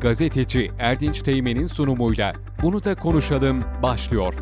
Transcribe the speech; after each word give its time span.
gazeteci 0.00 0.70
Erdinç 0.78 1.22
Teğmen'in 1.22 1.66
sunumuyla 1.66 2.32
Bunu 2.62 2.84
da 2.84 2.94
konuşalım 2.94 3.64
başlıyor. 3.82 4.34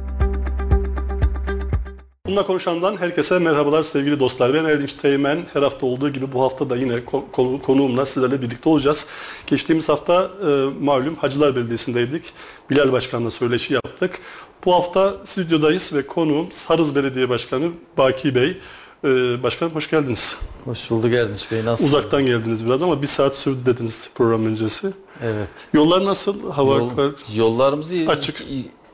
Bununla 2.26 2.46
konuşandan 2.46 2.96
herkese 2.96 3.38
merhabalar 3.38 3.82
sevgili 3.82 4.20
dostlar. 4.20 4.54
Ben 4.54 4.64
Erdinç 4.64 4.92
Teğmen. 4.92 5.38
Her 5.52 5.62
hafta 5.62 5.86
olduğu 5.86 6.08
gibi 6.08 6.32
bu 6.32 6.42
hafta 6.42 6.70
da 6.70 6.76
yine 6.76 7.04
konu, 7.04 7.62
konuğumla 7.62 8.06
sizlerle 8.06 8.42
birlikte 8.42 8.68
olacağız. 8.68 9.06
Geçtiğimiz 9.46 9.88
hafta 9.88 10.30
e, 10.42 10.46
malum 10.84 11.14
Hacılar 11.14 11.56
Belediyesi'ndeydik. 11.56 12.32
Bilal 12.70 12.92
Başkan'la 12.92 13.30
söyleşi 13.30 13.74
yaptık. 13.74 14.20
Bu 14.64 14.74
hafta 14.74 15.14
stüdyodayız 15.24 15.94
ve 15.94 16.06
konuğum 16.06 16.52
Sarız 16.52 16.94
Belediye 16.94 17.28
Başkanı 17.28 17.70
Baki 17.98 18.34
Bey. 18.34 18.56
Ee, 19.04 19.42
başkanım 19.42 19.74
hoş 19.74 19.90
geldiniz. 19.90 20.38
Hoş 20.64 20.90
bulduk 20.90 21.12
Erdinç 21.12 21.50
Bey. 21.50 21.64
Nasılsınız? 21.64 21.94
Uzaktan 21.94 22.26
geldiniz 22.26 22.66
biraz 22.66 22.82
ama 22.82 23.02
bir 23.02 23.06
saat 23.06 23.36
sürdü 23.36 23.66
dediniz 23.66 24.10
program 24.14 24.46
öncesi. 24.46 24.92
Evet. 25.22 25.48
Yollar 25.72 26.04
nasıl? 26.04 26.50
Hava 26.50 26.76
Yol, 26.76 26.90
yollarımız 27.34 27.92
iyi. 27.92 28.08
Açık. 28.08 28.42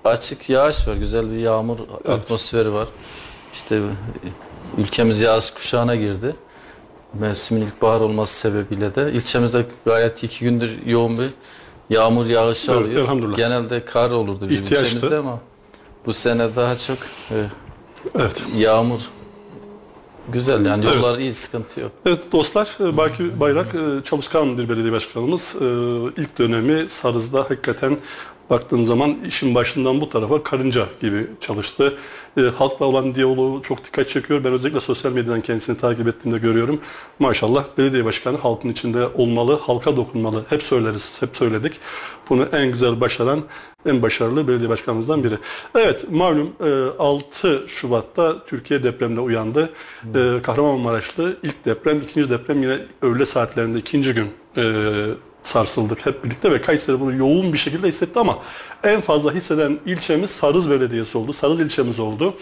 Açık 0.04 0.50
yağış 0.50 0.88
var. 0.88 0.94
Güzel 0.94 1.30
bir 1.30 1.36
yağmur 1.36 1.78
evet. 2.04 2.08
atmosferi 2.08 2.72
var. 2.72 2.88
İşte 3.52 3.80
ülkemiz 4.78 5.20
yağış 5.20 5.50
kuşağına 5.50 5.96
girdi. 5.96 6.36
Mevsimin 7.14 7.60
ilkbahar 7.66 8.00
olması 8.00 8.38
sebebiyle 8.38 8.94
de 8.94 9.12
ilçemizde 9.12 9.66
gayet 9.84 10.24
iki 10.24 10.44
gündür 10.44 10.78
yoğun 10.86 11.18
bir 11.18 11.30
yağmur 11.90 12.26
yağışı 12.26 12.72
evet, 12.72 12.82
alıyor. 12.82 13.02
Elhamdülillah. 13.02 13.36
Genelde 13.36 13.84
kar 13.84 14.10
olurdu 14.10 14.48
bizim 14.48 14.64
İhtiyaçtı. 14.64 14.96
ilçemizde 14.96 15.16
ama 15.18 15.38
bu 16.06 16.12
sene 16.12 16.56
daha 16.56 16.74
çok 16.74 16.98
e, 17.30 17.36
evet. 18.18 18.44
yağmur 18.56 19.10
Güzel 20.32 20.66
yani 20.66 20.84
yollar 20.84 21.10
evet. 21.10 21.20
iyi 21.20 21.34
sıkıntı 21.34 21.80
yok. 21.80 21.92
Evet 22.06 22.32
dostlar 22.32 22.76
e, 22.80 22.96
Baki 22.96 23.40
Bayrak 23.40 23.74
e, 23.74 24.04
çalışkan 24.04 24.58
bir 24.58 24.68
belediye 24.68 24.92
başkanımız. 24.92 25.56
E, 25.60 25.64
ilk 26.22 26.38
dönemi 26.38 26.90
Sarız'da 26.90 27.40
hakikaten 27.40 27.96
baktığın 28.54 28.82
zaman 28.82 29.16
işin 29.28 29.54
başından 29.54 30.00
bu 30.00 30.08
tarafa 30.08 30.42
karınca 30.42 30.86
gibi 31.00 31.26
çalıştı. 31.40 31.94
E, 32.36 32.40
halkla 32.40 32.86
olan 32.86 33.14
diyaloğu 33.14 33.62
çok 33.62 33.84
dikkat 33.84 34.08
çekiyor. 34.08 34.44
Ben 34.44 34.52
özellikle 34.52 34.80
sosyal 34.80 35.12
medyadan 35.12 35.40
kendisini 35.40 35.76
takip 35.76 36.08
ettiğimde 36.08 36.38
görüyorum. 36.38 36.80
Maşallah 37.18 37.64
belediye 37.78 38.04
başkanı 38.04 38.38
halkın 38.38 38.68
içinde 38.68 39.06
olmalı, 39.06 39.58
halka 39.62 39.96
dokunmalı. 39.96 40.44
Hep 40.48 40.62
söyleriz, 40.62 41.16
hep 41.20 41.36
söyledik. 41.36 41.72
Bunu 42.28 42.46
en 42.52 42.72
güzel 42.72 43.00
başaran, 43.00 43.40
en 43.86 44.02
başarılı 44.02 44.48
belediye 44.48 44.68
başkanımızdan 44.68 45.24
biri. 45.24 45.34
Evet, 45.74 46.06
malum 46.10 46.52
6 46.98 47.48
e, 47.48 47.68
Şubat'ta 47.68 48.44
Türkiye 48.46 48.82
depremle 48.82 49.20
uyandı. 49.20 49.70
E, 50.14 50.42
Kahramanmaraşlı 50.42 51.36
ilk 51.42 51.64
deprem, 51.64 52.00
ikinci 52.00 52.30
deprem 52.30 52.62
yine 52.62 52.78
öğle 53.02 53.26
saatlerinde 53.26 53.78
ikinci 53.78 54.14
gün 54.14 54.26
e, 54.56 54.62
sarsıldık 55.44 56.06
hep 56.06 56.24
birlikte 56.24 56.50
ve 56.50 56.62
Kayseri 56.62 57.00
bunu 57.00 57.14
yoğun 57.14 57.52
bir 57.52 57.58
şekilde 57.58 57.88
hissetti 57.88 58.18
ama 58.18 58.38
en 58.84 59.00
fazla 59.00 59.32
hisseden 59.32 59.78
ilçemiz 59.86 60.30
Sarız 60.30 60.70
Belediyesi 60.70 61.18
oldu. 61.18 61.32
Sarız 61.32 61.60
ilçemiz 61.60 62.00
oldu. 62.00 62.34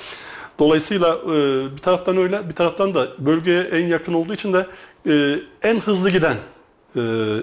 Dolayısıyla 0.59 1.19
e, 1.25 1.37
bir 1.77 1.83
taraftan 1.83 2.17
öyle, 2.17 2.49
bir 2.49 2.55
taraftan 2.55 2.95
da 2.95 3.07
bölgeye 3.19 3.63
en 3.63 3.87
yakın 3.87 4.13
olduğu 4.13 4.35
için 4.35 4.53
de 4.53 4.67
e, 5.07 5.39
en 5.63 5.81
hızlı 5.81 6.11
giden 6.11 6.37
e, 6.97 7.01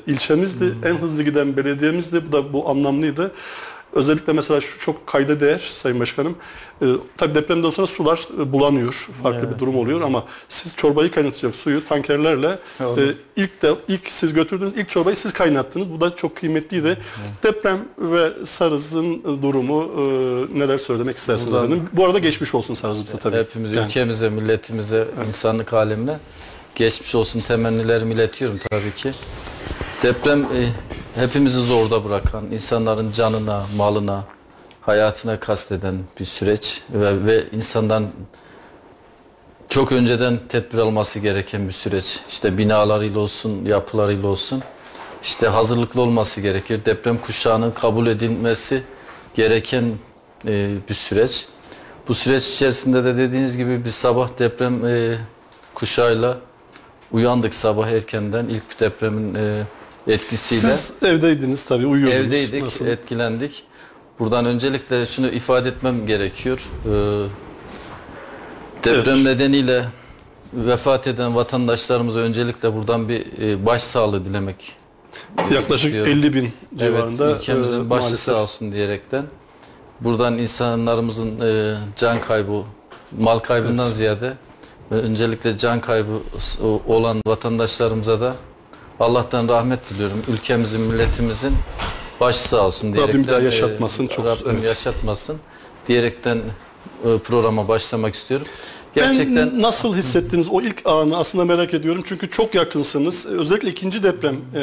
ilçemizdi, 0.07 0.65
hmm. 0.65 0.87
en 0.87 0.95
hızlı 0.95 1.23
giden 1.23 1.57
belediyemizdi. 1.57 2.27
Bu 2.27 2.31
da 2.31 2.53
bu 2.53 2.69
anlamlıydı. 2.69 3.31
Özellikle 3.93 4.33
mesela 4.33 4.61
şu 4.61 4.79
çok 4.79 5.07
kayda 5.07 5.39
değer 5.39 5.59
Sayın 5.59 5.99
Başkanım. 5.99 6.35
E, 6.81 6.85
tabii 7.17 7.35
depremden 7.35 7.69
sonra 7.69 7.87
sular 7.87 8.27
e, 8.41 8.51
bulanıyor. 8.51 9.09
Farklı 9.23 9.39
evet. 9.39 9.55
bir 9.55 9.59
durum 9.59 9.77
oluyor 9.77 10.01
ama 10.01 10.23
siz 10.47 10.75
çorbayı 10.75 11.11
kaynatacak 11.11 11.55
suyu 11.55 11.85
tankerlerle 11.87 12.59
e, 12.79 12.85
ilk 13.35 13.61
de 13.61 13.75
ilk 13.87 14.07
siz 14.07 14.33
götürdünüz 14.33 14.73
ilk 14.77 14.89
çorbayı 14.89 15.15
siz 15.15 15.33
kaynattınız. 15.33 15.91
Bu 15.91 16.01
da 16.01 16.15
çok 16.15 16.35
kıymetliydi. 16.35 16.87
Evet. 16.87 17.55
Deprem 17.55 17.79
ve 17.97 18.45
Sarız'ın 18.45 19.23
durumu 19.41 19.83
e, 19.83 20.59
neler 20.59 20.77
söylemek 20.77 21.17
istersiniz 21.17 21.53
Buradan, 21.53 21.65
efendim? 21.65 21.89
Bu 21.93 22.05
arada 22.05 22.19
geçmiş 22.19 22.55
olsun 22.55 22.73
Sarız'ımıza 22.73 23.17
tabii. 23.17 23.37
Hepimiz 23.37 23.71
yani. 23.71 23.85
ülkemize, 23.85 24.29
milletimize, 24.29 25.07
evet. 25.17 25.27
insanlık 25.27 25.73
alemine 25.73 26.19
geçmiş 26.75 27.15
olsun 27.15 27.39
temennilerimi 27.39 28.13
iletiyorum 28.13 28.59
tabii 28.69 28.95
ki. 28.95 29.13
Deprem 30.03 30.43
e, 30.43 30.69
hepimizi 31.19 31.59
zorda 31.59 32.05
bırakan, 32.05 32.45
insanların 32.51 33.11
canına, 33.11 33.65
malına, 33.77 34.23
hayatına 34.81 35.39
kasteden 35.39 35.99
bir 36.19 36.25
süreç 36.25 36.81
ve, 36.93 37.25
ve 37.25 37.43
insandan 37.51 38.07
çok 39.69 39.91
önceden 39.91 40.39
tedbir 40.49 40.77
alması 40.77 41.19
gereken 41.19 41.67
bir 41.67 41.73
süreç. 41.73 42.19
İşte 42.29 42.57
binalarıyla 42.57 43.19
olsun, 43.19 43.65
yapılarıyla 43.65 44.27
olsun. 44.27 44.63
İşte 45.23 45.47
hazırlıklı 45.47 46.01
olması 46.01 46.41
gerekir. 46.41 46.85
Deprem 46.85 47.17
kuşağının 47.17 47.71
kabul 47.71 48.07
edilmesi 48.07 48.83
gereken 49.33 49.83
e, 50.47 50.69
bir 50.89 50.93
süreç. 50.93 51.47
Bu 52.07 52.15
süreç 52.15 52.47
içerisinde 52.47 53.03
de 53.03 53.17
dediğiniz 53.17 53.57
gibi 53.57 53.85
bir 53.85 53.89
sabah 53.89 54.39
deprem 54.39 54.85
e, 54.85 55.17
kuşağıyla 55.73 56.37
uyandık 57.11 57.53
sabah 57.53 57.87
erkenden. 57.87 58.47
ilk 58.47 58.79
depremin 58.79 59.35
e, 59.35 59.63
etkisiyle. 60.09 60.61
Siz 60.61 60.93
evdeydiniz 61.03 61.65
tabii 61.65 61.85
uyuyordunuz. 61.85 62.25
Evdeydik, 62.25 62.63
Nasıl? 62.63 62.87
etkilendik. 62.87 63.63
Buradan 64.19 64.45
öncelikle 64.45 65.05
şunu 65.05 65.27
ifade 65.27 65.69
etmem 65.69 66.07
gerekiyor. 66.07 66.69
Ee, 66.85 66.89
deprem 68.83 69.15
evet. 69.15 69.25
nedeniyle 69.25 69.85
vefat 70.53 71.07
eden 71.07 71.35
vatandaşlarımıza 71.35 72.19
öncelikle 72.19 72.73
buradan 72.73 73.09
bir 73.09 73.25
e, 73.41 73.65
başsağlığı 73.65 74.25
dilemek 74.25 74.75
Yaklaşık 75.53 75.85
istiyorum. 75.85 76.11
50 76.11 76.33
bin 76.33 76.53
civarında. 76.75 77.29
Evet, 77.29 77.41
ülkemizin 77.41 77.85
e, 77.85 77.89
başı 77.89 78.17
sağ 78.17 78.41
olsun 78.41 78.71
diyerekten. 78.71 79.25
Buradan 80.01 80.37
insanlarımızın 80.37 81.41
e, 81.41 81.77
can 81.95 82.21
kaybı, 82.21 82.63
mal 83.19 83.39
kaybından 83.39 83.85
evet. 83.85 83.95
ziyade 83.95 84.33
öncelikle 84.91 85.57
can 85.57 85.81
kaybı 85.81 86.19
olan 86.87 87.21
vatandaşlarımıza 87.27 88.21
da 88.21 88.35
Allah'tan 88.99 89.47
rahmet 89.49 89.89
diliyorum. 89.89 90.23
Ülkemizin, 90.27 90.81
milletimizin 90.81 91.53
başı 92.19 92.39
sağ 92.39 92.65
olsun 92.65 92.93
diyerekten. 92.93 93.19
Rabbim 93.19 93.27
daha 93.27 93.39
yaşatmasın. 93.39 94.07
Çok, 94.07 94.25
Rabbim 94.25 94.51
evet. 94.51 94.63
yaşatmasın 94.63 95.37
diyerekten 95.87 96.37
e, 97.05 97.17
programa 97.17 97.67
başlamak 97.67 98.15
istiyorum. 98.15 98.47
Gerçekten 98.95 99.35
ben 99.35 99.61
nasıl 99.61 99.95
hissettiniz 99.95 100.49
o 100.49 100.61
ilk 100.61 100.81
anı 100.85 101.17
aslında 101.17 101.45
merak 101.45 101.73
ediyorum. 101.73 102.01
Çünkü 102.05 102.29
çok 102.29 102.55
yakınsınız. 102.55 103.25
Özellikle 103.25 103.69
ikinci 103.69 104.03
deprem 104.03 104.35
e, 104.35 104.61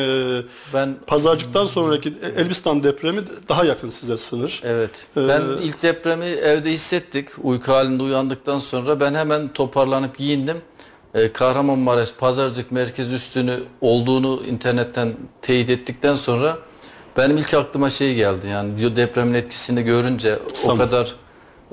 ben 0.74 0.96
pazarcıktan 1.06 1.66
sonraki 1.66 2.14
Elbistan 2.36 2.82
depremi 2.82 3.20
daha 3.48 3.64
yakın 3.64 3.90
size 3.90 4.18
sınır. 4.18 4.62
Evet. 4.64 4.90
Ee, 5.16 5.28
ben 5.28 5.42
ilk 5.62 5.82
depremi 5.82 6.24
evde 6.24 6.72
hissettik. 6.72 7.28
Uyku 7.42 7.72
halinde 7.72 8.02
uyandıktan 8.02 8.58
sonra 8.58 9.00
ben 9.00 9.14
hemen 9.14 9.48
toparlanıp 9.52 10.18
giyindim 10.18 10.56
e, 11.16 11.32
Kahramanmaraş 11.32 12.12
Pazarcık 12.12 12.72
Merkez 12.72 13.12
Üstünü 13.12 13.60
olduğunu 13.80 14.42
internetten 14.46 15.12
teyit 15.42 15.70
ettikten 15.70 16.14
sonra 16.14 16.58
benim 17.16 17.36
ilk 17.36 17.54
aklıma 17.54 17.90
şey 17.90 18.14
geldi. 18.14 18.46
Yani 18.46 18.96
depremin 18.96 19.34
etkisini 19.34 19.82
görünce 19.82 20.38
tamam. 20.62 20.76
o 20.76 20.80
kadar 20.80 21.14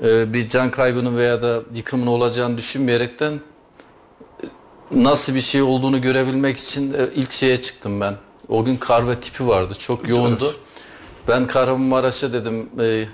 e, 0.04 0.32
bir 0.32 0.48
can 0.48 0.70
kaybının 0.70 1.16
veya 1.16 1.42
da 1.42 1.60
yıkımın 1.74 2.06
olacağını 2.06 2.56
düşünmeyerekten 2.56 3.32
e, 3.32 4.46
nasıl 4.90 5.34
bir 5.34 5.40
şey 5.40 5.62
olduğunu 5.62 6.02
görebilmek 6.02 6.58
için 6.58 6.92
e, 6.92 7.08
ilk 7.14 7.32
şeye 7.32 7.62
çıktım 7.62 8.00
ben. 8.00 8.16
O 8.48 8.64
gün 8.64 8.76
kar 8.76 9.08
ve 9.08 9.20
tipi 9.20 9.48
vardı. 9.48 9.74
Çok 9.78 10.08
yoğundu. 10.08 10.44
Evet. 10.44 10.56
Ben 11.28 11.46
Kahramanmaraş'a 11.46 12.32
dedim 12.32 12.68
e, 12.80 13.04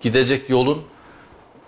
gidecek 0.00 0.50
yolun 0.50 0.82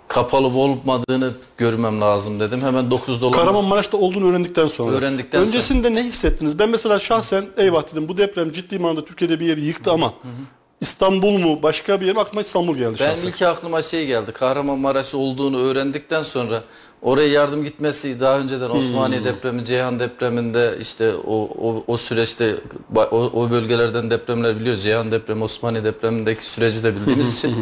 kapalı 0.09 0.47
olmadığını 0.47 1.33
görmem 1.59 2.01
lazım 2.01 2.41
dedim. 2.41 2.61
Hemen 2.61 2.91
9 2.91 3.21
dolar. 3.21 3.39
Kahramanmaraş'ta 3.39 3.97
olduğunu 3.97 4.31
öğrendikten 4.31 4.67
sonra. 4.67 4.97
Öğrendikten 4.97 5.43
Öncesinde 5.43 5.89
sonra. 5.89 6.01
ne 6.01 6.05
hissettiniz? 6.05 6.59
Ben 6.59 6.69
mesela 6.71 6.99
şahsen 6.99 7.47
eyvah 7.57 7.93
dedim 7.93 8.09
bu 8.09 8.17
deprem 8.19 8.53
ciddi 8.53 8.79
manada 8.79 9.05
Türkiye'de 9.05 9.41
bir 9.41 9.47
yeri 9.47 9.61
yıktı 9.61 9.93
ama 9.93 10.07
hı 10.07 10.11
hı. 10.11 10.59
İstanbul 10.81 11.39
mu 11.39 11.63
başka 11.63 12.01
bir 12.01 12.07
yer 12.07 12.15
mi 12.15 12.21
aklıma 12.21 12.41
İstanbul 12.41 12.77
geldi 12.77 12.97
ben 13.01 13.07
şahsen. 13.07 13.25
Ben 13.25 13.29
ilk 13.29 13.43
aklıma 13.43 13.83
şey 13.83 14.07
geldi. 14.07 14.33
Kahramanmaraş 14.33 15.15
olduğunu 15.15 15.59
öğrendikten 15.59 16.23
sonra 16.23 16.63
oraya 17.03 17.29
yardım 17.29 17.65
gitmesi 17.65 18.21
daha 18.21 18.39
önceden 18.39 18.71
Osmaniye 18.71 19.21
hmm. 19.21 19.27
depremi, 19.27 19.65
Ceyhan 19.65 19.99
depreminde 19.99 20.79
işte 20.81 21.15
o, 21.15 21.49
o, 21.63 21.85
o 21.87 21.97
süreçte 21.97 22.55
o, 22.95 23.17
o 23.17 23.51
bölgelerden 23.51 24.11
depremler 24.11 24.61
biliyoruz. 24.61 24.83
Ceyhan 24.83 25.11
depremi, 25.11 25.45
Osmaniye 25.45 25.85
depremindeki 25.85 26.45
süreci 26.45 26.85
de 26.85 26.97
bildiğimiz 26.97 27.35
için 27.39 27.55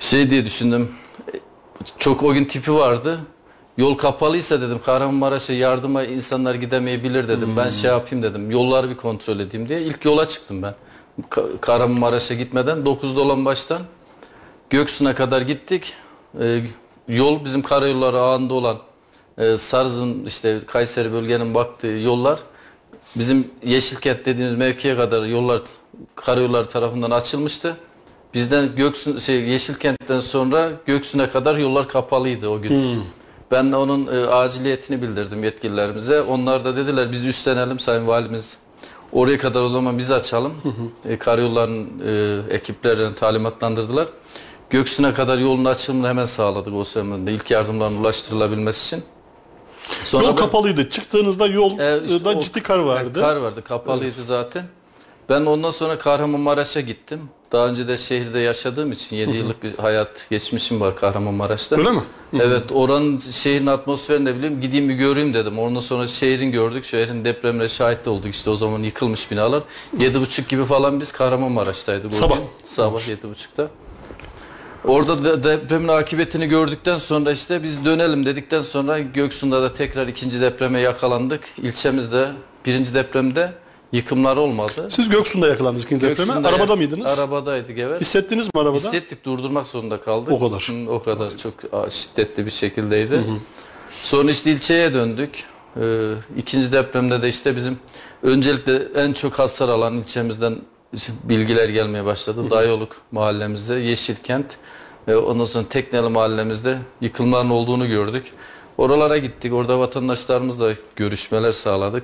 şey 0.00 0.30
diye 0.30 0.44
düşündüm 0.44 0.88
çok 1.98 2.22
o 2.22 2.32
gün 2.32 2.44
tipi 2.44 2.74
vardı. 2.74 3.18
Yol 3.78 3.94
kapalıysa 3.94 4.60
dedim 4.60 4.80
Kahramanmaraş'a 4.84 5.52
yardıma 5.52 6.04
insanlar 6.04 6.54
gidemeyebilir 6.54 7.28
dedim. 7.28 7.48
Hmm. 7.48 7.56
Ben 7.56 7.70
şey 7.70 7.90
yapayım 7.90 8.22
dedim. 8.22 8.50
Yolları 8.50 8.90
bir 8.90 8.96
kontrol 8.96 9.40
edeyim 9.40 9.68
diye. 9.68 9.82
ilk 9.82 10.04
yola 10.04 10.28
çıktım 10.28 10.62
ben. 10.62 10.74
Kahramanmaraş'a 11.60 12.34
gitmeden 12.34 12.86
9 12.86 13.16
dolan 13.16 13.44
baştan 13.44 13.82
Göksu'na 14.70 15.14
kadar 15.14 15.42
gittik. 15.42 15.92
Ee, 16.40 16.60
yol 17.08 17.44
bizim 17.44 17.62
karayolları 17.62 18.18
ağında 18.18 18.54
olan 18.54 18.78
e, 19.38 19.56
Sarz'ın 19.56 20.24
işte 20.24 20.60
Kayseri 20.66 21.12
bölgenin 21.12 21.54
baktığı 21.54 21.86
yollar 21.86 22.40
bizim 23.16 23.50
Yeşilkent 23.64 24.26
dediğimiz 24.26 24.56
mevkiye 24.56 24.96
kadar 24.96 25.24
yollar 25.24 25.60
karayolları 26.14 26.68
tarafından 26.68 27.10
açılmıştı. 27.10 27.76
Bizden 28.36 28.76
Göksun 28.76 29.18
şey 29.18 29.42
Yeşilkent'ten 29.42 30.20
sonra 30.20 30.70
Göksun'a 30.86 31.30
kadar 31.30 31.56
yollar 31.56 31.88
kapalıydı 31.88 32.48
o 32.48 32.62
gün. 32.62 33.02
Ben 33.50 33.72
de 33.72 33.76
onun 33.76 34.06
e, 34.06 34.26
aciliyetini 34.26 35.02
bildirdim 35.02 35.44
yetkililerimize. 35.44 36.20
Onlar 36.22 36.64
da 36.64 36.76
dediler 36.76 37.12
biz 37.12 37.24
üstlenelim 37.26 37.78
Sayın 37.78 38.06
Valimiz. 38.06 38.58
Oraya 39.12 39.38
kadar 39.38 39.62
o 39.62 39.68
zaman 39.68 39.98
biz 39.98 40.10
açalım. 40.10 40.52
E, 41.08 41.18
karayolların 41.18 41.88
e, 42.06 42.54
ekiplerini 42.54 43.14
talimatlandırdılar. 43.14 44.08
Göksun'a 44.70 45.14
kadar 45.14 45.38
yolun 45.38 45.64
açılımını 45.64 46.08
hemen 46.08 46.24
sağladık 46.24 46.74
o 46.74 46.84
seferinde. 46.84 47.32
İlk 47.32 47.50
yardımların 47.50 47.96
ulaştırılabilmesi 47.96 48.86
için. 48.96 49.04
Sonra 50.04 50.24
Yol 50.24 50.30
ben- 50.30 50.36
kapalıydı. 50.36 50.90
Çıktığınızda 50.90 51.46
yolda 51.46 51.84
e, 51.84 52.04
işte 52.04 52.28
o- 52.28 52.40
ciddi 52.40 52.62
kar 52.62 52.78
vardı. 52.78 53.20
Kar 53.20 53.36
vardı. 53.36 53.62
Kapalıydı 53.64 54.24
zaten. 54.24 54.64
Ben 55.28 55.46
ondan 55.46 55.70
sonra 55.70 55.98
Kahramanmaraş'a 55.98 56.80
gittim. 56.80 57.20
Daha 57.52 57.66
önce 57.66 57.88
de 57.88 57.98
şehirde 57.98 58.38
yaşadığım 58.38 58.92
için 58.92 59.16
7 59.16 59.36
yıllık 59.36 59.62
bir 59.62 59.74
hayat 59.78 60.26
geçmişim 60.30 60.80
var 60.80 60.96
Kahramanmaraş'ta. 60.96 61.76
Öyle 61.76 61.90
mi? 61.90 62.00
Evet 62.34 62.62
oranın 62.72 63.18
şehrin 63.18 63.66
atmosferini 63.66 64.26
de 64.26 64.36
biliyorum. 64.36 64.60
Gideyim 64.60 64.88
bir 64.88 64.94
göreyim 64.94 65.34
dedim. 65.34 65.58
Ondan 65.58 65.80
sonra 65.80 66.06
şehrin 66.06 66.52
gördük. 66.52 66.84
Şehrin 66.84 67.24
depremine 67.24 67.68
şahit 67.68 68.04
de 68.04 68.10
olduk. 68.10 68.34
İşte 68.34 68.50
o 68.50 68.56
zaman 68.56 68.82
yıkılmış 68.82 69.30
binalar. 69.30 69.62
7.30 69.98 70.48
gibi 70.48 70.64
falan 70.64 71.00
biz 71.00 71.12
Kahramanmaraş'taydık. 71.12 72.14
Sabah. 72.14 72.36
gün. 72.36 72.44
Sabah 72.64 73.00
7.30'da. 73.00 73.68
Orada 74.84 75.24
da 75.24 75.44
depremin 75.44 75.88
akıbetini 75.88 76.48
gördükten 76.48 76.98
sonra 76.98 77.32
işte 77.32 77.62
biz 77.62 77.84
dönelim 77.84 78.26
dedikten 78.26 78.60
sonra 78.62 78.98
Göksu'nda 78.98 79.62
da 79.62 79.74
tekrar 79.74 80.06
ikinci 80.08 80.40
depreme 80.40 80.80
yakalandık. 80.80 81.44
İlçemizde 81.62 82.28
birinci 82.66 82.94
depremde 82.94 83.52
yıkımlar 83.92 84.36
olmadı. 84.36 84.88
Siz 84.90 85.08
Göksu'nda 85.08 85.48
yakalandınız 85.48 85.84
ikinci 85.84 86.06
depreme. 86.06 86.26
Göksu'nda 86.26 86.48
Arabada 86.48 86.70
yak- 86.72 86.78
mıydınız? 86.78 87.18
Arabadaydık 87.18 87.78
evet. 87.78 88.00
Hissettiniz 88.00 88.46
mi 88.46 88.50
arabada? 88.60 88.76
Hissettik 88.76 89.24
durdurmak 89.24 89.66
zorunda 89.66 90.00
kaldık. 90.00 90.32
O 90.32 90.38
kadar. 90.38 90.60
Hı, 90.86 90.90
o 90.90 91.02
kadar 91.02 91.36
çok 91.36 91.54
a, 91.72 91.90
şiddetli 91.90 92.46
bir 92.46 92.50
şekildeydi. 92.50 93.20
Sonra 94.02 94.30
işte 94.30 94.50
ilçeye 94.50 94.94
döndük. 94.94 95.44
Ee, 95.80 96.12
ikinci 96.36 96.72
depremde 96.72 97.22
de 97.22 97.28
işte 97.28 97.56
bizim 97.56 97.78
öncelikle 98.22 98.82
en 98.96 99.12
çok 99.12 99.38
hasar 99.38 99.68
alan 99.68 99.94
ilçemizden 99.94 100.56
bilgiler 101.24 101.68
gelmeye 101.68 102.04
başladı. 102.04 102.50
Dayoluk 102.50 102.96
mahallemizde, 103.12 103.74
Yeşilkent 103.74 104.56
ve 105.08 105.16
ondan 105.16 105.44
sonra 105.44 105.64
Tekneli 105.68 106.08
mahallemizde 106.08 106.78
yıkımların 107.00 107.50
olduğunu 107.50 107.88
gördük. 107.88 108.32
Oralara 108.78 109.18
gittik. 109.18 109.52
Orada 109.52 109.78
vatandaşlarımızla 109.78 110.72
görüşmeler 110.96 111.52
sağladık. 111.52 112.02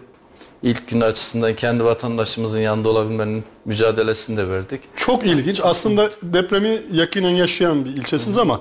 İlk 0.62 0.88
gün 0.88 1.00
açısından 1.00 1.56
kendi 1.56 1.84
vatandaşımızın 1.84 2.58
yanında 2.58 2.88
olabilmenin 2.88 3.44
mücadelesini 3.64 4.36
de 4.36 4.48
verdik. 4.48 4.80
Çok 4.96 5.24
ilginç. 5.26 5.60
Aslında 5.64 6.10
depremi 6.22 6.78
yakinen 6.92 7.30
yaşayan 7.30 7.84
bir 7.84 7.90
ilçesiniz 7.90 8.36
ama 8.38 8.60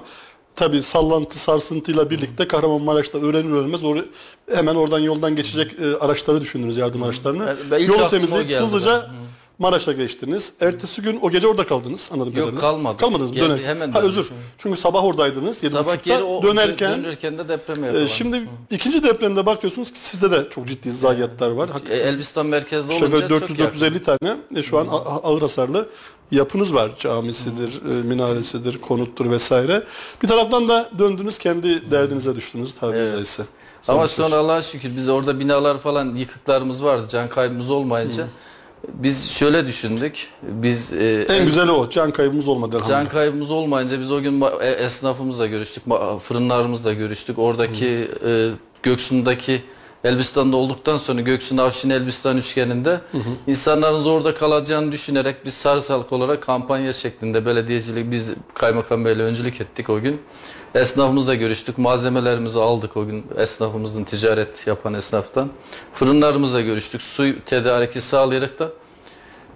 tabii 0.55 0.81
sallantı 0.81 1.39
sarsıntıyla 1.39 2.09
birlikte 2.09 2.47
Kahramanmaraş'ta 2.47 3.17
öğrenir 3.19 3.51
öğrenmez 3.51 3.81
or- 3.81 4.05
hemen 4.55 4.75
oradan 4.75 4.99
yoldan 4.99 5.35
geçecek 5.35 5.71
e, 5.79 5.97
araçları 5.97 6.41
düşündünüz 6.41 6.77
yardım 6.77 7.03
araçlarını. 7.03 7.55
Ben 7.71 7.79
ilk 7.79 7.87
Yolu 7.87 7.95
aklıma 7.97 8.07
o 8.07 8.09
temizleyip 8.09 8.47
geldi 8.47 8.61
hızlıca 8.63 9.01
benim. 9.09 9.30
Maraş'a 9.61 9.91
geçtiniz. 9.91 10.53
Ertesi 10.61 11.01
gün 11.01 11.19
o 11.21 11.31
gece 11.31 11.47
orada 11.47 11.65
kaldınız 11.65 12.09
anladığım 12.13 12.33
Yok, 12.33 12.39
kadarıyla. 12.39 12.61
kalmadık. 12.61 12.99
Kalmadınız 12.99 13.29
mı? 13.29 13.35
Geldi, 13.35 13.49
Döner. 13.49 13.63
hemen 13.63 13.91
ha 13.91 14.01
döndük. 14.01 14.09
özür. 14.09 14.31
Çünkü 14.57 14.79
sabah 14.81 15.03
oradaydınız. 15.03 15.63
7.30'da. 15.63 15.83
Sabah 15.83 16.03
geri 16.03 16.23
o 16.23 16.43
dönerken 16.43 17.03
dönerken 17.03 17.37
de 17.37 17.49
depreme 17.49 17.81
e, 17.81 17.85
yakalandı. 17.87 18.09
şimdi 18.09 18.47
ikinci 18.71 19.03
depremde 19.03 19.45
bakıyorsunuz 19.45 19.91
ki 19.93 19.99
sizde 19.99 20.31
de 20.31 20.47
çok 20.49 20.67
ciddi 20.67 20.91
zayiatlar 20.91 21.51
var. 21.51 21.69
Hak- 21.69 21.89
E, 21.89 21.95
Elbistan 21.95 22.45
merkezde 22.45 22.91
olunca 22.93 23.11
böyle 23.11 23.27
çok 23.27 23.59
yakın. 23.59 23.79
400-450 23.79 23.99
tane 24.03 24.37
e, 24.55 24.63
şu 24.63 24.77
an 24.79 24.87
a- 24.87 24.91
a- 24.91 25.23
ağır 25.23 25.41
hasarlı 25.41 25.89
yapınız 26.31 26.73
var. 26.73 26.91
Camisidir, 26.99 27.81
e, 27.91 28.01
minaresidir, 28.03 28.81
konuttur 28.81 29.29
vesaire. 29.31 29.83
Bir 30.23 30.27
taraftan 30.27 30.69
da 30.69 30.89
döndünüz 30.99 31.37
kendi 31.37 31.91
derdinize 31.91 32.35
düştünüz 32.35 32.75
tabiri 32.75 32.97
Evet. 32.99 33.15
caizse. 33.15 33.43
Ama 33.87 34.07
Son- 34.07 34.23
sonra 34.23 34.35
Allah'a 34.41 34.61
şükür 34.61 34.95
biz 34.97 35.09
orada 35.09 35.39
binalar 35.39 35.77
falan 35.79 36.15
yıkıklarımız 36.15 36.83
vardı. 36.83 37.05
Can 37.09 37.29
kaybımız 37.29 37.69
olmayınca 37.69 38.27
biz 38.87 39.29
şöyle 39.31 39.67
düşündük. 39.67 40.27
Biz 40.41 40.93
e, 40.93 41.25
en 41.29 41.45
güzeli 41.45 41.71
o. 41.71 41.89
Can 41.89 42.11
kaybımız 42.11 42.47
olmadı 42.47 42.71
Can 42.71 42.79
elhamdülillah. 42.81 43.11
kaybımız 43.11 43.51
olmayınca 43.51 43.99
biz 43.99 44.11
o 44.11 44.21
gün 44.21 44.41
ma- 44.41 44.63
e, 44.63 44.69
esnafımızla 44.69 45.47
görüştük, 45.47 45.87
ma- 45.87 46.19
fırınlarımızla 46.19 46.93
görüştük. 46.93 47.39
Oradaki 47.39 48.07
e, 48.25 48.49
Göksu'ndaki 48.83 49.61
Elbistan'da 50.03 50.57
olduktan 50.57 50.97
sonra 50.97 51.21
Göksu'nun 51.21 51.61
Avşin 51.61 51.89
Elbistan 51.89 52.37
üçgeninde 52.37 53.01
insanların 53.47 54.05
orada 54.05 54.33
kalacağını 54.33 54.91
düşünerek 54.91 55.45
biz 55.45 55.53
sarı 55.53 55.81
salk 55.81 56.11
olarak 56.13 56.41
kampanya 56.43 56.93
şeklinde 56.93 57.45
belediyecilik 57.45 58.11
biz 58.11 58.27
kaymakam 58.53 59.05
beyle 59.05 59.23
öncülük 59.23 59.61
ettik 59.61 59.89
o 59.89 59.99
gün. 60.01 60.21
Esnafımızla 60.75 61.35
görüştük. 61.35 61.77
Malzemelerimizi 61.77 62.59
aldık 62.59 62.97
o 62.97 63.05
gün 63.05 63.25
esnafımızın 63.37 64.03
ticaret 64.03 64.67
yapan 64.67 64.93
esnaftan. 64.93 65.49
Fırınlarımızla 65.93 66.61
görüştük. 66.61 67.01
Su 67.01 67.25
tedariki 67.45 68.01
sağlayarak 68.01 68.59
da 68.59 68.69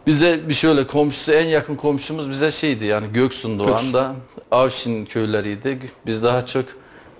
bize 0.08 0.50
bir 0.50 0.54
şöyle 0.54 0.88
komşusu 0.88 1.32
en 1.32 1.46
yakın 1.48 1.76
komşumuz 1.76 2.30
bize 2.30 2.52
şeydi 2.52 2.86
yani 2.86 3.08
Göksu'nda 3.14 3.64
o 3.64 3.74
anda 3.74 4.16
Avşin 4.52 5.06
köyleriydi. 5.06 5.80
Biz 6.06 6.24
daha 6.24 6.46
çok 6.46 6.66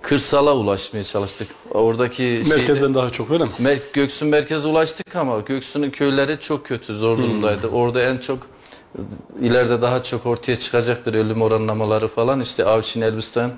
kırsala 0.02 0.54
ulaşmaya 0.56 1.04
çalıştık. 1.04 1.48
Oradaki 1.70 2.16
şeyde- 2.22 2.48
Merkezden 2.56 2.94
daha 2.94 3.10
çok 3.10 3.30
öyle 3.30 3.44
mi? 3.44 3.50
Mer 3.58 3.78
Göksun 3.92 4.28
merkeze 4.28 4.68
ulaştık 4.68 5.16
ama 5.16 5.40
Göksu'nun 5.40 5.90
köyleri 5.90 6.40
çok 6.40 6.66
kötü, 6.66 6.96
zor 6.96 7.18
durumdaydı. 7.18 7.66
Orada 7.68 8.02
en 8.02 8.18
çok 8.18 8.38
ileride 9.42 9.82
daha 9.82 10.02
çok 10.02 10.26
ortaya 10.26 10.56
çıkacaktır 10.58 11.14
ölüm 11.14 11.42
oranlamaları 11.42 12.08
falan. 12.08 12.40
İşte 12.40 12.64
Avşin, 12.64 13.00
Elbistan, 13.00 13.50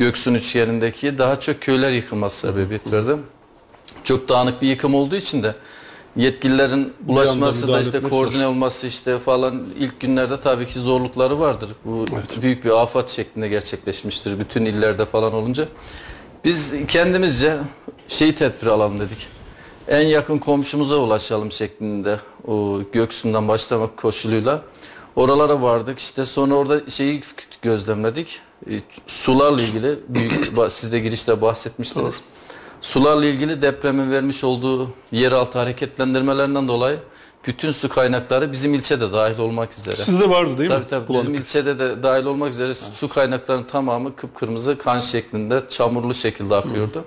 Göksun 0.00 0.34
üçgenindeki 0.34 1.18
daha 1.18 1.40
çok 1.40 1.60
köyler 1.60 1.90
yıkılması 1.90 2.36
sebebiyet 2.48 2.92
verdi. 2.92 3.16
Çok 4.04 4.28
dağınık 4.28 4.62
bir 4.62 4.68
yıkım 4.68 4.94
olduğu 4.94 5.16
için 5.16 5.42
de 5.42 5.54
yetkililerin 6.16 6.92
ulaşması 7.08 7.68
da 7.68 7.80
işte 7.80 8.02
koordine 8.02 8.38
zor. 8.42 8.46
olması 8.46 8.86
işte 8.86 9.18
falan 9.18 9.66
ilk 9.78 10.00
günlerde 10.00 10.40
tabii 10.40 10.66
ki 10.66 10.80
zorlukları 10.80 11.40
vardır. 11.40 11.70
Bu 11.84 12.04
Evet. 12.14 12.42
büyük 12.42 12.64
bir 12.64 12.70
afet 12.82 13.08
şeklinde 13.08 13.48
gerçekleşmiştir 13.48 14.38
bütün 14.38 14.64
illerde 14.64 15.04
falan 15.04 15.32
olunca. 15.34 15.68
Biz 16.44 16.74
kendimizce 16.88 17.56
şey 18.08 18.34
tedbir 18.34 18.66
alalım 18.66 19.00
dedik. 19.00 19.26
En 19.88 20.06
yakın 20.06 20.38
komşumuza 20.38 20.96
ulaşalım 20.96 21.52
şeklinde 21.52 22.18
o 22.46 22.80
Göksu'ndan 22.92 23.48
başlamak 23.48 23.96
koşuluyla. 23.96 24.62
Oralara 25.16 25.62
vardık 25.62 25.98
işte 25.98 26.24
sonra 26.24 26.54
orada 26.54 26.90
şeyi 26.90 27.20
gözlemledik. 27.62 28.40
E, 28.66 28.80
Sularla 29.06 29.62
ilgili 29.62 29.98
büyük 30.08 30.52
siz 30.68 30.92
de 30.92 31.00
girişte 31.00 31.40
bahsetmiştiniz. 31.42 32.20
Sularla 32.80 33.24
ilgili 33.24 33.62
depremin 33.62 34.10
vermiş 34.10 34.44
olduğu 34.44 34.90
yeraltı 35.12 35.58
hareketlendirmelerinden 35.58 36.68
dolayı 36.68 36.98
bütün 37.46 37.72
su 37.72 37.88
kaynakları 37.88 38.52
bizim 38.52 38.74
ilçede 38.74 39.12
dahil 39.12 39.38
olmak 39.38 39.78
üzere. 39.78 39.96
Sizde 39.96 40.30
vardı 40.30 40.58
değil 40.58 40.70
mi? 40.70 40.76
Tabii 40.76 40.86
tabii. 41.06 41.14
Bizim 41.14 41.34
ilçede 41.34 41.78
de 41.78 42.02
dahil 42.02 42.24
olmak 42.24 42.50
üzere 42.50 42.74
su 42.74 43.08
kaynaklarının 43.08 43.64
tamamı 43.64 44.16
kıpkırmızı 44.16 44.78
kan 44.78 45.00
şeklinde 45.00 45.62
çamurlu 45.68 46.14
şekilde 46.14 46.54
akıyordu. 46.54 47.04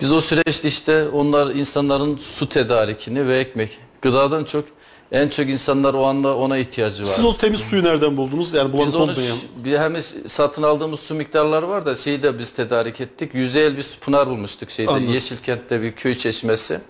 Biz 0.00 0.12
o 0.12 0.20
süreçte 0.20 0.68
işte 0.68 1.08
onlar 1.08 1.54
insanların 1.54 2.16
su 2.16 2.48
tedarikini 2.48 3.26
ve 3.28 3.38
ekmek, 3.38 3.78
gıdadan 4.02 4.44
çok 4.44 4.64
en 5.12 5.28
çok 5.28 5.48
insanlar 5.48 5.94
o 5.94 6.04
anda 6.06 6.36
ona 6.36 6.58
ihtiyacı 6.58 7.02
var. 7.02 7.08
Siz 7.08 7.24
o 7.24 7.36
temiz 7.36 7.60
suyu 7.60 7.84
nereden 7.84 8.16
buldunuz? 8.16 8.54
Yani 8.54 8.72
bulanık 8.72 8.88
Biz 8.88 8.94
onu 8.94 9.02
olmayan. 9.12 9.36
bir 9.64 9.78
hem 9.78 9.96
satın 10.26 10.62
aldığımız 10.62 11.00
su 11.00 11.14
miktarları 11.14 11.68
var 11.68 11.86
da 11.86 11.96
şeyi 11.96 12.22
de 12.22 12.38
biz 12.38 12.50
tedarik 12.52 13.00
ettik. 13.00 13.34
Yüzeyel 13.34 13.76
bir 13.76 13.86
pınar 14.00 14.26
bulmuştuk 14.26 14.70
şeyde 14.70 14.90
Anladım. 14.90 15.12
Yeşilkent'te 15.12 15.82
bir 15.82 15.92
köy 15.92 16.14
çeşmesi. 16.14 16.80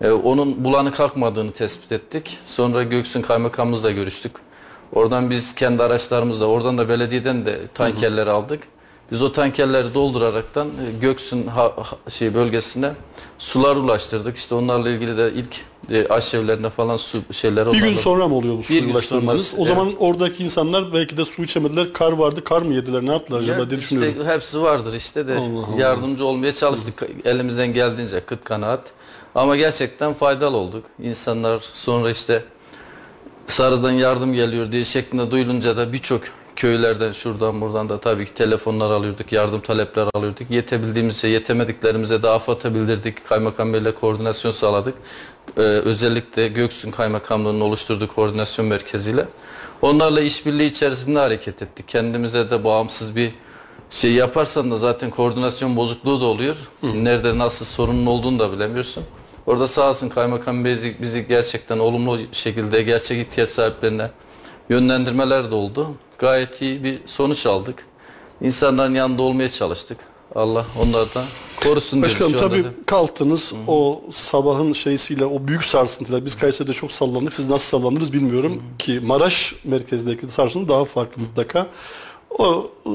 Ee, 0.00 0.10
onun 0.10 0.64
bulanık 0.64 1.00
akmadığını 1.00 1.52
tespit 1.52 1.92
ettik. 1.92 2.38
Sonra 2.44 2.82
Göksun 2.82 3.22
kaymakamımızla 3.22 3.90
görüştük. 3.90 4.32
Oradan 4.92 5.30
biz 5.30 5.54
kendi 5.54 5.82
araçlarımızla, 5.82 6.46
oradan 6.46 6.78
da 6.78 6.88
belediyeden 6.88 7.46
de 7.46 7.58
tankerleri 7.74 8.30
aldık. 8.30 8.62
Biz 9.12 9.22
o 9.22 9.32
tankerleri 9.32 9.94
dolduraraktan 9.94 10.66
e, 10.68 10.98
Göksun 11.00 11.46
ha- 11.46 11.72
ha- 11.76 12.10
şey 12.10 12.34
bölgesine 12.34 12.92
sular 13.38 13.76
ulaştırdık. 13.76 14.36
İşte 14.36 14.54
onlarla 14.54 14.90
ilgili 14.90 15.16
de 15.16 15.32
ilk 15.34 15.56
e, 15.90 16.08
aşevlerinde 16.08 16.70
falan 16.70 16.96
su 16.96 17.22
şeyleri 17.32 17.72
Bir 17.72 17.78
gün 17.78 17.94
sonra 17.94 18.28
mı 18.28 18.34
oluyor 18.34 18.54
bu 18.54 18.62
gün 18.68 18.90
ulaştırmanız? 18.90 19.46
sonra, 19.46 19.62
O 19.62 19.66
zaman 19.66 19.92
oradaki 19.98 20.44
insanlar 20.44 20.94
belki 20.94 21.16
de 21.16 21.24
su 21.24 21.42
içemediler. 21.42 21.92
Kar 21.92 22.12
vardı. 22.12 22.44
Kar 22.44 22.62
mı 22.62 22.74
yediler? 22.74 23.02
Ne 23.06 23.12
yaptılar 23.12 23.40
acaba 23.40 23.60
Ya 23.60 23.70
diye 23.70 23.80
işte 23.80 23.96
düşünüyorum. 23.96 24.26
hepsi 24.26 24.62
vardır 24.62 24.94
işte 24.94 25.28
de 25.28 25.34
Allah 25.34 25.66
Allah. 25.66 25.80
yardımcı 25.80 26.24
olmaya 26.24 26.52
çalıştık 26.52 27.02
elimizden 27.24 27.72
geldiğince 27.72 28.20
kıt 28.20 28.44
kanaat. 28.44 28.82
Ama 29.34 29.56
gerçekten 29.56 30.14
faydalı 30.14 30.56
olduk. 30.56 30.84
İnsanlar 31.02 31.58
sonra 31.62 32.10
işte 32.10 32.44
Sarız'dan 33.46 33.90
yardım 33.90 34.34
geliyor 34.34 34.72
diye 34.72 34.84
şeklinde 34.84 35.30
duyulunca 35.30 35.76
da 35.76 35.92
birçok 35.92 36.20
köylerden 36.56 37.12
şuradan 37.12 37.60
buradan 37.60 37.88
da 37.88 38.00
tabii 38.00 38.24
ki 38.24 38.34
telefonlar 38.34 38.90
alıyorduk, 38.90 39.32
yardım 39.32 39.60
talepler 39.60 40.08
alıyorduk. 40.14 40.50
Yetebildiğimizce, 40.50 41.28
yetemediklerimize 41.28 42.22
de 42.22 42.28
AFAD'a 42.28 42.74
bildirdik. 42.74 43.24
Kaymakam 43.28 43.72
Bey'le 43.72 43.92
koordinasyon 44.00 44.52
sağladık. 44.52 44.94
E, 45.56 45.60
özellikle 45.60 46.48
Göksun 46.48 46.90
Kaymakamlığı'nın 46.90 47.60
oluşturduğu 47.60 48.08
koordinasyon 48.08 48.66
merkeziyle 48.66 49.26
onlarla 49.82 50.20
işbirliği 50.20 50.66
içerisinde 50.66 51.18
hareket 51.18 51.62
ettik. 51.62 51.88
Kendimize 51.88 52.50
de 52.50 52.64
bağımsız 52.64 53.16
bir 53.16 53.32
şey 53.90 54.12
yaparsan 54.12 54.70
da 54.70 54.76
zaten 54.76 55.10
koordinasyon 55.10 55.76
bozukluğu 55.76 56.20
da 56.20 56.24
oluyor. 56.24 56.56
Nerede 56.82 57.38
nasıl 57.38 57.64
sorunun 57.64 58.06
olduğunu 58.06 58.38
da 58.38 58.52
bilemiyorsun. 58.52 59.04
Orada 59.46 59.66
sağ 59.66 59.88
olsun 59.88 60.08
kaymakam 60.08 60.64
bizi, 60.64 60.94
bizi 61.02 61.28
gerçekten 61.28 61.78
olumlu 61.78 62.20
şekilde 62.32 62.82
gerçek 62.82 63.26
ihtiyaç 63.26 63.48
sahiplerine 63.48 64.10
yönlendirmeler 64.68 65.50
de 65.50 65.54
oldu. 65.54 65.88
Gayet 66.18 66.62
iyi 66.62 66.84
bir 66.84 66.98
sonuç 67.06 67.46
aldık. 67.46 67.86
İnsanların 68.40 68.94
yanında 68.94 69.22
olmaya 69.22 69.48
çalıştık. 69.48 69.98
Allah 70.34 70.66
onlardan 70.82 71.24
korusun 71.62 72.02
diyoruz 72.02 72.20
Başkanım 72.20 72.48
tabii 72.48 72.64
da. 72.64 72.68
kalktınız 72.86 73.52
o 73.66 74.02
sabahın 74.12 74.72
şeysiyle 74.72 75.24
o 75.24 75.46
büyük 75.48 75.64
sarsıntılar 75.64 76.24
biz 76.24 76.38
Kayseri'de 76.38 76.72
çok 76.72 76.92
sallandık 76.92 77.32
siz 77.32 77.48
nasıl 77.48 77.78
sallandınız 77.78 78.12
bilmiyorum 78.12 78.62
ki 78.78 79.00
Maraş 79.02 79.54
merkezdeki 79.64 80.26
sarsıntı 80.28 80.68
daha 80.68 80.84
farklı 80.84 81.22
mutlaka. 81.22 81.66
O 82.38 82.70
e, 82.86 82.94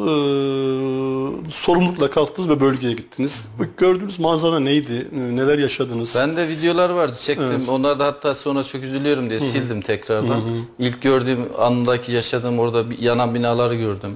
sorumlulukla 1.51 2.09
kalktınız 2.09 2.49
ve 2.49 2.59
bölgeye 2.59 2.93
gittiniz. 2.93 3.47
Bu 3.59 3.63
Gördüğünüz 3.77 4.19
manzara 4.19 4.59
neydi? 4.59 5.07
E, 5.15 5.35
Neler 5.35 5.57
yaşadınız? 5.59 6.15
Ben 6.19 6.37
de 6.37 6.47
videolar 6.47 6.89
vardı 6.89 7.17
çektim. 7.21 7.47
Evet. 7.51 7.69
Onlar 7.69 7.99
da 7.99 8.05
hatta 8.05 8.35
sonra 8.35 8.63
çok 8.63 8.83
üzülüyorum 8.83 9.29
diye 9.29 9.39
sildim 9.39 9.81
tekrardan. 9.81 10.41
İlk 10.79 11.01
gördüğüm 11.01 11.39
andaki 11.59 12.11
yaşadığım 12.11 12.59
orada 12.59 12.83
yanan 12.99 13.35
binaları 13.35 13.75
gördüm. 13.75 14.15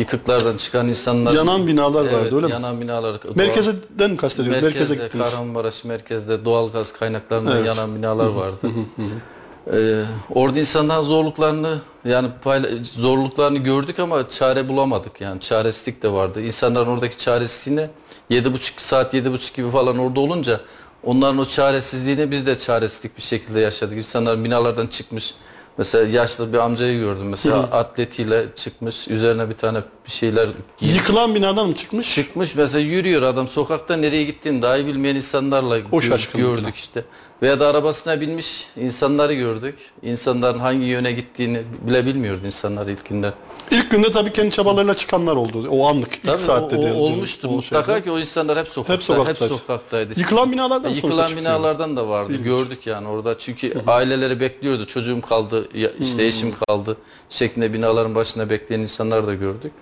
Yıkıklardan 0.00 0.56
çıkan 0.56 0.88
insanlar. 0.88 1.32
Yanan 1.32 1.66
binalar 1.66 2.04
vardı 2.04 2.18
Evet, 2.22 2.32
öyle 2.32 2.46
mi? 2.46 2.52
Yanan 2.52 2.80
binalar. 2.80 3.20
Merkezden 3.34 4.10
mi 4.10 4.16
kastediyoruz? 4.16 4.62
Merkeze 4.62 4.94
gittiniz. 4.94 5.30
Kahramanmaraş 5.30 5.84
merkezde 5.84 6.44
doğalgaz 6.44 6.92
kaynaklarından 6.92 7.56
Evet. 7.56 7.66
yanan 7.66 7.96
binalar 7.96 8.26
vardı. 8.26 8.56
Ee, 9.72 10.02
orada 10.34 10.58
insanların 10.60 11.02
zorluklarını 11.02 11.78
yani 12.04 12.28
zorluklarını 12.82 13.58
gördük 13.58 13.98
ama 13.98 14.28
çare 14.28 14.68
bulamadık 14.68 15.20
yani 15.20 15.40
çaresizlik 15.40 16.02
de 16.02 16.12
vardı. 16.12 16.42
İnsanların 16.42 16.86
oradaki 16.86 17.18
çaresizliğini 17.18 17.88
7,5 18.30 18.80
saat 18.80 19.14
7,5 19.14 19.56
gibi 19.56 19.70
falan 19.70 19.98
orada 19.98 20.20
olunca 20.20 20.60
onların 21.04 21.38
o 21.38 21.44
çaresizliğini 21.44 22.30
biz 22.30 22.46
de 22.46 22.58
çaresizlik 22.58 23.16
bir 23.16 23.22
şekilde 23.22 23.60
yaşadık. 23.60 23.96
İnsanlar 23.96 24.44
binalardan 24.44 24.86
çıkmış 24.86 25.34
mesela 25.80 26.08
yaşlı 26.08 26.52
bir 26.52 26.58
amcayı 26.58 27.00
gördüm 27.00 27.28
mesela 27.28 27.56
atletiyle 27.56 28.46
çıkmış 28.56 29.08
üzerine 29.08 29.48
bir 29.48 29.54
tane 29.54 29.78
bir 30.06 30.10
şeyler 30.10 30.48
giymiş. 30.78 30.96
Yıkılan 30.96 31.34
binadan 31.34 31.68
mı 31.68 31.74
çıkmış? 31.74 32.14
Çıkmış 32.14 32.54
mesela 32.54 32.84
yürüyor 32.84 33.22
adam 33.22 33.48
sokakta 33.48 33.96
nereye 33.96 34.24
gittiğini 34.24 34.62
dahi 34.62 34.86
bilmeyen 34.86 35.16
insanlarla 35.16 35.78
O 35.92 36.00
gördük 36.38 36.76
işte. 36.76 37.04
Veya 37.42 37.60
da 37.60 37.68
arabasına 37.68 38.20
binmiş 38.20 38.68
insanları 38.76 39.34
gördük. 39.34 39.78
İnsanların 40.02 40.58
hangi 40.58 40.86
yöne 40.86 41.12
gittiğini 41.12 41.62
bile 41.80 42.06
bilmiyordu 42.06 42.40
insanlar 42.46 42.86
ilkinden. 42.86 43.32
İlk 43.70 43.90
günde 43.90 44.12
tabii 44.12 44.32
kendi 44.32 44.50
çabalarıyla 44.50 44.96
çıkanlar 44.96 45.36
oldu. 45.36 45.68
O 45.70 45.86
anlık 45.88 46.14
ilk 46.14 46.24
Tabii 46.24 46.38
saatte 46.38 46.76
o, 46.76 46.80
o 46.80 46.84
de. 46.84 46.92
olmuştur 46.92 47.48
o 47.48 47.52
mutlaka 47.52 47.92
şeyde. 47.92 48.04
ki 48.04 48.10
o 48.10 48.18
insanlar 48.18 48.58
hep 48.58 48.68
sokakta, 48.68 48.94
hep, 48.94 49.02
sokaktaydı. 49.02 49.54
sokaktaydı. 49.54 50.20
Yıkılan 50.20 50.52
binalardan 50.52 50.82
sonuçta 50.88 51.06
Yıkılan 51.06 51.26
çıkıyor. 51.26 51.46
binalardan 51.46 51.96
da 51.96 52.08
vardı. 52.08 52.36
Gördük 52.36 52.86
yani 52.86 53.08
orada. 53.08 53.38
Çünkü 53.38 53.74
aileleri 53.86 54.40
bekliyordu. 54.40 54.86
Çocuğum 54.86 55.20
kaldı, 55.20 55.68
işte 56.00 56.24
eşim 56.24 56.54
kaldı 56.68 56.96
şeklinde 57.28 57.72
binaların 57.72 58.14
başında 58.14 58.50
bekleyen 58.50 58.80
insanlar 58.80 59.26
da 59.26 59.34
gördük. 59.34 59.72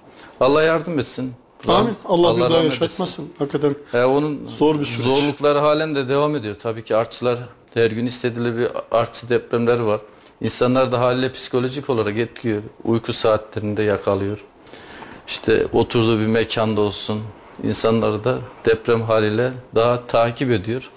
Allah 0.40 0.62
yardım 0.62 0.98
etsin. 0.98 1.32
Amin. 1.68 1.94
Allah, 2.04 2.36
bir 2.36 2.40
daha 2.54 2.62
yaşatmasın. 2.62 3.28
Hakikaten 3.38 3.74
E, 3.94 4.04
onun 4.04 4.40
Zor 4.58 4.80
bir 4.80 4.84
süreç. 4.86 5.04
zorlukları 5.04 5.58
halen 5.58 5.94
de 5.94 6.08
devam 6.08 6.36
ediyor. 6.36 6.54
Tabii 6.62 6.84
ki 6.84 6.96
artçılar 6.96 7.38
her 7.74 7.90
gün 7.90 8.06
istediği 8.06 8.56
bir 8.56 8.68
artçı 8.90 9.28
depremler 9.28 9.78
var. 9.78 10.00
İnsanlar 10.40 10.92
da 10.92 11.00
haliyle 11.00 11.32
psikolojik 11.32 11.90
olarak 11.90 12.16
etkiliyor. 12.18 12.62
Uyku 12.84 13.12
saatlerinde 13.12 13.82
yakalıyor. 13.82 14.38
İşte 15.28 15.66
oturduğu 15.72 16.20
bir 16.20 16.26
mekanda 16.26 16.80
olsun. 16.80 17.20
İnsanları 17.64 18.24
da 18.24 18.38
deprem 18.64 19.02
haliyle 19.02 19.52
daha 19.74 20.06
takip 20.06 20.50
ediyor. 20.50 20.90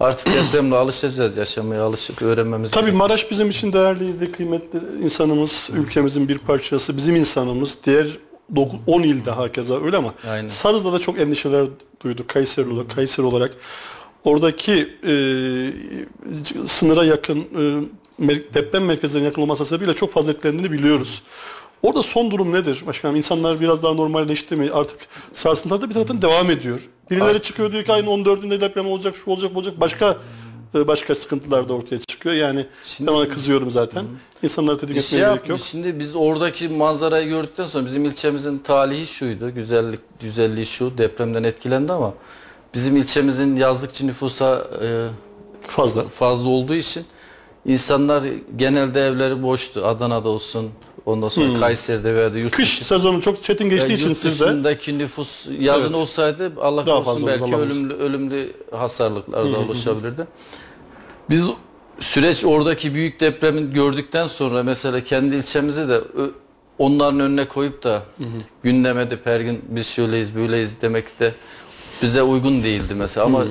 Artık 0.00 0.26
depremle 0.34 0.76
alışacağız. 0.76 1.36
Yaşamaya 1.36 1.82
alışıp 1.84 2.22
öğrenmemiz 2.22 2.70
Tabii 2.70 2.80
gerekiyor. 2.84 2.98
Maraş 3.08 3.30
bizim 3.30 3.50
için 3.50 3.72
değerliydi, 3.72 4.32
kıymetli 4.32 4.78
insanımız, 5.02 5.70
ülkemizin 5.72 6.28
bir 6.28 6.38
parçası, 6.38 6.96
bizim 6.96 7.16
insanımız. 7.16 7.78
Diğer 7.86 8.06
10 8.86 9.02
ilde 9.02 9.30
hakeza 9.30 9.84
öyle 9.84 9.96
ama 9.96 10.14
Aynen. 10.30 10.48
Sarız'da 10.48 10.92
da 10.92 10.98
çok 10.98 11.20
endişeler 11.20 11.66
duyduk 12.02 12.28
Kayseri 12.28 12.68
olarak. 12.68 12.90
Kayseri 12.90 13.26
olarak 13.26 13.56
oradaki 14.24 14.96
e, 15.06 15.12
sınıra 16.66 17.04
yakın 17.04 17.38
e, 18.20 18.34
deprem 18.54 18.84
merkezlerine 18.84 19.26
yakın 19.26 19.42
olması 19.42 19.66
sebebiyle 19.66 19.94
çok 19.94 20.12
fazla 20.12 20.32
etkilendiğini 20.32 20.72
biliyoruz. 20.72 21.22
Orada 21.82 22.02
son 22.02 22.30
durum 22.30 22.52
nedir 22.52 22.82
başkanım? 22.86 23.16
İnsanlar 23.16 23.60
biraz 23.60 23.82
daha 23.82 23.92
normalleşti 23.92 24.56
mi? 24.56 24.68
Artık 24.72 24.98
sarsıntılar 25.32 25.82
da 25.82 25.88
bir 25.88 25.94
taraftan 25.94 26.22
devam 26.22 26.50
ediyor. 26.50 26.88
Birileri 27.10 27.42
çıkıyor 27.42 27.72
diyor 27.72 27.84
ki 27.84 27.92
ayın 27.92 28.06
14'ünde 28.06 28.60
deprem 28.60 28.86
olacak, 28.86 29.16
şu 29.24 29.30
olacak, 29.30 29.54
bu 29.54 29.58
olacak. 29.58 29.80
Başka 29.80 30.18
başka 30.74 31.14
sıkıntılar 31.14 31.68
da 31.68 31.72
ortaya 31.74 32.00
çıkıyor. 32.00 32.34
Yani 32.34 32.66
Şimdi- 32.84 33.10
ben 33.10 33.14
ona 33.16 33.28
kızıyorum 33.28 33.70
zaten. 33.70 34.04
İnsanları 34.42 34.78
tedirgin 34.78 34.96
Bir 34.96 35.02
şey 35.06 35.18
etmeye 35.20 35.34
gerek 35.34 35.48
yok. 35.48 35.60
Şimdi 35.60 35.98
biz 35.98 36.14
oradaki 36.14 36.68
manzarayı 36.68 37.28
gördükten 37.28 37.66
sonra 37.66 37.86
bizim 37.86 38.04
ilçemizin 38.04 38.58
talihi 38.58 39.06
şuydu. 39.06 39.50
Güzellik 39.50 40.00
güzelliği 40.20 40.66
şu. 40.66 40.98
Depremden 40.98 41.44
etkilendi 41.44 41.92
ama 41.92 42.14
bizim 42.74 42.96
ilçemizin 42.96 43.56
yazlıkçı 43.56 44.06
nüfusa 44.06 44.66
e, 44.82 45.06
Fazla. 45.66 46.02
fazla 46.02 46.48
olduğu 46.48 46.74
için 46.74 47.04
insanlar 47.66 48.22
genelde 48.56 49.06
evleri 49.06 49.42
boştu. 49.42 49.86
Adana'da 49.86 50.28
olsun, 50.28 50.70
ondan 51.06 51.28
sonra 51.28 51.60
Kayseri'de 51.60 52.14
veya 52.14 52.34
da 52.34 52.38
yurt 52.38 52.52
Hmm. 52.52 52.56
Kış 52.64 52.68
dışı- 52.80 52.84
sezonu 52.84 53.20
çok 53.20 53.42
çetin 53.42 53.68
geçtiği 53.70 53.90
ya 53.90 53.96
için 53.96 54.08
yurt 54.08 54.18
siz 54.18 54.40
de 54.40 54.44
dışındaki 54.44 54.98
nüfus 54.98 55.46
yazın 55.58 55.86
Evet. 55.86 55.96
olsaydı 55.96 56.52
Allah 56.60 56.86
Daha 56.86 57.02
korusun 57.04 57.26
belki 57.26 57.56
ölümlü 57.56 57.94
ölümlü 57.94 58.52
hasarlıklar 58.72 59.44
da 59.52 59.58
oluşabilirdi. 59.58 60.26
Biz 61.30 61.46
süreç 62.00 62.44
oradaki 62.44 62.94
büyük 62.94 63.20
depremin 63.20 63.74
gördükten 63.74 64.26
sonra 64.26 64.62
mesela 64.62 65.04
kendi 65.04 65.34
ilçemizi 65.36 65.88
de 65.88 66.00
onların 66.78 67.20
önüne 67.20 67.44
koyup 67.48 67.82
da 67.82 68.02
gündem 68.62 68.98
edip 68.98 69.26
her 69.26 69.40
gün 69.40 69.64
biz 69.68 69.86
şöyleyiz 69.86 70.34
böyleyiz 70.34 70.80
demek 70.82 71.20
de 71.20 71.34
bize 72.02 72.22
uygun 72.22 72.62
değildi 72.64 72.94
mesela 72.94 73.26
ama 73.26 73.44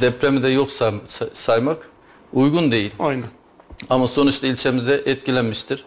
depremi 0.00 0.42
de 0.42 0.48
yok 0.48 0.72
say- 0.72 1.00
saymak 1.32 1.88
uygun 2.32 2.72
değil. 2.72 2.90
Aynen. 2.98 3.24
Ama 3.90 4.06
sonuçta 4.08 4.46
ilçemizde 4.46 4.94
etkilenmiştir. 4.94 5.84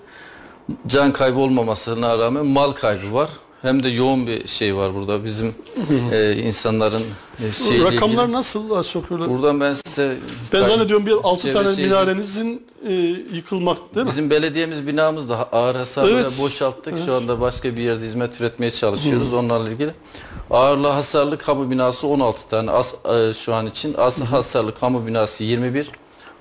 Can 0.87 1.13
kaybı 1.13 1.39
olmamasına 1.39 2.17
rağmen 2.17 2.45
mal 2.45 2.71
kaybı 2.71 3.13
var. 3.13 3.29
Hem 3.61 3.83
de 3.83 3.89
yoğun 3.89 4.27
bir 4.27 4.47
şey 4.47 4.75
var 4.75 4.93
burada 4.95 5.25
bizim 5.25 5.55
e, 6.11 6.33
insanların 6.35 7.03
e, 7.47 7.51
şeyle 7.51 7.83
Rakamlar 7.91 8.23
ilgili. 8.23 8.31
nasıl 8.37 8.71
öyle? 9.11 9.29
Buradan 9.29 9.59
ben 9.59 9.73
size 9.73 10.17
Ben 10.53 10.65
zannediyorum 10.65 11.05
bir 11.05 11.11
6 11.23 11.41
Çevre 11.41 11.53
tane 11.53 11.67
seyirci- 11.67 11.81
minarenizin 11.83 12.65
e, 12.87 12.93
yıkılmak 13.35 13.95
değil 13.95 14.05
mi? 14.05 14.09
Bizim 14.11 14.29
belediyemiz 14.29 14.87
binamız 14.87 15.29
da 15.29 15.49
ağır 15.51 15.75
hasarlı 15.75 16.11
Evet. 16.11 16.39
boşalttık. 16.41 16.97
Şu 17.05 17.13
anda 17.13 17.41
başka 17.41 17.75
bir 17.77 17.81
yerde 17.81 18.05
hizmet 18.05 18.41
üretmeye 18.41 18.71
çalışıyoruz 18.71 19.33
onlarla 19.33 19.69
ilgili. 19.69 19.91
Ağırlı 20.51 20.87
hasarlı 20.87 21.37
kamu 21.37 21.71
binası 21.71 22.07
16 22.07 22.47
tane 22.49 22.71
az, 22.71 22.95
e, 23.13 23.33
şu 23.33 23.53
an 23.53 23.65
için. 23.67 23.95
Az 23.97 24.21
hasarlı 24.31 24.75
kamu 24.75 25.07
binası 25.07 25.43
21. 25.43 25.91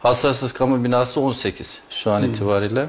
Hasarsız 0.03 0.53
kamu 0.53 0.85
binası 0.85 1.21
18 1.21 1.81
şu 1.91 2.11
an 2.11 2.23
itibariyle. 2.23 2.89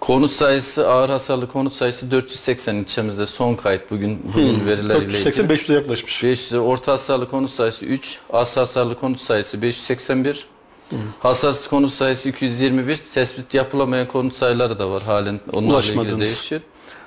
Konut 0.00 0.30
sayısı 0.30 0.88
ağır 0.88 1.08
hasarlı 1.08 1.48
konut 1.48 1.72
sayısı 1.72 2.10
480 2.10 2.74
ilçemizde 2.74 3.26
son 3.26 3.54
kayıt 3.54 3.90
bugün 3.90 4.22
bugün 4.34 4.66
verileriyle 4.66 5.18
ilgili. 5.18 5.24
480 5.24 5.46
500'e 5.46 5.74
yaklaşmış. 5.74 6.24
500 6.24 6.52
orta 6.52 6.92
hasarlı 6.92 7.30
konut 7.30 7.50
sayısı 7.50 7.84
3, 7.84 8.18
az 8.32 8.56
hasarlı 8.56 8.98
konut 8.98 9.20
sayısı 9.20 9.62
581. 9.62 10.46
Hasarsız 11.20 11.68
konut 11.68 11.90
sayısı 11.90 12.28
221. 12.28 12.96
Tespit 13.14 13.54
yapılamayan 13.54 14.08
konut 14.08 14.36
sayıları 14.36 14.78
da 14.78 14.90
var 14.90 15.02
halen 15.02 15.40
onlarla 15.52 15.78
ilgili 15.92 16.20
değişiyor. 16.20 16.60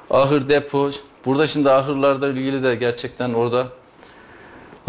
Ahır 0.10 0.50
depo. 0.50 0.90
Burada 1.26 1.48
şimdi 1.48 1.72
ahırlarda 1.72 2.28
ilgili 2.30 2.64
de 2.64 2.76
gerçekten 2.76 3.34
orada 3.34 3.68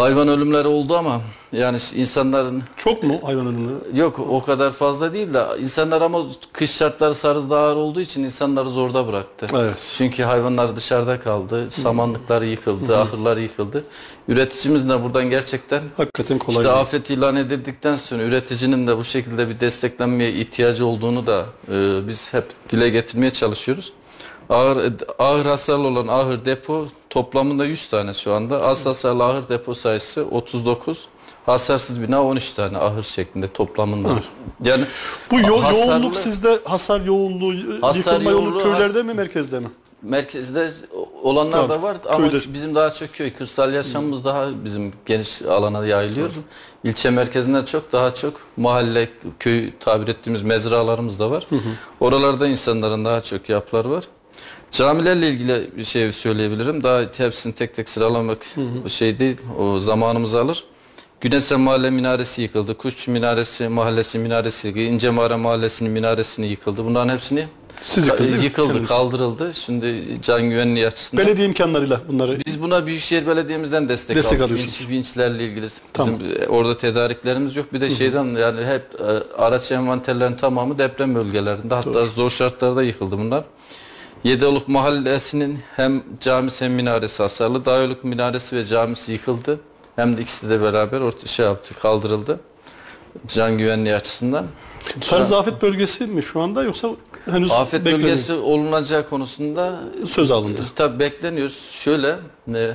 hayvan 0.01 0.29
ölümleri 0.29 0.69
oldu 0.69 0.97
ama 0.97 1.21
yani 1.53 1.79
insanların 1.95 2.63
Çok 2.77 3.03
mu 3.03 3.21
hayvan 3.25 3.47
ölümü? 3.47 3.71
yok 3.95 4.19
o 4.19 4.43
kadar 4.43 4.71
fazla 4.73 5.13
değil 5.13 5.35
de 5.35 5.45
insanlar 5.61 6.03
ama 6.03 6.23
kış 6.53 6.71
şartları 6.71 7.15
sarızda 7.15 7.59
ağır 7.59 7.77
olduğu 7.77 8.01
için 8.01 8.23
insanları 8.25 8.69
zorda 8.69 9.07
bıraktı. 9.09 9.47
Evet. 9.53 9.95
Çünkü 9.97 10.23
hayvanlar 10.23 10.77
dışarıda 10.77 11.21
kaldı, 11.21 11.71
samanlıklar 11.71 12.43
yıkıldı, 12.43 12.97
ahırlar 12.99 13.37
yıkıldı. 13.37 13.85
Üreticimiz 14.29 14.89
de 14.89 15.03
buradan 15.05 15.31
gerçekten 15.31 15.83
Hakikaten 15.97 16.39
kolay 16.39 16.57
işte 16.57 16.65
değil. 16.65 16.81
afet 16.81 17.11
ilan 17.11 17.37
edildikten 17.37 17.95
sonra 17.95 18.23
üreticinin 18.23 18.87
de 18.87 18.97
bu 18.99 19.05
şekilde 19.05 19.49
bir 19.49 19.61
desteklenmeye 19.61 20.33
ihtiyacı 20.33 20.87
olduğunu 20.87 21.27
da 21.27 21.45
e, 21.73 22.09
biz 22.09 22.35
hep 22.35 22.45
dile 22.71 22.89
getirmeye 22.89 23.31
çalışıyoruz. 23.31 23.93
Ağır, 24.49 24.93
ağır 25.19 25.47
hasarlı 25.47 25.87
olan 25.87 26.09
ahır 26.09 26.45
depo 26.45 26.87
toplamında 27.11 27.65
100 27.65 27.89
tane 27.89 28.15
şu 28.15 28.33
anda. 28.35 28.63
Az 28.63 28.87
hasarlı 28.87 29.25
ahır 29.25 29.49
depo 29.49 29.75
sayısı 29.75 30.25
39. 30.31 31.07
Hasarsız 31.47 32.03
bina 32.03 32.25
13 32.25 32.53
tane 32.53 32.79
ahır 32.79 33.03
şeklinde 33.03 33.49
toplamında. 33.49 34.09
Yani 34.65 34.85
Bu 35.31 35.41
yo- 35.41 35.63
hasarlı- 35.63 35.91
yoğunluk 35.91 36.17
sizde 36.17 36.59
hasar 36.65 37.01
yoğunluğu, 37.01 37.83
Hasar 37.83 38.13
yıkılma 38.13 38.31
yoğunluğu 38.31 38.63
köylerde 38.63 38.99
has- 38.99 39.05
mi 39.07 39.15
merkezde 39.15 39.61
mi? 39.61 39.69
Merkezde 40.03 40.71
olanlar 41.23 41.59
Tabii, 41.59 41.69
da 41.73 41.83
var 41.83 41.97
ama 42.11 42.31
köyde. 42.31 42.55
bizim 42.55 42.75
daha 42.75 42.91
çok 42.95 43.13
köy, 43.15 43.31
kırsal 43.33 43.73
yaşamımız 43.75 44.25
daha 44.25 44.65
bizim 44.65 44.93
geniş 45.07 45.43
alana 45.43 45.87
yayılıyor. 45.87 46.31
İlçe 46.85 47.11
merkezinden 47.11 47.65
çok 47.65 47.93
daha 47.93 48.15
çok 48.15 48.35
mahalle, 48.57 49.09
köy 49.41 49.71
tabir 49.81 50.09
ettiğimiz 50.09 50.43
mezralarımız 50.43 51.19
da 51.19 51.31
var. 51.31 51.47
Oralarda 52.01 52.47
insanların 52.49 53.05
daha 53.05 53.21
çok 53.21 53.49
yapıları 53.49 53.91
var. 53.91 54.05
Camilerle 54.73 55.29
ilgili 55.29 55.71
bir 55.77 55.85
şey 55.85 56.13
söyleyebilirim. 56.13 56.83
Daha 56.83 57.03
hepsini 57.19 57.53
tek 57.55 57.75
tek 57.75 57.89
sıralamak 57.89 58.39
şey 58.89 59.19
değil. 59.19 59.37
O 59.59 59.79
zamanımızı 59.79 60.41
alır. 60.41 60.65
Güneşe 61.21 61.57
Mahalle 61.57 61.91
minaresi 61.91 62.43
yıkıldı. 62.43 62.75
Kuşçu 62.79 63.11
Minaresi 63.11 63.69
Mahallesi 63.69 64.19
minaresi 64.19 64.67
yıkıldı. 64.69 64.85
İnce 64.85 65.11
Mağara 65.11 65.39
Mahallesi'nin 65.39 65.91
minaresi 65.91 66.43
yıkıldı. 66.43 66.85
Bunların 66.85 67.15
hepsini 67.15 67.47
Siz 67.83 68.07
yıkıldı, 68.09 68.69
Kendiniz. 68.69 68.89
kaldırıldı. 68.89 69.55
Şimdi 69.55 70.19
can 70.23 70.51
güvenliği 70.51 70.87
açısından. 70.87 71.27
Belediye 71.27 71.47
imkanlarıyla 71.47 72.01
bunları 72.09 72.39
Biz 72.47 72.63
buna 72.63 72.87
Büyükşehir 72.87 73.27
Belediye'mizden 73.27 73.89
destek, 73.89 74.17
Destek 74.17 74.33
aldık. 74.33 74.45
alıyorsunuz. 74.47 74.81
Vinç, 74.81 74.89
vinçlerle 74.91 75.45
ilgili 75.45 75.63
bizim 75.63 75.83
Tamam. 75.93 76.21
orada 76.49 76.77
tedariklerimiz 76.79 77.57
yok. 77.57 77.73
Bir 77.73 77.81
de 77.81 77.91
şeyden 77.91 78.25
yani 78.25 78.67
hep 78.67 78.83
e, 79.01 79.05
araç 79.43 79.73
envanterlerin 79.73 80.33
tamamı 80.37 80.79
deprem 80.79 81.15
bölgelerinde. 81.15 81.75
Hatta 81.75 82.05
zor 82.07 82.31
şartlarda 82.31 82.83
yıkıldı 82.83 83.19
bunlar. 83.19 83.45
Yedioluk 84.25 84.69
Mahallesi'nin 84.69 85.59
hem 85.77 86.03
camisi 86.21 86.65
hem 86.65 86.73
minaresi 86.73 87.23
hasarlı. 87.23 87.65
Dağyoluk 87.65 88.05
minaresi 88.05 88.57
ve 88.57 88.65
camisi 88.65 89.13
yıkıldı. 89.13 89.61
Hem 89.97 90.17
de 90.17 90.23
ikisi 90.23 90.51
de 90.51 90.63
beraber 90.63 91.01
orta 91.01 91.27
şey 91.27 91.47
yaptı, 91.47 91.75
kaldırıldı. 91.83 92.41
Can 93.29 93.59
güvenliği 93.59 93.95
açısından. 93.95 94.47
Sarız 95.01 95.33
afet 95.33 95.63
bölgesi 95.63 96.07
mi 96.07 96.23
şu 96.23 96.41
anda 96.41 96.63
yoksa 96.63 96.89
henüz 97.31 97.51
Afet 97.51 97.81
bekleniyor? 97.81 98.03
bölgesi 98.03 98.33
olunacağı 98.33 99.09
konusunda 99.09 99.81
söz 100.07 100.31
alındı. 100.31 100.63
Tabii 100.77 100.99
bekleniyoruz. 100.99 101.71
Şöyle 101.71 102.17
e, 102.55 102.71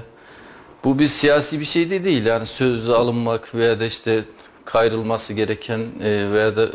bu 0.84 1.00
bir 1.00 1.08
siyasi 1.08 1.60
bir 1.60 1.66
şey 1.66 1.90
de 1.90 2.06
değil. 2.06 2.26
Yani 2.26 2.46
sözü 2.46 2.92
alınmak 2.92 3.56
veya 3.56 3.80
da 3.80 3.86
işte 3.86 4.24
kayrılması 4.66 5.34
gereken 5.34 5.80
e, 6.04 6.32
veya 6.32 6.58
da 6.58 6.68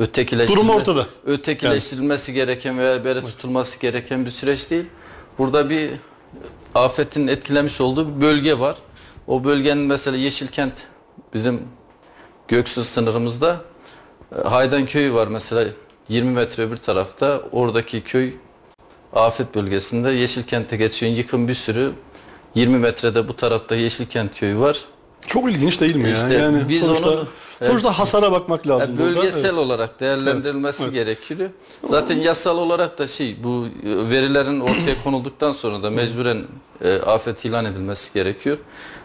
ötekileştirilme, 0.00 0.68
Durum 0.68 0.76
ortada. 0.80 1.06
ötekileştirilmesi 1.26 2.32
gereken 2.32 2.78
veya 2.78 3.04
bere 3.04 3.20
tutulması 3.20 3.80
gereken 3.80 4.26
bir 4.26 4.30
süreç 4.30 4.70
değil. 4.70 4.84
Burada 5.38 5.70
bir 5.70 5.90
afetin 6.74 7.26
etkilemiş 7.26 7.80
olduğu 7.80 8.16
bir 8.16 8.20
bölge 8.22 8.58
var. 8.58 8.76
O 9.26 9.44
bölgenin 9.44 9.82
mesela 9.82 10.16
Yeşilkent 10.16 10.72
bizim 11.34 11.62
Göksu 12.48 12.84
sınırımızda 12.84 13.60
e, 14.36 14.48
Haydan 14.48 14.86
köyü 14.86 15.14
var 15.14 15.26
mesela 15.26 15.64
20 16.08 16.30
metre 16.30 16.62
öbür 16.62 16.76
tarafta. 16.76 17.40
Oradaki 17.52 18.00
köy 18.00 18.32
afet 19.12 19.54
bölgesinde 19.54 20.10
Yeşilkent'e 20.10 20.76
geçiyor. 20.76 21.12
Yıkım 21.12 21.48
bir 21.48 21.54
sürü 21.54 21.92
20 22.54 22.78
metrede 22.78 23.28
bu 23.28 23.36
tarafta 23.36 23.74
Yeşilkent 23.74 24.34
köyü 24.38 24.58
var. 24.58 24.84
Çok 25.26 25.50
ilginç 25.50 25.80
değil 25.80 25.96
mi 25.96 26.08
ya? 26.08 26.14
İşte 26.14 26.34
Yani 26.34 26.68
biz 26.68 26.82
sonuçta, 26.82 27.10
onu- 27.10 27.26
sonuçta 27.66 27.98
hasara 27.98 28.32
bakmak 28.32 28.66
lazım 28.68 28.94
Yani 28.98 29.06
burada. 29.08 29.16
bölgesel 29.20 29.44
Evet. 29.44 29.58
olarak 29.58 30.00
değerlendirilmesi 30.00 30.82
Evet, 30.82 30.92
gerekiyor. 30.92 31.50
Zaten 31.84 32.16
yasal 32.18 32.58
olarak 32.58 32.98
da 32.98 33.06
şey 33.06 33.36
bu 33.44 33.66
verilerin 33.84 34.60
ortaya 34.60 35.02
konulduktan 35.04 35.52
sonra 35.52 35.82
da 35.82 35.90
mecburen 35.90 36.44
e, 36.84 36.94
afet 36.94 37.44
ilan 37.44 37.64
edilmesi 37.64 38.12
gerekiyor. 38.14 38.58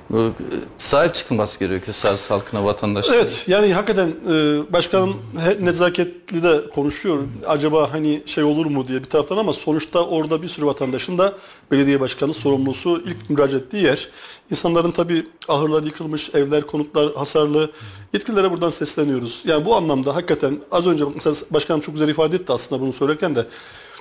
Bu, 0.10 0.18
e, 0.18 0.32
sahip 0.78 1.16
çıkılması 1.16 1.60
gerekiyor 1.60 1.96
Sars 1.96 2.32
halkına, 2.32 2.66
vatandaşlara. 2.66 3.18
Evet 3.18 3.44
yani 3.48 3.74
hakikaten 3.74 4.08
e, 4.08 4.34
başkanım 4.74 5.16
nezaketli 5.60 6.44
de 6.44 6.70
konuşuyor. 6.70 7.20
Acaba 7.48 7.94
hani 7.94 8.24
şey 8.26 8.44
olur 8.44 8.66
mu 8.66 8.88
diye 8.88 9.00
bir 9.00 9.10
taraftan 9.10 9.38
ama 9.38 9.54
sonuçta 9.54 10.06
orada 10.06 10.42
bir 10.42 10.48
sürü 10.48 10.66
vatandaşın 10.66 11.18
da 11.18 11.34
belediye 11.72 12.00
başkanı 12.00 12.34
sorumlusu 12.34 13.04
ilk 13.06 13.30
müracaat 13.30 13.62
ettiği 13.62 13.84
yer. 13.84 14.10
İnsanların 14.52 14.92
tabii 14.92 15.28
ahırlar 15.48 15.84
yıkılmış, 15.84 16.36
evler, 16.36 16.62
konutlar 16.62 17.14
hasarlı. 17.16 17.72
Yetkililere 18.14 18.52
buradan 18.52 18.70
sesleniyoruz. 18.70 19.42
Yani 19.46 19.66
bu 19.66 19.76
anlamda 19.76 20.16
hakikaten 20.16 20.58
az 20.72 20.88
önce 20.88 21.06
mesela 21.16 21.36
başkanım 21.52 21.82
çok 21.82 21.96
güzel 21.96 22.10
ifade 22.10 22.36
etti 22.36 22.54
aslında 22.54 22.82
bunu 22.82 22.94
söylerken 22.94 23.36
de 23.36 23.46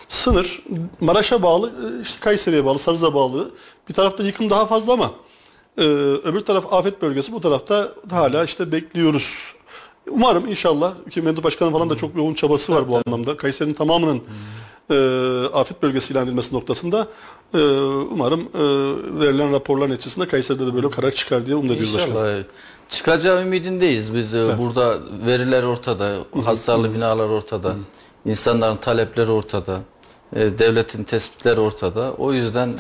sınır 0.09 0.63
Maraş'a 1.01 1.43
bağlı, 1.43 1.69
e, 1.69 2.03
işte 2.03 2.21
Kayseri'ye 2.21 2.65
bağlı, 2.65 2.79
Sarız'a 2.79 3.15
bağlı. 3.15 3.51
Bir 3.89 3.95
tarafta 3.95 4.23
yıkım 4.23 4.51
daha 4.51 4.67
fazla 4.67 4.93
ama 4.93 5.11
ee, 5.79 5.83
öbür 6.25 6.41
taraf 6.41 6.73
afet 6.73 7.03
bölgesi 7.03 7.33
bu 7.33 7.41
tarafta 7.41 7.89
hala 8.11 8.45
işte 8.45 8.73
bekliyoruz. 8.73 9.53
Umarım 10.11 10.49
inşallah 10.49 10.93
ki 11.11 11.23
Mendu 11.23 11.43
Başkanı 11.43 11.71
falan 11.71 11.91
da 11.91 11.97
çok 11.97 12.17
yoğun 12.17 12.35
çabası 12.35 12.75
var 12.75 12.89
bu 12.89 13.01
anlamda. 13.07 13.37
Kayseri'nin 13.37 13.75
tamamının 13.75 14.23
e, 14.91 14.97
afet 15.53 15.83
bölgesi 15.83 16.13
ilan 16.13 16.25
edilmesi 16.25 16.55
noktasında 16.55 17.07
e, 17.55 17.59
umarım 18.13 18.41
e, 18.41 18.63
verilen 19.21 19.53
raporlar 19.53 19.91
neticesinde 19.91 20.29
Kayseri'de 20.29 20.67
de 20.67 20.75
böyle 20.75 20.91
karar 20.91 21.11
çıkar 21.11 21.47
diye 21.47 21.57
umut 21.57 21.71
ediyoruz 21.71 21.95
başkanım. 21.95 22.17
İnşallah. 22.17 22.43
Çıkacağı 22.89 23.43
ümidindeyiz 23.43 24.15
biz. 24.15 24.35
e, 24.35 24.59
Burada 24.59 24.99
veriler 25.27 25.63
ortada, 25.63 26.17
hasarlı 26.45 26.95
binalar 26.95 27.29
ortada, 27.29 27.75
insanların 28.27 28.77
talepleri 28.77 29.31
ortada, 29.31 29.81
e, 30.33 30.59
devletin 30.59 31.05
tespitleri 31.05 31.61
ortada. 31.61 32.13
O 32.19 32.33
yüzden 32.33 32.75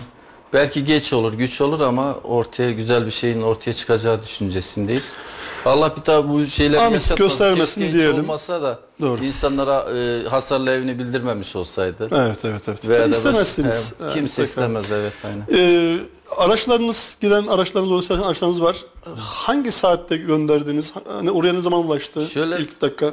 belki 0.52 0.84
geç 0.84 1.12
olur, 1.12 1.32
güç 1.32 1.60
olur 1.60 1.80
ama 1.80 2.14
ortaya 2.24 2.70
güzel 2.72 3.06
bir 3.06 3.10
şeyin 3.10 3.42
ortaya 3.42 3.72
çıkacağı 3.72 4.22
düşüncesindeyiz. 4.22 5.14
Allah 5.64 5.96
bir 5.96 6.06
daha 6.06 6.28
bu 6.30 6.46
şeyleri 6.46 6.80
Amin, 6.80 6.94
yaşatmasın. 6.94 7.16
göstermesin 7.28 7.80
Keşke 7.80 7.88
hiç 7.88 7.94
diyelim. 8.02 8.20
olmasa 8.24 8.62
da 8.62 8.78
Doğru. 9.00 9.24
insanlara 9.24 9.86
e, 9.98 10.28
hasarlı 10.28 10.70
evini 10.70 10.98
bildirmemiş 10.98 11.56
olsaydı. 11.56 12.08
Evet 12.12 12.38
evet 12.44 12.62
evet. 12.68 12.88
Veya 12.88 13.00
Tabii 13.00 13.10
da 13.12 13.14
baş- 13.14 13.16
istemezsiniz. 13.16 13.92
Evet, 14.02 14.12
kimse 14.14 14.34
tekrar. 14.34 14.44
istemez 14.44 14.86
evet 14.92 15.12
aynen. 15.24 15.46
Ee, 15.52 15.98
araçlarınız 16.36 17.16
giden 17.20 17.46
araçlarınız 17.46 17.92
olursa 17.92 18.14
araçlarınız 18.26 18.62
var. 18.62 18.76
Hangi 19.18 19.72
saatte 19.72 20.16
gönderdiniz? 20.16 20.92
Hani 21.16 21.30
oraya 21.30 21.52
ne 21.52 21.62
zaman 21.62 21.86
ulaştı? 21.86 22.26
Şöyle- 22.26 22.58
İlk 22.58 22.80
dakika. 22.80 23.10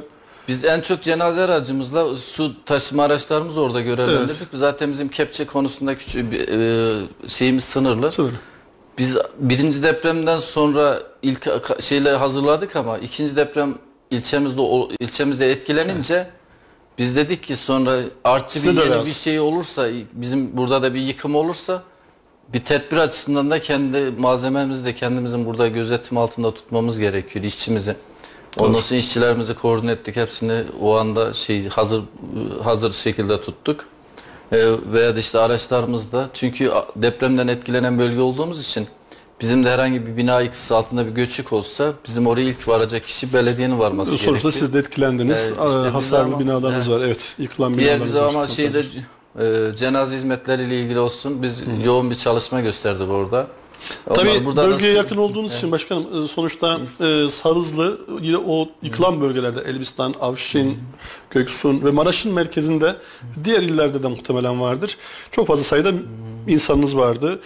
Biz 0.48 0.64
en 0.64 0.80
çok 0.80 1.02
cenaze 1.02 1.42
aracımızla 1.42 2.16
su 2.16 2.64
taşıma 2.64 3.04
araçlarımızı 3.04 3.60
orada 3.60 3.80
görevlendirdik. 3.80 4.48
Zaten 4.54 4.92
bizim 4.92 5.08
kepçe 5.08 5.46
konusunda 5.46 5.98
küçük 5.98 6.32
bir 6.32 6.48
e, 6.48 7.28
şeyimiz 7.28 7.64
sınırlı. 7.64 8.12
Sınırlı. 8.12 8.36
Biz 8.98 9.16
birinci 9.38 9.82
depremden 9.82 10.38
sonra 10.38 10.98
ilk 11.22 11.48
şeyleri 11.80 12.16
hazırladık 12.16 12.76
ama 12.76 12.98
ikinci 12.98 13.36
deprem 13.36 13.74
ilçemizde 14.10 14.62
ilçemizde 15.00 15.50
etkilenince 15.50 16.30
biz 16.98 17.16
dedik 17.16 17.42
ki 17.42 17.56
sonra 17.56 18.00
artçı 18.24 18.60
Size 18.60 18.72
bir 18.72 18.80
yeni 18.80 18.90
lazım. 18.90 19.06
bir 19.06 19.10
şey 19.10 19.40
olursa 19.40 19.88
bizim 20.12 20.56
burada 20.56 20.82
da 20.82 20.94
bir 20.94 21.00
yıkım 21.00 21.34
olursa 21.34 21.82
bir 22.52 22.64
tedbir 22.64 22.96
açısından 22.96 23.50
da 23.50 23.60
kendi 23.60 24.10
malzememizi 24.18 24.84
de 24.84 24.94
kendimizin 24.94 25.46
burada 25.46 25.68
gözetim 25.68 26.18
altında 26.18 26.54
tutmamız 26.54 26.98
gerekiyor 26.98 27.44
işçimizi. 27.44 27.96
Ondan 28.58 28.80
sonra 28.80 28.98
işçilerimizi 29.00 29.54
koordine 29.54 29.92
ettik. 29.92 30.16
Hepsini 30.16 30.62
o 30.80 30.96
anda 30.96 31.32
şey 31.32 31.68
hazır 31.68 32.02
hazır 32.64 32.92
şekilde 32.92 33.40
tuttuk. 33.40 33.84
Ee, 34.52 34.66
veya 34.92 35.14
işte 35.16 35.38
araçlarımız 35.38 36.12
da 36.12 36.30
çünkü 36.34 36.70
depremden 36.96 37.48
etkilenen 37.48 37.98
bölge 37.98 38.20
olduğumuz 38.20 38.60
için 38.60 38.86
bizim 39.40 39.64
de 39.64 39.70
herhangi 39.70 40.06
bir 40.06 40.16
bina 40.16 40.40
yıkısı 40.40 40.76
altında 40.76 41.06
bir 41.06 41.10
göçük 41.10 41.52
olsa 41.52 41.92
bizim 42.06 42.26
oraya 42.26 42.42
ilk 42.42 42.68
varacak 42.68 43.02
kişi 43.04 43.32
belediyenin 43.32 43.78
varması 43.78 44.10
Sonuçta 44.10 44.30
gerekiyor. 44.30 44.52
siz 44.52 44.74
de 44.74 44.78
etkilendiniz. 44.78 45.44
Evet, 45.46 45.58
işte 45.66 45.78
hasarlı 45.88 46.24
ama- 46.24 46.40
binalarınız 46.40 46.90
var. 46.90 47.00
Evet, 47.00 47.34
yıkılan 47.38 47.76
Diğer 47.76 47.94
binalarınız 48.00 48.20
var. 48.20 48.28
ama 48.28 48.46
şeyde 48.46 48.82
e, 49.40 49.76
cenaze 49.76 50.16
hizmetleriyle 50.16 50.80
ilgili 50.80 50.98
olsun 50.98 51.42
biz 51.42 51.62
yoğun 51.84 52.10
bir 52.10 52.14
çalışma 52.14 52.60
gösterdik 52.60 53.10
orada. 53.10 53.46
Onlar 54.06 54.16
Tabii 54.16 54.44
burada 54.44 54.62
da- 54.62 54.70
bölgeye 54.70 54.92
yakın 54.94 55.16
olduğunuz 55.16 55.54
için 55.54 55.72
başkanım 55.72 56.24
e, 56.24 56.28
sonuçta 56.28 56.78
e, 57.00 57.30
Sarızlı 57.30 58.00
yine 58.22 58.36
o 58.36 58.68
yıkılan 58.82 59.20
bölgelerde 59.20 59.60
Elbistan, 59.60 60.14
Avşin, 60.20 60.78
Göksun 61.30 61.84
ve 61.84 61.90
Maraş'ın 61.90 62.32
merkezinde 62.32 62.96
diğer 63.44 63.60
illerde 63.62 64.02
de 64.02 64.08
muhtemelen 64.08 64.60
vardır. 64.60 64.96
Çok 65.30 65.46
fazla 65.46 65.64
sayıda 65.64 65.92
insanınız 66.48 66.96
vardı. 66.96 67.40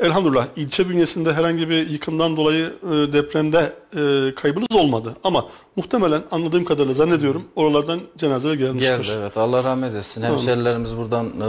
Elhamdülillah 0.00 0.46
ilçe 0.56 0.88
bünyesinde 0.88 1.32
herhangi 1.32 1.68
bir 1.68 1.90
yıkımdan 1.90 2.36
dolayı 2.36 2.72
e, 2.82 3.12
depremde 3.12 3.72
e, 3.96 4.34
kaybınız 4.34 4.68
olmadı. 4.74 5.16
Ama 5.24 5.46
muhtemelen 5.76 6.22
anladığım 6.30 6.64
kadarıyla 6.64 6.94
zannediyorum 6.94 7.44
oralardan 7.56 8.00
cenazeler 8.16 8.54
gelmiştir. 8.54 8.96
Geldi 8.96 9.10
evet. 9.18 9.36
Allah 9.36 9.64
rahmet 9.64 9.94
etsin. 9.94 10.22
Hemşerilerimiz 10.22 10.96
buradan 10.96 11.26
e, 11.26 11.44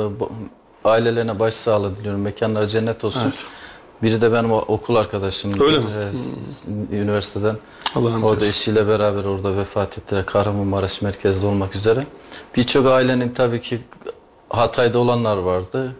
ailelerine 0.90 1.40
başsağlığı 1.40 1.98
diliyorum. 1.98 2.22
Mekanları 2.22 2.68
cennet 2.68 3.04
olsun. 3.04 3.22
Evet. 3.26 3.44
Biri 4.04 4.22
de 4.22 4.34
benim 4.34 4.52
okul 4.52 4.96
arkadaşım. 4.96 5.62
Öyle 5.62 5.78
mi? 5.80 5.86
E, 6.92 6.96
Üniversiteden. 6.96 7.58
Allah 7.96 8.10
rahmet 8.10 8.24
O 8.24 8.30
da 8.30 8.34
eylesin. 8.34 8.50
eşiyle 8.52 8.88
beraber 8.88 9.24
orada 9.26 9.58
vefat 9.58 9.98
ettiler. 9.98 10.26
Kahramanmaraş 10.26 11.02
merkezde 11.02 11.46
olmak 11.46 11.76
üzere. 11.76 12.06
Birçok 12.56 12.88
ailenin 12.88 13.30
tabii 13.30 13.62
ki 13.62 13.80
Hatay'da 14.50 15.00
olanlar 15.00 15.38
vardı. 15.38 15.96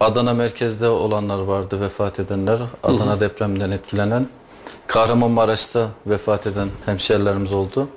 Adana 0.00 0.34
merkezde 0.34 0.88
olanlar 0.88 1.38
vardı 1.38 1.80
vefat 1.80 2.20
edenler. 2.20 2.58
Adana 2.82 3.20
depreminden 3.20 3.70
etkilenen. 3.70 4.28
Kahramanmaraş'ta 4.86 5.88
vefat 6.06 6.46
eden 6.46 6.68
hemşerilerimiz 6.86 7.52
oldu. 7.52 7.88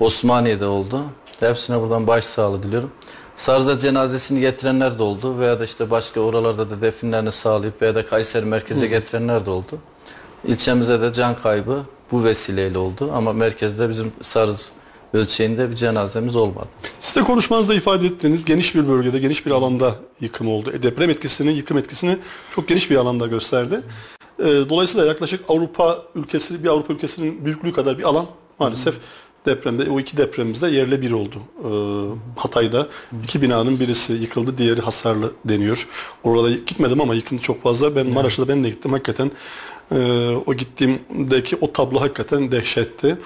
Osmaniye'de 0.00 0.66
oldu. 0.66 1.00
Hepsine 1.40 1.80
buradan 1.80 2.06
başsağlığı 2.06 2.62
diliyorum. 2.62 2.90
Sarz'da 3.36 3.78
cenazesini 3.78 4.40
getirenler 4.40 4.98
de 4.98 5.02
oldu 5.02 5.38
veya 5.38 5.60
da 5.60 5.64
işte 5.64 5.90
başka 5.90 6.20
oralarda 6.20 6.70
da 6.70 6.80
definlerini 6.80 7.32
sağlayıp 7.32 7.82
veya 7.82 7.94
da 7.94 8.06
Kayseri 8.06 8.44
merkeze 8.44 8.86
getirenler 8.86 9.46
de 9.46 9.50
oldu. 9.50 9.78
İlçemize 10.44 11.00
de 11.00 11.12
can 11.12 11.36
kaybı 11.36 11.82
bu 12.12 12.24
vesileyle 12.24 12.78
oldu 12.78 13.10
ama 13.14 13.32
merkezde 13.32 13.88
bizim 13.88 14.12
Sarız 14.22 14.72
ölçeğinde 15.14 15.70
bir 15.70 15.76
cenazemiz 15.76 16.36
olmadı. 16.36 16.68
Siz 17.00 17.16
de 17.16 17.24
konuşmanızda 17.24 17.74
ifade 17.74 18.06
ettiğiniz 18.06 18.44
geniş 18.44 18.74
bir 18.74 18.88
bölgede, 18.88 19.18
geniş 19.18 19.46
bir 19.46 19.50
alanda 19.50 19.94
yıkım 20.20 20.48
oldu. 20.48 20.72
E, 20.74 20.82
deprem 20.82 21.10
etkisini, 21.10 21.52
yıkım 21.52 21.78
etkisini 21.78 22.18
çok 22.54 22.68
geniş 22.68 22.90
bir 22.90 22.96
alanda 22.96 23.26
gösterdi. 23.26 23.80
E, 24.38 24.44
dolayısıyla 24.44 25.06
yaklaşık 25.06 25.44
Avrupa 25.48 25.98
ülkesi, 26.14 26.64
bir 26.64 26.68
Avrupa 26.68 26.92
ülkesinin 26.92 27.44
büyüklüğü 27.44 27.72
kadar 27.72 27.98
bir 27.98 28.02
alan 28.02 28.26
maalesef 28.58 28.94
depremde, 29.46 29.90
o 29.90 30.00
iki 30.00 30.16
depremimizde 30.16 30.68
yerle 30.68 31.02
bir 31.02 31.12
oldu. 31.12 31.36
E, 31.64 31.70
Hatay'da 32.40 32.88
iki 33.24 33.42
binanın 33.42 33.80
birisi 33.80 34.12
yıkıldı, 34.12 34.58
diğeri 34.58 34.80
hasarlı 34.80 35.32
deniyor. 35.44 35.88
Orada 36.24 36.50
gitmedim 36.50 37.00
ama 37.00 37.14
yıkıntı 37.14 37.42
çok 37.42 37.62
fazla. 37.62 37.96
Ben 37.96 38.06
Maraş'ta 38.10 38.48
ben 38.48 38.64
de 38.64 38.68
gittim 38.68 38.92
hakikaten. 38.92 39.30
e, 39.92 40.30
o 40.46 40.54
gittiğimdeki 40.54 41.56
o 41.60 41.72
tablo 41.72 42.00
hakikaten 42.00 42.52
dehşetti. 42.52 43.16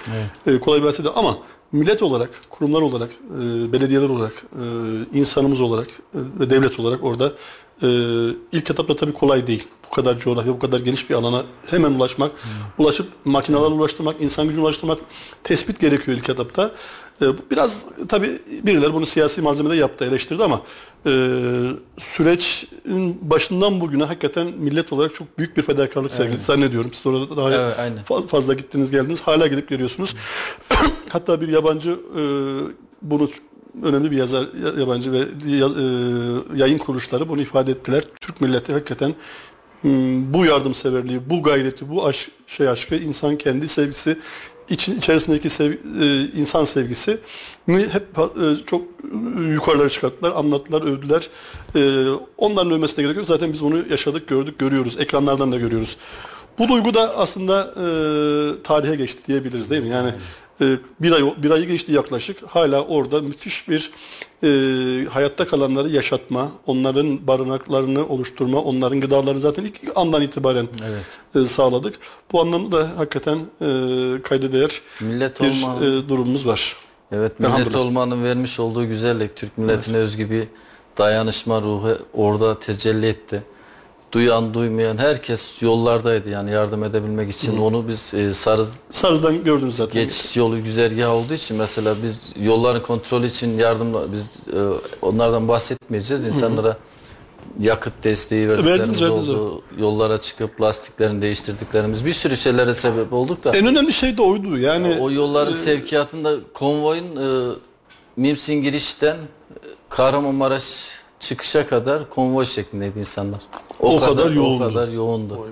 E, 0.47 0.59
kolay 0.59 0.83
bir 0.83 0.87
değil 0.87 1.09
ama 1.15 1.37
millet 1.71 2.03
olarak, 2.03 2.29
kurumlar 2.49 2.81
olarak, 2.81 3.09
e, 3.11 3.71
belediyeler 3.71 4.09
olarak, 4.09 4.33
e, 4.33 4.63
insanımız 5.19 5.61
olarak 5.61 5.87
e, 5.87 6.19
ve 6.39 6.49
devlet 6.49 6.79
olarak 6.79 7.03
orada 7.03 7.33
e, 7.83 7.87
ilk 8.51 8.71
etapta 8.71 8.95
tabii 8.95 9.13
kolay 9.13 9.47
değil. 9.47 9.67
Bu 9.91 9.95
kadar 9.95 10.19
coğrafya, 10.19 10.53
bu 10.53 10.59
kadar 10.59 10.79
geniş 10.79 11.09
bir 11.09 11.15
alana 11.15 11.43
hemen 11.69 11.91
ulaşmak, 11.91 12.31
ulaşıp 12.77 13.07
makinelerle 13.25 13.65
ulaştırmak, 13.73 14.15
insan 14.21 14.47
gücünü 14.47 14.63
ulaştırmak 14.63 14.99
tespit 15.43 15.79
gerekiyor 15.79 16.17
ilk 16.17 16.29
etapta. 16.29 16.71
E, 17.21 17.27
bu 17.27 17.41
biraz 17.51 17.81
tabii 18.09 18.39
birileri 18.63 18.93
bunu 18.93 19.05
siyasi 19.05 19.41
malzemede 19.41 19.75
yaptı, 19.75 20.05
eleştirdi 20.05 20.43
ama 20.43 20.61
e, 21.05 21.11
sürecin 21.97 23.19
başından 23.21 23.81
bugüne 23.81 24.03
hakikaten 24.03 24.47
millet 24.47 24.93
olarak 24.93 25.13
çok 25.13 25.37
büyük 25.37 25.57
bir 25.57 25.61
fedakarlık 25.61 26.11
sergiledi 26.11 26.43
zannediyorum. 26.43 26.93
Siz 26.93 27.05
orada 27.07 27.37
daha 27.37 27.51
Evet, 27.53 27.79
aynen. 27.79 28.03
fa- 28.03 28.27
fazla 28.27 28.53
gittiniz 28.53 28.91
geldiniz. 28.91 29.21
Hala 29.21 29.47
gidip 29.47 29.69
geliyorsunuz. 29.69 30.15
Hatta 31.09 31.41
bir 31.41 31.47
yabancı 31.47 31.89
e, 31.91 32.21
bunu 33.01 33.29
önemli 33.83 34.11
bir 34.11 34.17
yazar 34.17 34.47
ya- 34.63 34.79
yabancı 34.79 35.11
ve 35.11 35.17
e, 35.17 35.57
yayın 36.55 36.77
kuruluşları 36.77 37.29
bunu 37.29 37.41
ifade 37.41 37.71
ettiler. 37.71 38.03
Türk 38.21 38.41
milleti 38.41 38.73
hakikaten 38.73 39.15
hmm, 39.81 40.33
bu 40.33 40.45
yardımseverliği, 40.45 41.29
bu 41.29 41.43
gayreti, 41.43 41.89
bu 41.89 42.05
aşk, 42.05 42.29
şey 42.47 42.69
aşkı, 42.69 42.95
insan 42.95 43.35
kendi 43.37 43.67
sevgisi, 43.67 44.17
için 44.69 44.97
içerisindeki 44.97 45.49
sev, 45.49 45.71
e, 45.71 45.75
insan 46.35 46.63
sevgisi 46.63 47.17
hep 47.67 48.03
e, 48.19 48.65
çok 48.65 48.81
yukarılara 49.53 49.89
çıkarttılar, 49.89 50.31
anlattılar, 50.31 50.81
övdüler. 50.81 51.29
Onların 52.37 52.71
övmesine 52.71 53.03
gerek 53.03 53.17
yok. 53.17 53.27
Zaten 53.27 53.53
biz 53.53 53.63
bunu 53.63 53.77
yaşadık, 53.89 54.27
gördük, 54.27 54.59
görüyoruz. 54.59 54.99
Ekranlardan 54.99 55.51
da 55.51 55.57
görüyoruz. 55.57 55.97
Bu 56.59 56.67
duygu 56.69 56.93
da 56.93 57.17
aslında 57.17 57.73
tarihe 58.63 58.95
geçti 58.95 59.21
diyebiliriz 59.27 59.69
değil 59.69 59.83
mi? 59.83 59.89
Yani 59.89 60.09
e, 60.09 60.13
bir 61.01 61.11
ay 61.11 61.23
bir 61.43 61.51
ayı 61.51 61.65
geçti 61.67 61.91
yaklaşık. 61.93 62.37
Hala 62.47 62.81
orada 62.81 63.21
müthiş 63.21 63.69
bir 63.69 63.91
e, 64.43 64.49
hayatta 65.09 65.47
kalanları 65.47 65.89
yaşatma, 65.89 66.51
onların 66.65 67.27
barınaklarını 67.27 68.07
oluşturma, 68.07 68.61
onların 68.61 69.01
gıdalarını 69.01 69.39
zaten 69.39 69.65
ilk 69.65 69.79
andan 69.95 70.21
itibaren 70.21 70.67
Evet. 70.89 71.45
e, 71.45 71.47
sağladık. 71.47 71.95
Bu 72.31 72.41
anlamda 72.41 72.71
da 72.79 72.89
hakikaten 72.97 73.37
e, 73.61 73.65
kayda 74.23 74.51
değer 74.51 74.81
Millet 75.01 75.41
bir 75.41 75.49
olma, 75.49 75.77
e, 75.85 76.09
durumumuz 76.09 76.47
var. 76.47 76.75
evet 77.11 77.39
millet 77.39 77.75
olmanın 77.75 78.23
vermiş 78.23 78.59
olduğu 78.59 78.87
güzellik 78.87 79.35
Türk 79.35 79.57
milletine 79.57 79.97
özgü 79.97 80.29
bir 80.29 80.43
dayanışma 80.97 81.61
ruhu 81.61 81.97
orada 82.13 82.59
tecelli 82.59 83.07
etti. 83.07 83.43
Duyan 84.11 84.53
duymayan 84.53 84.97
herkes 84.97 85.61
yollardaydı 85.61 86.29
yani 86.29 86.51
yardım 86.51 86.83
edebilmek 86.83 87.31
için 87.31 87.57
onu 87.57 87.87
biz 87.87 88.13
e, 88.13 88.33
sarı 88.33 88.65
Sarız'dan 88.91 89.43
gördünüz 89.43 89.75
zaten. 89.75 90.03
geçiş 90.03 90.37
yolu 90.37 90.63
güzergahı 90.63 91.09
olduğu 91.09 91.33
için 91.33 91.57
mesela 91.57 91.95
biz 92.03 92.19
yolların 92.39 92.81
kontrolü 92.81 93.27
için 93.27 93.57
yardımla 93.57 94.13
biz 94.13 94.29
e, 94.53 94.59
onlardan 95.01 95.47
bahsetmeyeceğiz. 95.47 96.25
İnsanlara 96.25 96.77
yakıt 97.59 97.93
desteği 98.03 98.49
verdiklerimiz 98.49 98.79
Verdiniz, 98.79 99.01
verdiniz, 99.01 99.29
oldu. 99.29 99.61
Yollara 99.77 100.17
çıkıp 100.17 100.61
lastiklerini 100.61 101.21
değiştirdiklerimiz 101.21 102.05
bir 102.05 102.13
sürü 102.13 102.37
şeylere 102.37 102.73
sebep 102.73 103.13
olduk 103.13 103.43
da 103.43 103.51
En 103.57 103.65
önemli 103.65 103.93
şey 103.93 104.17
de 104.17 104.21
oydu. 104.21 104.57
Yani 104.57 104.97
o 105.01 105.11
yolların 105.11 105.53
sevkiyatında 105.53 106.35
konvoyun 106.53 107.15
e, 107.15 107.55
Mimsin 108.15 108.53
girişten 108.53 109.15
e, 109.15 109.19
Kahramanmaraş 109.89 111.00
çıkışa 111.21 111.67
kadar 111.67 112.09
konvoy 112.09 112.45
şeklindeydi 112.45 112.99
insanlar. 112.99 113.39
O 113.79 113.99
kadar 113.99 114.31
yoğundu. 114.31 114.65
O 114.65 114.67
kadar 114.69 114.87
yoğundu. 114.87 115.47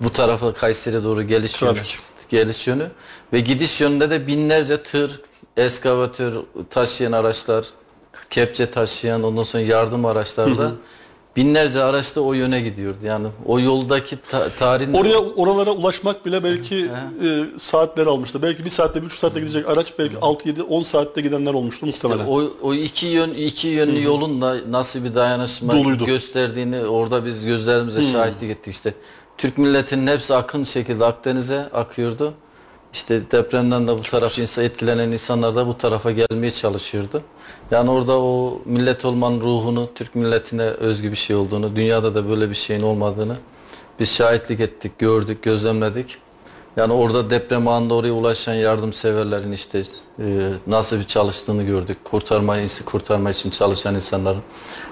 Bu 0.00 0.10
tarafa 0.12 0.54
Kayseri'ye 0.54 1.04
doğru 1.04 1.22
geliş 1.22 1.52
Trafik. 1.52 1.94
yönü. 1.94 2.02
Geliş 2.28 2.66
yönü 2.66 2.90
ve 3.32 3.40
gidiş 3.40 3.80
yönünde 3.80 4.10
de 4.10 4.26
binlerce 4.26 4.82
tır, 4.82 5.20
eskavatör 5.56 6.32
taşıyan 6.70 7.12
araçlar, 7.12 7.64
kepçe 8.30 8.70
taşıyan 8.70 9.22
ondan 9.22 9.42
sonra 9.42 9.62
yardım 9.62 10.04
araçlarda 10.04 10.72
binlerce 11.38 11.82
araç 11.82 12.16
da 12.16 12.20
o 12.20 12.32
yöne 12.32 12.60
gidiyordu. 12.60 12.98
Yani 13.04 13.28
o 13.46 13.60
yoldaki 13.60 14.18
ta- 14.30 14.48
tarihin 14.48 14.92
Oraya 14.92 15.18
oralara 15.18 15.70
ulaşmak 15.70 16.26
bile 16.26 16.44
belki 16.44 16.76
e, 17.24 17.44
saatler 17.60 18.06
almıştı. 18.06 18.42
Belki 18.42 18.64
bir 18.64 18.70
saatte, 18.70 19.00
bir 19.00 19.06
buçuk 19.06 19.18
saatte 19.18 19.40
gidecek 19.40 19.68
araç 19.68 19.92
belki 19.98 20.18
6 20.20 20.48
7 20.48 20.62
10 20.62 20.82
saatte 20.82 21.20
gidenler 21.20 21.54
olmuştu 21.54 21.86
muhtemelen. 21.86 22.26
O, 22.26 22.42
o 22.62 22.74
iki 22.74 23.06
yön 23.06 23.30
iki 23.30 23.68
yönlü 23.68 24.02
yolun 24.02 24.42
da 24.42 24.56
nasıl 24.70 25.04
bir 25.04 25.14
dayanışma 25.14 25.72
Doluydu. 25.72 26.06
gösterdiğini 26.06 26.84
orada 26.84 27.24
biz 27.24 27.44
gözlerimize 27.44 28.02
şahitlik 28.02 28.50
ettik 28.50 28.74
işte. 28.74 28.94
Türk 29.38 29.58
milletinin 29.58 30.06
hepsi 30.06 30.34
akın 30.34 30.64
şekilde 30.64 31.04
Akdeniz'e 31.04 31.60
akıyordu. 31.60 32.34
İşte 32.92 33.30
depremden 33.30 33.88
de 33.88 33.98
bu 33.98 34.02
taraf 34.02 34.38
insan 34.38 34.64
etkilenen 34.64 35.12
insanlar 35.12 35.54
da 35.54 35.66
bu 35.66 35.78
tarafa 35.78 36.10
gelmeye 36.10 36.50
çalışıyordu. 36.50 37.22
Yani 37.70 37.90
orada 37.90 38.20
o 38.20 38.60
millet 38.64 39.04
olmanın 39.04 39.40
ruhunu, 39.40 39.88
Türk 39.94 40.14
milletine 40.14 40.62
özgü 40.62 41.10
bir 41.10 41.16
şey 41.16 41.36
olduğunu, 41.36 41.76
dünyada 41.76 42.14
da 42.14 42.28
böyle 42.28 42.50
bir 42.50 42.54
şeyin 42.54 42.82
olmadığını 42.82 43.36
biz 44.00 44.14
şahitlik 44.14 44.60
ettik, 44.60 44.98
gördük, 44.98 45.42
gözlemledik. 45.42 46.18
Yani 46.76 46.92
orada 46.92 47.30
deprem 47.30 47.68
anında 47.68 47.94
oraya 47.94 48.12
ulaşan 48.12 48.54
yardımseverlerin 48.54 49.52
işte 49.52 49.82
e, 50.18 50.50
nasıl 50.66 50.98
bir 50.98 51.04
çalıştığını 51.04 51.62
gördük. 51.62 51.98
Kurtarma, 52.04 52.56
kurtarma 52.84 53.30
için 53.30 53.50
çalışan 53.50 53.94
insanların. 53.94 54.42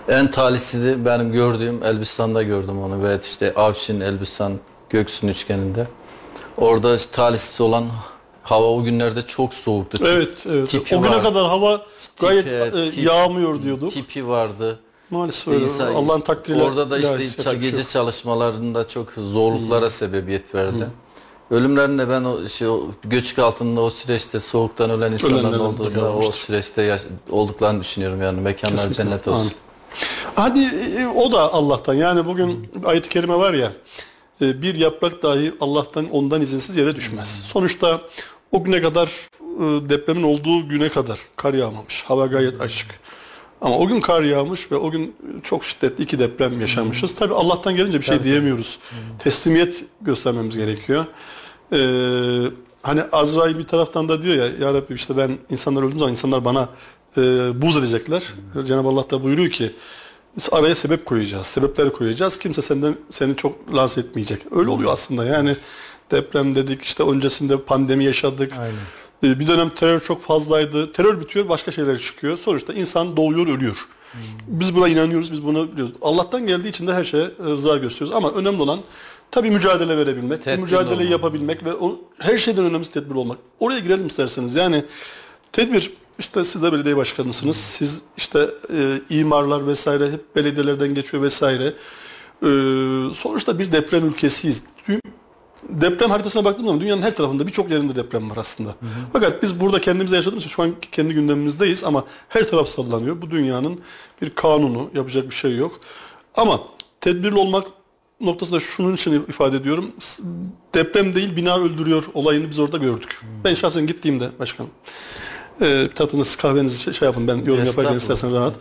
En 0.08 0.30
talihsizi 0.30 1.04
benim 1.04 1.32
gördüğüm 1.32 1.84
Elbistan'da 1.84 2.42
gördüm 2.42 2.82
onu 2.82 3.02
ve 3.02 3.18
işte 3.22 3.54
Avşin, 3.54 4.00
Elbistan, 4.00 4.52
Göksun 4.90 5.28
üçgeninde. 5.28 5.86
Orada 6.58 6.94
işte 6.96 7.12
talihsiz 7.12 7.60
olan 7.60 7.86
hava 8.42 8.66
o 8.66 8.82
günlerde 8.82 9.22
çok 9.22 9.54
soğuktu. 9.54 9.98
Evet, 10.06 10.46
evet. 10.50 10.68
Tipi 10.70 10.96
o 10.96 11.02
güne 11.02 11.16
var. 11.16 11.22
kadar 11.22 11.46
hava 11.46 11.80
gayet 12.20 12.44
Tipi, 12.44 12.54
e, 12.78 12.90
tip- 12.90 13.02
yağmıyor 13.06 13.62
diyorduk. 13.62 13.92
Tipi 13.92 14.28
vardı. 14.28 14.78
Maalesef 15.10 15.48
öyle. 15.54 15.64
İnsan- 15.64 15.94
Allah'ın 15.94 16.20
takdiriyle 16.20 16.62
Orada 16.64 16.90
da 16.90 16.98
işte 16.98 17.14
ça- 17.14 17.42
şey 17.44 17.54
gece 17.54 17.76
yok. 17.78 17.88
çalışmalarında 17.88 18.88
çok 18.88 19.12
zorluklara 19.12 19.90
sebebiyet 19.90 20.54
verdi. 20.54 20.86
Ölümlerinde 21.50 22.08
ben 22.08 22.24
o 22.24 22.48
şey 22.48 22.68
o 22.68 22.80
göçük 23.04 23.38
altında 23.38 23.80
o 23.80 23.90
süreçte 23.90 24.40
soğuktan 24.40 24.90
ölen 24.90 25.12
insanların 25.12 25.58
olduğunda 25.60 26.12
o 26.12 26.32
süreçte 26.32 26.82
yaş- 26.82 27.06
olduklarını 27.30 27.80
düşünüyorum 27.80 28.22
yani 28.22 28.40
mekanlar 28.40 28.76
Kesinlikle. 28.76 29.04
cennet 29.04 29.28
olsun. 29.28 29.52
Amin. 30.36 30.60
Hadi 30.64 30.76
e, 31.00 31.06
o 31.06 31.32
da 31.32 31.52
Allah'tan. 31.54 31.94
Yani 31.94 32.26
bugün 32.26 32.70
ayet-i 32.84 33.08
kerime 33.08 33.34
var 33.36 33.54
ya 33.54 33.72
bir 34.40 34.74
yaprak 34.74 35.22
dahi 35.22 35.52
Allah'tan 35.60 36.10
ondan 36.10 36.42
izinsiz 36.42 36.76
yere 36.76 36.96
düşmez. 36.96 37.42
Sonuçta 37.46 38.00
o 38.52 38.64
güne 38.64 38.82
kadar 38.82 39.06
e, 39.06 39.88
depremin 39.88 40.22
olduğu 40.22 40.68
güne 40.68 40.88
kadar 40.88 41.18
kar 41.36 41.54
yağmamış. 41.54 42.02
Hava 42.02 42.26
gayet 42.26 42.60
açık. 42.60 43.00
Ama 43.60 43.78
o 43.78 43.86
gün 43.86 44.00
kar 44.00 44.22
yağmış 44.22 44.72
ve 44.72 44.76
o 44.76 44.90
gün 44.90 45.16
çok 45.42 45.64
şiddetli 45.64 46.04
iki 46.04 46.18
deprem 46.18 46.60
yaşamışız. 46.60 47.14
Tabi 47.14 47.34
Allah'tan 47.34 47.76
gelince 47.76 48.00
bir 48.00 48.04
şey 48.04 48.22
diyemiyoruz. 48.22 48.78
Teslimiyet 49.18 49.84
göstermemiz 50.00 50.56
gerekiyor. 50.56 51.06
Ee, 51.72 51.78
hani 52.82 53.02
Azrail 53.12 53.58
bir 53.58 53.66
taraftan 53.66 54.08
da 54.08 54.22
diyor 54.22 54.36
ya 54.36 54.66
Ya 54.66 54.74
Rabbi 54.74 54.94
işte 54.94 55.16
ben 55.16 55.38
insanlar 55.50 55.82
öldüğüm 55.82 55.98
zaman 55.98 56.10
insanlar 56.10 56.44
bana 56.44 56.68
e, 57.16 57.22
buz 57.62 57.76
edecekler. 57.76 58.32
Cenab-ı 58.66 58.88
Allah 58.88 59.10
da 59.10 59.22
buyuruyor 59.22 59.50
ki 59.50 59.72
araya 60.52 60.74
sebep 60.74 61.04
koyacağız, 61.06 61.46
sebepler 61.46 61.92
koyacağız. 61.92 62.38
Kimse 62.38 62.62
senden 62.62 62.94
seni 63.10 63.36
çok 63.36 63.74
lanse 63.74 64.00
etmeyecek. 64.00 64.42
Öyle 64.56 64.70
oluyor 64.70 64.92
aslında. 64.92 65.24
Yani 65.24 65.56
deprem 66.10 66.56
dedik, 66.56 66.82
işte 66.82 67.02
öncesinde 67.02 67.60
pandemi 67.60 68.04
yaşadık. 68.04 68.52
Aynen. 68.60 68.74
Ee, 69.34 69.40
Bir 69.40 69.48
dönem 69.48 69.68
terör 69.70 70.00
çok 70.00 70.22
fazlaydı. 70.22 70.92
Terör 70.92 71.20
bitiyor, 71.20 71.48
başka 71.48 71.70
şeyler 71.70 71.98
çıkıyor. 71.98 72.38
Sonuçta 72.38 72.72
insan 72.72 73.16
doğuyor, 73.16 73.46
ölüyor. 73.48 73.88
Biz 74.46 74.74
buna 74.76 74.88
inanıyoruz, 74.88 75.32
biz 75.32 75.44
bunu 75.44 75.72
biliyoruz. 75.72 75.94
Allah'tan 76.02 76.46
geldiği 76.46 76.68
için 76.68 76.86
de 76.86 76.94
her 76.94 77.04
şeye 77.04 77.30
rıza 77.44 77.76
gösteriyoruz. 77.76 78.16
Ama 78.16 78.30
önemli 78.32 78.62
olan 78.62 78.80
tabii 79.30 79.50
mücadele 79.50 79.96
verebilmek, 79.96 80.40
bu 80.40 80.44
Tedbirli 80.44 80.62
mücadeleyi 80.62 80.96
olmak. 80.98 81.10
yapabilmek 81.10 81.64
ve 81.64 81.74
o, 81.74 82.00
her 82.18 82.38
şeyden 82.38 82.64
önemlisi 82.64 82.90
tedbir 82.92 83.14
olmak. 83.14 83.38
Oraya 83.60 83.78
girelim 83.78 84.06
isterseniz. 84.06 84.54
Yani 84.54 84.84
tedbir 85.52 85.92
işte 86.18 86.44
siz 86.44 86.62
de 86.62 86.72
belediye 86.72 86.96
başkanısınız. 86.96 87.56
Siz 87.56 88.00
işte 88.16 88.50
e, 88.72 89.00
imarlar 89.10 89.66
vesaire 89.66 90.12
hep 90.12 90.36
belediyelerden 90.36 90.94
geçiyor 90.94 91.22
vesaire. 91.22 91.64
E, 92.42 92.48
sonuçta 93.14 93.58
bir 93.58 93.72
deprem 93.72 94.06
ülkesiyiz. 94.08 94.62
Dü- 94.88 95.00
Deprem 95.68 96.10
haritasına 96.10 96.44
baktığım 96.44 96.64
zaman 96.66 96.80
dünyanın 96.80 97.02
her 97.02 97.16
tarafında 97.16 97.46
birçok 97.46 97.70
yerinde 97.70 97.96
deprem 97.96 98.30
var 98.30 98.36
aslında. 98.36 98.74
Fakat 99.12 99.42
biz 99.42 99.60
burada 99.60 99.80
kendimize 99.80 100.16
yaşadığımız 100.16 100.44
için 100.44 100.54
şu 100.54 100.62
an 100.62 100.74
kendi 100.92 101.14
gündemimizdeyiz 101.14 101.84
ama 101.84 102.04
her 102.28 102.48
taraf 102.48 102.68
sallanıyor. 102.68 103.22
Bu 103.22 103.30
dünyanın 103.30 103.80
bir 104.22 104.30
kanunu, 104.30 104.90
yapacak 104.94 105.30
bir 105.30 105.34
şey 105.34 105.56
yok. 105.56 105.80
Ama 106.34 106.60
tedbirli 107.00 107.34
olmak 107.34 107.66
noktasında 108.20 108.60
şunun 108.60 108.94
için 108.94 109.12
ifade 109.28 109.56
ediyorum. 109.56 109.90
Deprem 110.74 111.14
değil 111.14 111.36
bina 111.36 111.56
öldürüyor 111.58 112.04
olayını 112.14 112.50
biz 112.50 112.58
orada 112.58 112.76
gördük. 112.76 113.20
Ben 113.44 113.54
şahsen 113.54 113.86
gittiğimde 113.86 114.28
başkanım. 114.38 114.70
E, 115.60 115.88
tatlınız 115.94 116.36
kahvenizi 116.36 116.82
şey, 116.82 116.92
şey 116.92 117.06
yapın 117.06 117.28
ben 117.28 117.36
yorum 117.36 117.64
yaparken 117.64 117.96
istersen 117.96 118.34
rahat. 118.34 118.54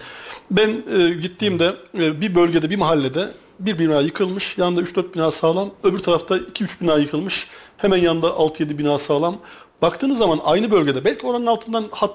Ben 0.51 0.69
e, 0.69 1.10
gittiğimde 1.10 1.73
e, 1.97 2.21
bir 2.21 2.36
bölgede 2.36 2.69
bir 2.69 2.75
mahallede 2.75 3.31
bir 3.60 3.79
bina 3.79 4.01
yıkılmış. 4.01 4.58
Yanında 4.58 4.81
3-4 4.81 5.13
bina 5.13 5.31
sağlam. 5.31 5.69
Öbür 5.84 5.99
tarafta 5.99 6.38
2-3 6.38 6.81
bina 6.81 6.97
yıkılmış. 6.97 7.47
Hemen 7.77 7.97
yanında 7.97 8.27
6-7 8.27 8.77
bina 8.77 8.99
sağlam. 8.99 9.38
Baktığınız 9.81 10.17
zaman 10.17 10.39
aynı 10.43 10.71
bölgede 10.71 11.05
belki 11.05 11.27
oranın 11.27 11.45
altından 11.45 11.86
hat 11.91 12.13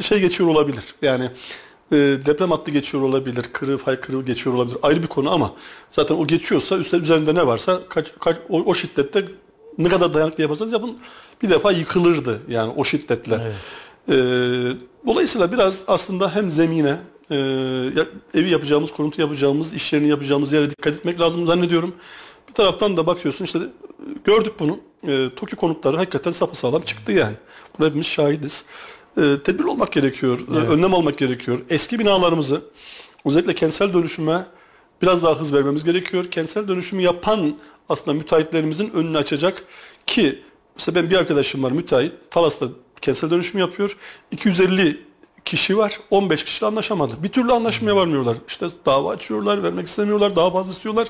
şey 0.00 0.20
geçiyor 0.20 0.50
olabilir. 0.50 0.84
Yani 1.02 1.24
e, 1.92 1.96
deprem 2.26 2.50
hattı 2.50 2.70
geçiyor 2.70 3.02
olabilir, 3.02 3.42
kırığı, 3.52 3.78
fay 3.78 4.00
kırığı 4.00 4.24
geçiyor 4.24 4.56
olabilir. 4.56 4.78
Ayrı 4.82 5.02
bir 5.02 5.08
konu 5.08 5.32
ama 5.32 5.52
zaten 5.90 6.14
o 6.14 6.26
geçiyorsa 6.26 6.76
üstte 6.76 6.96
üzerinde 6.96 7.34
ne 7.34 7.46
varsa 7.46 7.80
kaç, 7.88 8.12
kaç 8.20 8.36
o, 8.48 8.62
o 8.62 8.74
şiddette 8.74 9.24
ne 9.78 9.88
kadar 9.88 10.14
dayanıklı 10.14 10.42
yaparsanız 10.42 10.72
yapın 10.72 10.98
bir 11.42 11.50
defa 11.50 11.72
yıkılırdı 11.72 12.40
yani 12.48 12.72
o 12.76 12.84
şiddetle. 12.84 13.52
E, 14.08 14.14
dolayısıyla 15.06 15.52
biraz 15.52 15.84
aslında 15.86 16.34
hem 16.34 16.50
zemine 16.50 16.96
e, 17.30 17.36
evi 18.34 18.50
yapacağımız, 18.50 18.92
konut 18.92 19.18
yapacağımız, 19.18 19.72
iş 19.72 19.92
yerini 19.92 20.08
yapacağımız 20.08 20.52
yere 20.52 20.70
dikkat 20.70 20.94
etmek 20.94 21.20
lazım 21.20 21.46
zannediyorum. 21.46 21.94
Bir 22.48 22.52
taraftan 22.54 22.96
da 22.96 23.06
bakıyorsun 23.06 23.44
işte 23.44 23.58
gördük 24.24 24.52
bunu. 24.58 24.78
E, 25.08 25.28
TOKİ 25.36 25.56
konutları 25.56 25.96
hakikaten 25.96 26.32
sapasağlam 26.32 26.82
çıktı 26.82 27.12
yani. 27.12 27.36
Buna 27.78 27.86
hepimiz 27.86 28.06
şahidiz. 28.06 28.64
E, 29.16 29.22
tedbirli 29.44 29.66
olmak 29.68 29.92
gerekiyor. 29.92 30.38
e, 30.54 30.56
önlem 30.56 30.94
almak 30.94 31.18
gerekiyor. 31.18 31.60
Eski 31.70 31.98
binalarımızı 31.98 32.62
özellikle 33.24 33.54
kentsel 33.54 33.94
dönüşüme 33.94 34.46
biraz 35.02 35.22
daha 35.22 35.40
hız 35.40 35.52
vermemiz 35.54 35.84
gerekiyor. 35.84 36.24
Kentsel 36.24 36.68
dönüşümü 36.68 37.02
yapan 37.02 37.56
aslında 37.88 38.16
müteahhitlerimizin 38.16 38.90
önünü 38.94 39.18
açacak 39.18 39.64
ki 40.06 40.42
mesela 40.76 40.94
ben 40.94 41.10
bir 41.10 41.16
arkadaşım 41.16 41.62
var 41.62 41.72
müteahhit. 41.72 42.12
Talas'ta 42.30 42.68
kentsel 43.00 43.30
dönüşüm 43.30 43.60
yapıyor. 43.60 43.96
250 44.30 45.00
kişi 45.44 45.78
var. 45.78 46.00
15 46.10 46.44
kişiyle 46.44 46.66
anlaşamadı. 46.66 47.22
Bir 47.22 47.28
türlü 47.28 47.52
anlaşmaya 47.52 47.96
varmıyorlar. 47.96 48.36
İşte 48.48 48.66
dava 48.86 49.10
açıyorlar, 49.10 49.62
vermek 49.62 49.86
istemiyorlar, 49.86 50.36
daha 50.36 50.50
fazla 50.50 50.72
istiyorlar. 50.72 51.08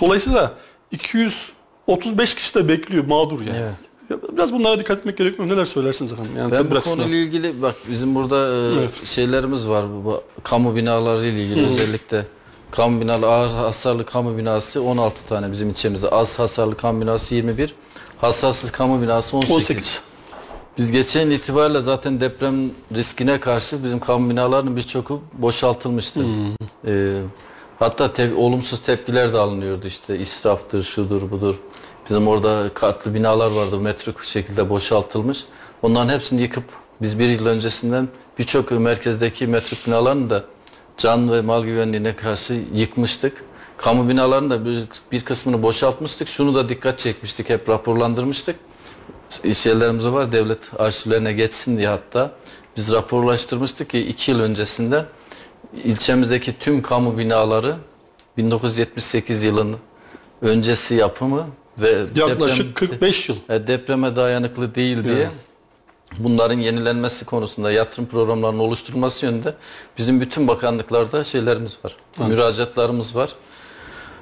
Dolayısıyla 0.00 0.54
235 0.90 2.34
kişi 2.34 2.54
de 2.54 2.68
bekliyor 2.68 3.04
mağdur 3.04 3.40
yani. 3.40 3.58
Evet. 3.58 3.74
Biraz 4.32 4.52
bunlara 4.52 4.78
dikkat 4.78 4.98
etmek 4.98 5.18
gerekiyor. 5.18 5.48
Neler 5.48 5.64
söylersiniz 5.64 6.12
efendim? 6.12 6.32
Yani 6.38 6.52
Ben 6.52 6.70
bu 6.70 6.74
açısından. 6.74 6.98
konuyla 6.98 7.18
ilgili 7.18 7.62
bak 7.62 7.74
bizim 7.90 8.14
burada 8.14 8.36
e, 8.54 8.74
Evet. 8.80 9.06
şeylerimiz 9.06 9.68
var 9.68 9.84
bu, 9.90 10.04
bu 10.04 10.22
kamu 10.42 10.76
binaları 10.76 11.26
ile 11.26 11.42
ilgili 11.44 11.66
özellikle 11.66 12.26
kamu 12.70 13.00
binaları 13.00 13.30
ağır 13.30 13.50
hasarlı 13.50 14.06
kamu 14.06 14.36
binası 14.38 14.82
16 14.82 15.26
tane 15.26 15.52
bizim 15.52 15.70
ilçemizde 15.70 16.08
az 16.08 16.38
hasarlı 16.38 16.76
kamu 16.76 17.00
binası 17.00 17.34
21 17.34 17.74
hasarsız 18.20 18.70
kamu 18.70 19.02
binası 19.02 19.36
18. 19.36 19.56
18. 19.56 20.00
Biz 20.78 20.92
geçen 20.92 21.30
itibariyle 21.30 21.80
zaten 21.80 22.20
deprem 22.20 22.70
riskine 22.94 23.40
karşı 23.40 23.84
bizim 23.84 24.00
kamu 24.00 24.30
binalarının 24.30 24.76
birçoku 24.76 25.22
boşaltılmıştı. 25.32 26.24
Ee, 26.86 27.20
hatta 27.78 28.12
te- 28.12 28.34
olumsuz 28.34 28.80
tepkiler 28.80 29.32
de 29.32 29.38
alınıyordu 29.38 29.86
işte 29.86 30.18
israftır, 30.18 30.82
şudur, 30.82 31.30
budur. 31.30 31.54
Bizim 32.10 32.28
orada 32.28 32.70
katlı 32.74 33.14
binalar 33.14 33.50
vardı 33.50 33.80
metrik 33.80 34.20
şekilde 34.22 34.70
boşaltılmış. 34.70 35.44
Onların 35.82 36.08
hepsini 36.14 36.42
yıkıp 36.42 36.64
biz 37.02 37.18
bir 37.18 37.28
yıl 37.28 37.46
öncesinden 37.46 38.08
birçok 38.38 38.70
merkezdeki 38.70 39.46
metrik 39.46 39.86
binalarını 39.86 40.30
da 40.30 40.44
can 40.98 41.32
ve 41.32 41.40
mal 41.40 41.64
güvenliğine 41.64 42.16
karşı 42.16 42.60
yıkmıştık. 42.74 43.44
Kamu 43.76 44.08
binalarının 44.08 44.50
da 44.50 44.64
bir, 44.64 44.84
bir 45.12 45.24
kısmını 45.24 45.62
boşaltmıştık. 45.62 46.28
Şunu 46.28 46.54
da 46.54 46.68
dikkat 46.68 46.98
çekmiştik, 46.98 47.50
hep 47.50 47.68
raporlandırmıştık 47.68 48.56
iş 49.44 49.66
yerlerimiz 49.66 50.06
var 50.06 50.32
devlet 50.32 50.58
arşivlerine 50.78 51.32
geçsin 51.32 51.76
diye 51.78 51.88
hatta 51.88 52.30
biz 52.76 52.92
raporlaştırmıştık 52.92 53.90
ki 53.90 53.98
iki 53.98 54.30
yıl 54.30 54.40
öncesinde 54.40 55.04
ilçemizdeki 55.84 56.58
tüm 56.58 56.82
kamu 56.82 57.18
binaları 57.18 57.76
1978 58.36 59.42
yılının 59.42 59.76
öncesi 60.42 60.94
yapımı 60.94 61.46
ve 61.78 61.98
Yaklaşık 62.16 62.66
deprem- 62.66 62.74
45 62.74 63.28
yıl. 63.28 63.36
e, 63.48 63.66
depreme 63.66 64.16
dayanıklı 64.16 64.74
değil 64.74 65.04
diye 65.04 65.14
Evet. 65.16 65.30
bunların 66.18 66.58
yenilenmesi 66.58 67.24
konusunda 67.24 67.70
yatırım 67.72 68.06
programlarının 68.06 68.58
oluşturulması 68.58 69.26
yönünde 69.26 69.54
bizim 69.98 70.20
bütün 70.20 70.48
bakanlıklarda 70.48 71.24
şeylerimiz 71.24 71.78
var. 71.84 71.96
Müracaatlarımız 72.28 73.16
var. 73.16 73.34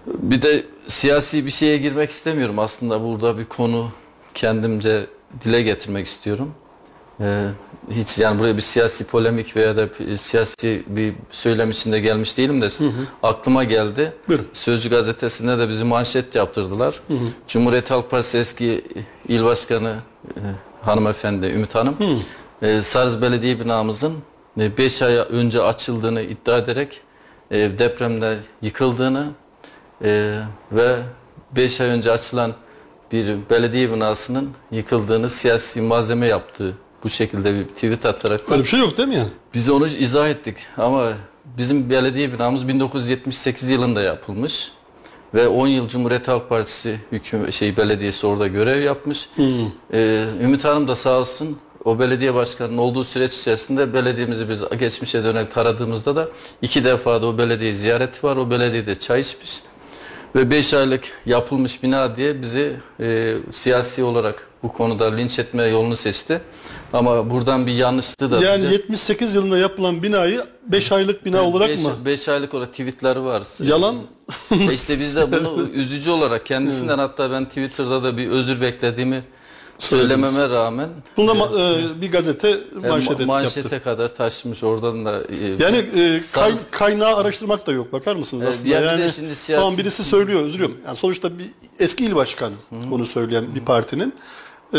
Bir 0.07 0.43
de 0.43 0.67
siyasi 0.87 1.47
bir 1.47 1.51
şeye 1.51 1.77
girmek 1.79 2.11
istemiyorum. 2.11 2.59
Aslında 2.59 3.03
burada 3.03 3.39
bir 3.39 3.45
konu 3.45 3.89
kendimce 4.35 5.07
dile 5.45 5.63
getirmek 5.63 6.07
istiyorum. 6.07 6.55
Ee, 7.21 7.49
hiç 7.91 8.19
yani 8.19 8.39
buraya 8.39 8.57
bir 8.57 8.63
siyasi 8.63 9.07
polemik 9.07 9.57
veya 9.57 9.77
da 9.77 9.89
bir 9.99 10.17
siyasi 10.17 10.83
bir 10.87 11.15
söylem 11.31 11.71
içinde 11.71 12.01
gelmiş 12.01 12.37
değilim 12.39 12.63
de 12.63 12.69
aklıma 13.23 13.65
geldi. 13.65 14.13
Buyurun. 14.29 14.47
Sözcü 14.53 14.91
gazetesinde 14.91 15.59
de 15.59 15.69
bizi 15.69 15.85
manşet 15.85 16.35
yaptırdılar. 16.35 17.01
Cumhuriyet 17.49 17.91
Halk 17.91 18.11
Partisi 18.11 18.39
eski 18.39 18.85
il 19.29 19.45
başkanı 19.45 19.95
e, 20.37 20.41
hanımefendi 20.83 21.47
Ümit 21.47 21.75
Hanım 21.75 21.97
e, 22.63 22.83
Sarız 22.83 23.23
Belediye 23.23 23.61
binamızın 23.61 24.15
5 24.57 25.03
ay 25.03 25.15
önce 25.15 25.63
açıldığını 25.63 26.23
iddia 26.23 26.59
ederek 26.59 27.01
e, 27.51 27.79
depremde 27.79 28.39
yıkıldığını 28.63 29.27
e, 30.05 30.39
ve 30.73 30.97
5 31.57 31.81
ay 31.81 31.89
önce 31.89 32.13
açılan 32.13 32.55
bir 33.13 33.37
belediye 33.51 33.93
binasının 33.93 34.51
yıkıldığını 34.71 35.31
siyasi 35.31 35.81
malzeme 35.81 36.27
yaptığı 36.27 36.75
bu 37.05 37.11
şekilde 37.11 37.55
bir 37.55 37.65
tweet 37.65 38.07
atarak 38.07 38.53
Öyle 38.53 38.63
bir 38.63 38.69
şey 38.69 38.81
yok 38.81 38.99
değil 38.99 39.09
mi 39.09 39.15
yani? 39.15 39.29
biz 39.55 39.69
onu 39.71 39.87
izah 39.87 40.29
ettik 40.29 40.57
ama 40.77 41.13
bizim 41.59 41.91
belediye 41.91 42.33
binamız 42.33 42.69
1978 42.69 43.69
yılında 43.69 44.03
yapılmış 44.03 44.73
ve 45.35 45.49
10 45.49 45.67
yıl 45.67 45.89
Cumhuriyet 45.89 46.29
Halk 46.29 46.49
Partisi 46.49 47.01
hüküm 47.13 47.53
şey 47.53 47.77
belediyesi 47.77 48.27
orada 48.27 48.47
görev 48.47 48.83
yapmış. 48.83 49.29
Ee, 49.93 50.25
Ümit 50.43 50.65
Hanım 50.65 50.89
da 50.89 50.95
sağ 50.95 51.19
olsun 51.19 51.59
o 51.85 51.99
belediye 51.99 52.35
başkanının 52.35 52.79
olduğu 52.79 53.05
süreç 53.05 53.37
içerisinde 53.39 53.95
belediyemizi 53.95 54.49
biz 54.49 54.61
geçmişe 54.79 55.25
dönem 55.25 55.49
taradığımızda 55.49 56.17
da 56.17 56.29
iki 56.63 56.85
defa 56.85 57.23
da 57.23 57.27
o 57.27 57.39
belediye 57.39 57.75
ziyareti 57.75 58.27
var. 58.27 58.37
O 58.37 58.51
belediyede 58.51 58.95
çay 58.95 59.21
içmiş. 59.21 59.63
Ve 60.35 60.51
5 60.51 60.75
aylık 60.75 61.05
yapılmış 61.27 61.83
bina 61.83 62.17
diye 62.17 62.43
bizi 62.43 62.77
e, 63.01 63.35
siyasi 63.51 64.05
olarak 64.05 64.47
bu 64.63 64.73
konuda 64.73 65.05
linç 65.15 65.39
etme 65.39 65.63
yolunu 65.63 65.97
seçti. 65.97 66.41
Ama 66.93 67.31
buradan 67.31 67.67
bir 67.67 67.73
yanlışlığı 67.73 68.31
da 68.31 68.45
Yani 68.45 68.73
78 68.73 69.35
yılında 69.35 69.59
yapılan 69.59 70.03
binayı 70.03 70.43
5 70.67 70.93
aylık 70.93 71.25
bina 71.25 71.43
olarak 71.43 71.69
beş, 71.69 71.83
mı? 71.83 71.93
beş 72.05 72.29
aylık 72.29 72.55
olarak 72.55 72.71
tweetleri 72.71 73.25
var. 73.25 73.43
Yalan. 73.63 73.97
İşte 74.73 75.01
biz 75.01 75.17
de 75.17 75.33
bunu 75.33 75.69
üzücü 75.75 76.11
olarak 76.11 76.47
kendisinden 76.47 76.99
hatta 76.99 77.31
ben 77.31 77.45
Twitter'da 77.45 78.03
da 78.03 78.17
bir 78.17 78.31
özür 78.31 78.61
beklediğimi 78.61 79.23
Söylediniz. 79.79 80.31
söylememe 80.31 80.55
rağmen 80.55 80.89
Bunda 81.17 81.33
ma- 81.33 81.97
e, 81.97 82.01
bir 82.01 82.13
gazete 82.13 82.49
e, 82.85 82.89
manşet 82.89 83.11
ma- 83.11 83.15
et- 83.15 83.19
yaptı. 83.21 83.27
manşete 83.27 83.79
kadar 83.79 84.15
taşımış 84.15 84.63
oradan 84.65 85.05
da 85.05 85.23
e, 85.29 85.63
Yani 85.63 85.77
e, 85.77 86.21
kay- 86.35 86.55
kaynağı 86.71 87.17
araştırmak 87.17 87.67
da 87.67 87.73
yok. 87.73 87.93
Bakar 87.93 88.17
mısınız 88.17 88.45
Evet, 88.47 88.55
aslında? 88.55 88.71
de 88.81 88.85
yani 88.85 89.13
şimdi 89.13 89.35
siyasi- 89.37 89.55
tamam 89.61 89.77
birisi 89.79 90.05
söylüyor, 90.05 90.41
özür 90.41 90.55
diliyorum. 90.55 90.77
Yani 90.87 90.97
sonuçta 90.97 91.39
bir 91.39 91.47
eski 91.79 92.05
il 92.05 92.15
başkanı 92.15 92.55
onu 92.91 93.07
söyleyen 93.07 93.55
bir 93.55 93.61
partinin. 93.61 94.15
e, 94.75 94.79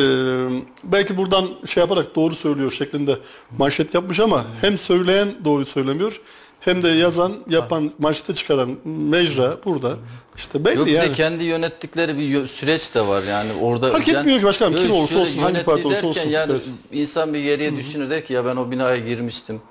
belki 0.83 1.17
buradan 1.17 1.45
şey 1.65 1.81
yaparak 1.81 2.15
doğru 2.15 2.35
söylüyor 2.35 2.71
şeklinde 2.71 3.17
manşet 3.57 3.93
yapmış 3.93 4.19
ama 4.19 4.43
hem 4.61 4.77
söyleyen 4.77 5.27
doğru 5.45 5.65
söylemiyor 5.65 6.21
hem 6.65 6.83
de 6.83 6.87
yazan, 6.89 7.33
yapan, 7.49 7.91
manşete 7.99 8.35
çıkaran 8.35 8.77
mecra 8.85 9.57
burada. 9.65 9.93
İşte 10.37 10.65
belli 10.65 10.77
Yok 10.77 10.87
bir 10.87 10.91
yani. 10.91 11.09
de 11.09 11.13
kendi 11.13 11.43
yönettikleri 11.43 12.17
bir 12.17 12.23
yö- 12.23 12.47
süreç 12.47 12.95
de 12.95 13.07
var 13.07 13.23
yani 13.23 13.49
orada. 13.61 13.91
Fark 13.91 14.07
etmiyor 14.07 14.39
ki 14.39 14.45
başkanım, 14.45 14.75
kim 14.75 14.91
olursa 14.91 15.07
şöyle 15.07 15.21
olsun, 15.21 15.37
hangi 15.39 15.63
parti 15.63 15.87
olursa 15.87 15.89
derken 15.95 16.07
olsun. 16.09 16.29
Yani 16.29 16.51
Evet. 16.51 16.61
insan 16.91 17.33
bir 17.33 17.43
geriye 17.43 17.77
düşünür 17.77 18.09
der 18.09 18.25
ki 18.25 18.33
ya 18.33 18.45
ben 18.45 18.55
o 18.55 18.71
binaya 18.71 18.97
girmiştim. 18.97 19.61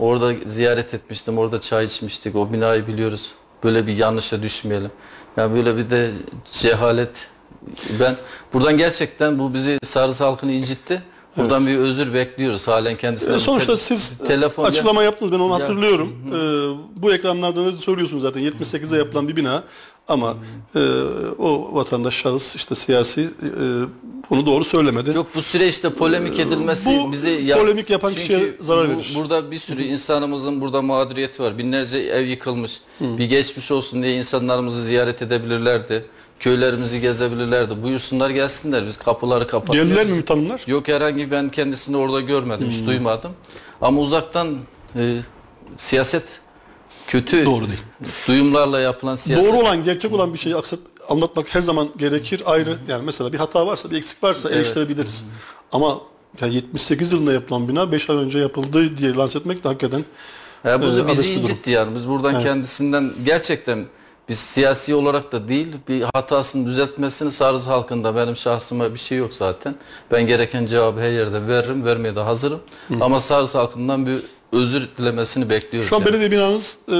Orada 0.00 0.32
ziyaret 0.46 0.94
etmiştim, 0.94 1.38
orada 1.38 1.60
çay 1.60 1.84
içmiştik, 1.84 2.36
o 2.36 2.52
binayı 2.52 2.86
biliyoruz. 2.86 3.32
Böyle 3.64 3.86
bir 3.86 3.96
yanlışa 3.96 4.42
düşmeyelim. 4.42 4.90
Ya 5.36 5.54
böyle 5.54 5.76
bir 5.76 5.90
de 5.90 6.10
cehalet. 6.52 7.28
Ben 8.00 8.16
buradan 8.52 8.78
gerçekten 8.78 9.38
bu 9.38 9.54
bizi 9.54 9.78
Sarız 9.84 10.20
halkını 10.20 10.52
incitti. 10.52 11.02
Buradan 11.36 11.66
bir 11.66 11.78
özür 11.78 12.14
bekliyoruz 12.14 12.68
halen 12.68 12.96
kendisine. 12.96 13.34
E, 13.34 13.38
Sonuçta 13.38 13.72
Te- 13.72 13.80
siz 13.80 14.18
telefon 14.26 14.64
açıklama 14.64 15.02
yaptınız 15.02 15.32
ben 15.32 15.38
onu 15.38 15.54
hatırlıyorum. 15.54 16.12
E, 16.34 16.38
bu 17.02 17.12
ekranlarda 17.14 17.64
da 17.66 17.72
söylüyorsunuz 17.72 18.22
zaten 18.22 18.40
78'de 18.42 18.96
yapılan 18.96 19.28
bir 19.28 19.36
bina 19.36 19.62
ama 20.08 20.34
e, 20.76 20.80
o 21.38 21.70
vatandaş 21.74 22.14
şahıs 22.14 22.56
işte 22.56 22.74
siyasi 22.74 23.20
e, 23.20 23.50
bunu 24.30 24.46
doğru 24.46 24.64
söylemedi. 24.64 25.10
Yok 25.16 25.26
bu 25.34 25.42
süreçte 25.42 25.90
polemik 25.90 26.38
edilmesi 26.38 26.90
Ee, 26.90 26.98
bu 26.98 27.12
bizi 27.12 27.28
ya- 27.30 27.58
polemik 27.58 27.90
yapan 27.90 28.08
Çünkü 28.08 28.20
kişiye 28.20 28.54
zarar 28.60 28.88
bu- 28.88 28.92
verir. 28.96 29.12
Burada 29.16 29.50
bir 29.50 29.58
sürü 29.58 29.82
insanımızın 29.82 30.60
burada 30.60 30.82
mağduriyeti 30.82 31.42
var. 31.42 31.58
Binlerce 31.58 31.98
ev 31.98 32.26
yıkılmış. 32.26 32.80
Bir 33.00 33.24
geçmiş 33.24 33.70
olsun 33.70 34.02
diye 34.02 34.12
insanlarımızı 34.16 34.84
ziyaret 34.84 35.22
edebilirlerdi. 35.22 36.04
Köylerimizi 36.40 37.00
gezebilirlerdi. 37.00 37.82
Buyursunlar 37.82 38.30
gelsinler. 38.30 38.86
Biz 38.86 38.96
kapıları 38.96 39.46
kapatıyoruz. 39.46 39.90
Geldiler 39.94 40.16
mi 40.16 40.24
tanımlar? 40.24 40.62
Yok 40.66 40.88
herhangi 40.88 41.30
ben 41.30 41.48
kendisini 41.48 41.96
orada 41.96 42.20
görmedim, 42.20 42.66
Hmm. 42.66 42.72
hiç 42.72 42.86
duymadım. 42.86 43.32
Ama 43.80 44.00
uzaktan 44.00 44.56
e, 44.96 45.16
siyaset 45.76 46.40
kötü 47.08 47.46
Doğru 47.46 47.68
değil. 47.68 47.80
duyumlarla 48.28 48.80
yapılan 48.80 49.16
siyaset. 49.16 49.48
Doğru 49.48 49.56
olan, 49.58 49.84
gerçek 49.84 50.12
olan 50.12 50.34
bir 50.34 50.38
şeyi 50.38 50.56
aksat, 50.56 50.78
anlatmak 51.08 51.54
her 51.54 51.60
zaman 51.60 51.88
gerekir. 51.96 52.42
Ayrı 52.46 52.78
yani 52.88 53.02
mesela 53.06 53.32
bir 53.32 53.38
hata 53.38 53.66
varsa, 53.66 53.90
bir 53.90 53.96
eksik 53.96 54.22
varsa 54.24 54.50
eleştirebiliriz. 54.50 55.24
Ama 55.72 55.98
yani 56.40 56.54
78 56.54 57.12
yılında 57.12 57.32
yapılan 57.32 57.68
bina 57.68 57.92
5 57.92 58.10
ay 58.10 58.16
önce 58.16 58.38
yapıldı 58.38 58.96
diye 58.96 59.14
lanse 59.14 59.38
etmek 59.38 59.64
de 59.64 59.68
hakikaten 59.68 60.04
Ya 60.64 60.82
bu 60.82 60.86
e, 60.86 61.08
bizi 61.08 61.34
incitti 61.34 61.70
yani. 61.70 61.94
Biz 61.94 62.08
buradan 62.08 62.34
Evet. 62.34 62.44
kendisinden 62.44 63.12
gerçekten 63.24 63.86
biz 64.28 64.38
siyasi 64.38 64.94
olarak 64.94 65.32
da 65.32 65.48
değil 65.48 65.68
bir 65.88 66.04
hatasını 66.14 66.66
düzeltmesini 66.66 67.30
Sarız 67.30 67.66
halkında 67.66 68.16
benim 68.16 68.36
şahsıma 68.36 68.94
bir 68.94 68.98
şey 68.98 69.18
yok 69.18 69.34
zaten. 69.34 69.74
Ben 70.10 70.26
gereken 70.26 70.66
cevabı 70.66 71.00
her 71.00 71.10
yerde 71.10 71.46
veririm, 71.46 71.84
vermeye 71.84 72.16
de 72.16 72.20
hazırım. 72.20 72.60
Ama 73.00 73.20
Sarız 73.20 73.54
halkından 73.54 74.06
bir 74.06 74.18
özür 74.52 74.88
dilemesini 74.98 75.50
bekliyoruz. 75.50 75.88
Şu 75.90 75.96
an 75.96 76.00
yani. 76.00 76.08
belediye 76.08 76.30
binanız 76.30 76.78
e, 76.88 76.92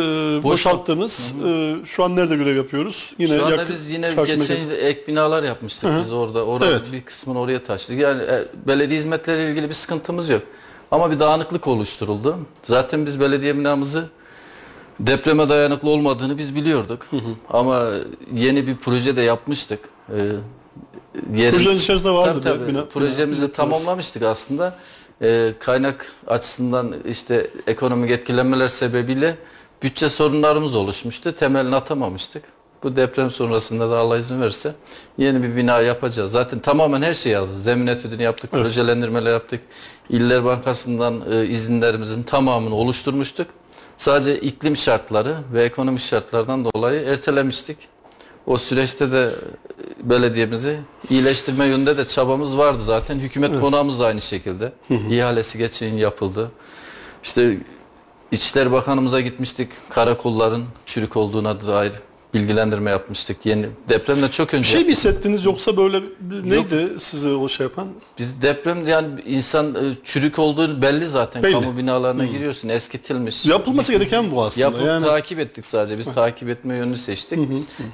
boşalttınız. 0.43 1.35
E, 1.47 1.75
şu 1.85 2.05
an 2.05 2.17
nerede 2.17 2.37
görev 2.37 2.57
yapıyoruz? 2.57 3.13
Yine 3.19 3.39
Şu 3.39 3.45
anda 3.45 3.55
yakın 3.57 3.75
biz 3.75 3.91
yine 3.91 4.11
geçen 4.27 4.57
yıl 4.57 4.71
ek 4.71 5.05
binalar 5.09 5.43
yapmıştık 5.43 5.91
Hı 5.91 5.95
hı. 5.95 6.01
biz 6.05 6.13
orada. 6.13 6.45
Orada 6.47 6.67
Evet. 6.67 6.83
bir 6.93 7.01
kısmını 7.03 7.41
oraya 7.41 7.65
taşıdık. 7.65 7.99
Yani 8.01 8.23
e, 8.23 8.45
belediye 8.67 8.99
hizmetleriyle 8.99 9.51
ilgili 9.51 9.69
bir 9.69 9.75
sıkıntımız 9.75 10.29
yok. 10.29 10.43
Ama 10.91 11.11
bir 11.11 11.21
dağınıklık 11.21 11.67
oluşturuldu. 11.67 12.39
Zaten 12.63 13.07
biz 13.07 13.21
belediye 13.21 13.59
binamızı 13.59 14.05
depreme 15.01 15.49
dayanıklı 15.49 15.91
olmadığını 15.91 16.39
biz 16.39 16.55
biliyorduk. 16.55 17.07
Ama 17.51 17.89
yeni 18.35 18.67
bir 18.67 18.77
proje 18.77 19.17
de 19.17 19.23
yapmıştık. 19.23 19.79
Ee, 20.09 20.15
Projenin 21.51 21.77
içerisinde 21.77 22.13
vardı 22.13 22.41
Tabii, 22.45 22.59
tabii. 22.59 22.73
bina- 22.73 22.87
Projemizi 22.89 23.43
bina- 23.45 23.53
tamamlamıştık 23.53 24.23
aslında. 24.23 24.77
Ee, 25.23 25.53
kaynak 25.61 26.13
açısından 26.27 26.95
işte 27.09 27.51
ekonomik 27.67 28.11
etkilenmeler 28.11 28.69
sebebiyle 28.69 29.37
bütçe 29.83 30.09
sorunlarımız 30.09 30.75
oluşmuştu. 30.75 31.33
Temelini 31.33 31.77
atamamıştık. 31.77 32.43
Bu 32.83 32.97
deprem 32.97 33.31
sonrasında 33.31 33.91
da 33.91 33.99
Allah 33.99 34.19
izin 34.19 34.41
verirse 34.41 34.75
yeni 35.19 35.43
bir 35.43 35.57
bina 35.57 35.81
yapacağız. 35.81 36.33
Zaten 36.33 36.59
tamamen 36.59 37.03
her 37.03 37.13
şey 37.13 37.35
hazır. 37.35 37.55
Zemin 37.57 37.87
etüdünü 37.87 38.23
yaptık, 38.23 38.51
Evet. 38.55 38.65
projelendirmeler 38.65 39.33
yaptık. 39.33 39.61
İller 40.11 40.45
Bankası'ndan 40.45 41.23
e, 41.33 41.47
izinlerimizin 41.47 42.23
tamamını 42.23 42.75
oluşturmuştuk. 42.75 43.47
Sadece 43.97 44.41
iklim 44.41 44.77
şartları 44.77 45.37
ve 45.53 45.65
ekonomik 45.65 46.01
şartlardan 46.01 46.65
dolayı 46.65 47.01
ertelemiştik. 47.03 47.77
O 48.47 48.57
süreçte 48.57 49.13
de 49.13 49.31
belediyemizi 50.03 50.81
iyileştirme 51.11 51.65
yönünde 51.67 51.97
de 51.97 52.07
çabamız 52.07 52.59
vardı 52.59 52.81
zaten. 52.81 53.19
Hükümet 53.19 53.61
konağımız 53.61 54.01
da 54.01 54.07
aynı 54.07 54.21
şekilde. 54.21 54.73
İhalesi 55.11 55.59
geçen 55.59 55.95
yapıldı. 55.95 56.51
İşte 57.25 57.59
İçişleri 58.33 58.73
Bakanımıza 58.73 59.21
gitmiştik. 59.21 59.69
Karakolların 59.91 60.65
çürük 60.87 61.17
olduğuna 61.17 61.67
dair 61.67 61.93
bilgilendirme 62.35 62.91
yapmıştık. 62.91 63.47
Yeni 63.47 63.67
depremde 63.89 64.31
çok 64.31 64.55
önce. 64.55 64.63
Bir 64.63 64.79
şey 64.79 64.85
mi 64.85 64.93
hissettiniz 64.93 65.45
yoksa 65.45 65.77
böyle 65.77 66.01
neydi 66.45 66.89
sizi 66.99 67.29
o 67.29 67.49
şey 67.49 67.65
yapan? 67.65 67.89
Biz 68.19 68.43
deprem 68.43 68.87
yani 68.89 69.21
insan 69.27 69.75
e, 69.75 69.79
çürük 70.05 70.39
olduğu 70.39 70.83
belli 70.83 71.07
zaten. 71.07 71.43
Belli. 71.43 71.53
Kamu 71.53 71.77
binalarına 71.77 72.25
giriyorsun. 72.25 72.69
Eskitilmiş. 72.69 73.47
Yapılması 73.47 73.93
gereken 73.93 74.31
bu 74.31 74.45
aslında. 74.45 74.65
Yapıp 74.65 74.87
yani 74.87 75.05
takip 75.05 75.39
ettik 75.39 75.67
sadece. 75.67 75.99
Biz 75.99 76.07
takip 76.07 76.49
etme 76.49 76.77
yönünü 76.77 76.97
seçtik. 76.97 77.39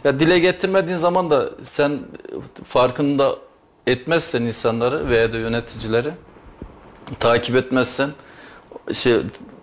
Ya 0.04 0.20
dile 0.20 0.38
getirmediğin 0.38 0.98
zaman 0.98 1.30
da 1.30 1.50
sen 1.62 1.98
farkında 2.64 3.36
etmezsen 3.86 4.42
insanları 4.42 5.08
veya 5.08 5.32
da 5.32 5.38
yöneticileri 5.38 6.10
takip 7.20 7.56
etmezsen 7.56 8.10
şey 8.92 9.16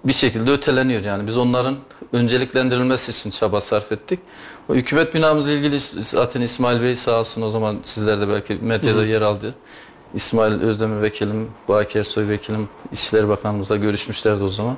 bir 0.05 0.13
şekilde 0.13 0.51
öteleniyor 0.51 1.03
yani. 1.03 1.27
Biz 1.27 1.37
onların 1.37 1.75
önceliklendirilmesi 2.13 3.11
için 3.11 3.29
çaba 3.29 3.61
sarf 3.61 3.91
ettik. 3.91 4.19
Hükümet 4.69 5.13
binamızla 5.13 5.51
ilgili 5.51 5.79
zaten 5.79 6.41
İsmail 6.41 6.81
Bey 6.81 6.95
sağ 6.95 7.19
olsun 7.19 7.41
o 7.41 7.49
zaman 7.49 7.77
sizler 7.83 8.21
de 8.21 8.29
belki 8.29 8.57
medyada 8.61 9.05
yer 9.05 9.21
aldı. 9.21 9.55
İsmail 10.13 10.61
Özdemir 10.61 11.01
vekilim, 11.01 11.49
Baki 11.67 11.99
Ersoy 11.99 12.27
vekilim 12.27 12.69
İçişleri 12.91 13.29
Bakanımızla 13.29 13.75
görüşmüşlerdi 13.75 14.43
o 14.43 14.49
zaman. 14.49 14.77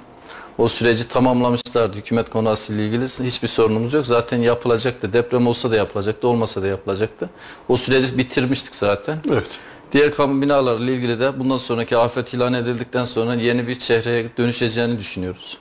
O 0.58 0.68
süreci 0.68 1.08
tamamlamışlardı. 1.08 1.98
Hükümet 1.98 2.30
konusu 2.30 2.74
ile 2.74 2.88
ilgili 2.88 3.06
hiçbir 3.06 3.48
sorunumuz 3.48 3.94
yok. 3.94 4.06
Zaten 4.06 4.38
yapılacaktı. 4.38 5.14
Deprem 5.14 5.48
olsa 5.48 5.72
da 5.72 5.76
yapılacaktı, 5.76 6.28
olmasa 6.28 6.62
da 6.62 6.68
yapılacaktı. 6.68 7.30
O 7.70 7.78
süreci 7.78 8.18
bitirmiştik 8.18 8.76
zaten. 8.76 9.18
evet. 9.32 9.60
Diğer 9.92 10.14
kamu 10.14 10.42
binalarıyla 10.42 10.94
ilgili 10.94 11.20
de 11.20 11.40
bundan 11.40 11.58
sonraki 11.58 11.98
afet 11.98 12.34
ilan 12.34 12.54
edildikten 12.54 13.06
sonra 13.06 13.36
yeni 13.36 13.68
bir 13.68 13.76
çehreye 13.76 14.30
dönüşeceğini 14.38 15.00
düşünüyoruz. 15.00 15.58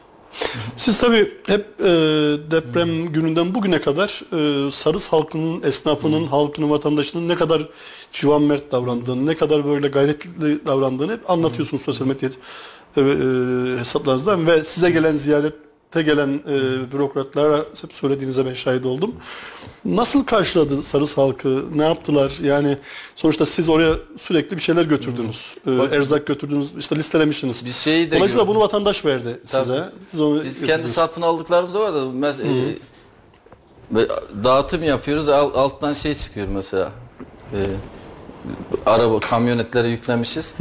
Siz 0.76 0.98
tabii 0.98 1.32
hep 1.46 1.66
e, 1.80 1.84
deprem 2.50 3.12
gününden 3.12 3.54
bugüne 3.54 3.80
kadar 3.80 4.22
e, 4.32 4.70
Sarız 4.70 5.08
halkının, 5.08 5.62
esnafının, 5.62 6.26
halkının, 6.26 6.70
vatandaşının 6.70 7.28
ne 7.28 7.34
kadar 7.34 7.68
civan 8.12 8.42
mert 8.42 8.72
davrandığını, 8.72 9.26
ne 9.26 9.36
kadar 9.36 9.68
böyle 9.68 9.88
gayretli 9.88 10.66
davrandığını 10.66 11.12
hep 11.12 11.30
anlatıyorsunuz 11.30 11.82
sosyal 11.82 12.06
medya 12.06 12.28
e, 12.96 13.00
e, 13.00 13.78
hesaplarınızdan 13.78 14.46
ve 14.46 14.64
size 14.64 14.90
gelen 14.90 15.16
ziyarette 15.94 16.02
gelen 16.02 16.40
e, 16.48 16.92
bürokratlara 16.92 17.56
hep 17.82 17.92
söylediğinize 17.92 18.46
ben 18.46 18.54
şahit 18.54 18.86
oldum. 18.86 19.14
Nasıl 19.84 20.24
karşıladı 20.24 20.82
Sarız 20.82 21.16
halkı? 21.18 21.64
Ne 21.74 21.84
yaptılar? 21.84 22.32
Yani 22.42 22.76
sonuçta 23.16 23.46
siz 23.46 23.68
oraya 23.68 23.92
sürekli 24.18 24.56
bir 24.56 24.62
şeyler 24.62 24.84
götürdünüz. 24.84 25.54
E, 25.66 25.78
Bak- 25.78 25.92
erzak 25.92 26.26
götürdünüz, 26.26 26.74
işte 26.78 26.96
listelemişsiniz. 26.96 27.64
Bir 27.66 27.72
şeyi 27.72 28.10
de 28.10 28.16
Dolayısıyla 28.16 28.44
gör- 28.44 28.48
bunu 28.54 28.60
vatandaş 28.60 29.04
verdi 29.04 29.40
Tabii. 29.50 29.64
size. 29.64 29.84
Siz 30.10 30.20
onu 30.20 30.44
Biz 30.44 30.66
kendi 30.66 30.88
satın 30.88 31.22
aldıklarımız 31.22 31.74
da 31.74 31.80
var 31.80 31.94
da 31.94 31.98
mes- 31.98 32.42
e, 33.94 34.08
dağıtım 34.44 34.82
yapıyoruz 34.84 35.28
al- 35.28 35.54
alttan 35.54 35.92
şey 35.92 36.14
çıkıyor 36.14 36.48
mesela 36.48 36.92
e, 37.52 37.58
araba 38.86 39.20
kamyonetlere 39.20 39.88
yüklemişiz. 39.88 40.54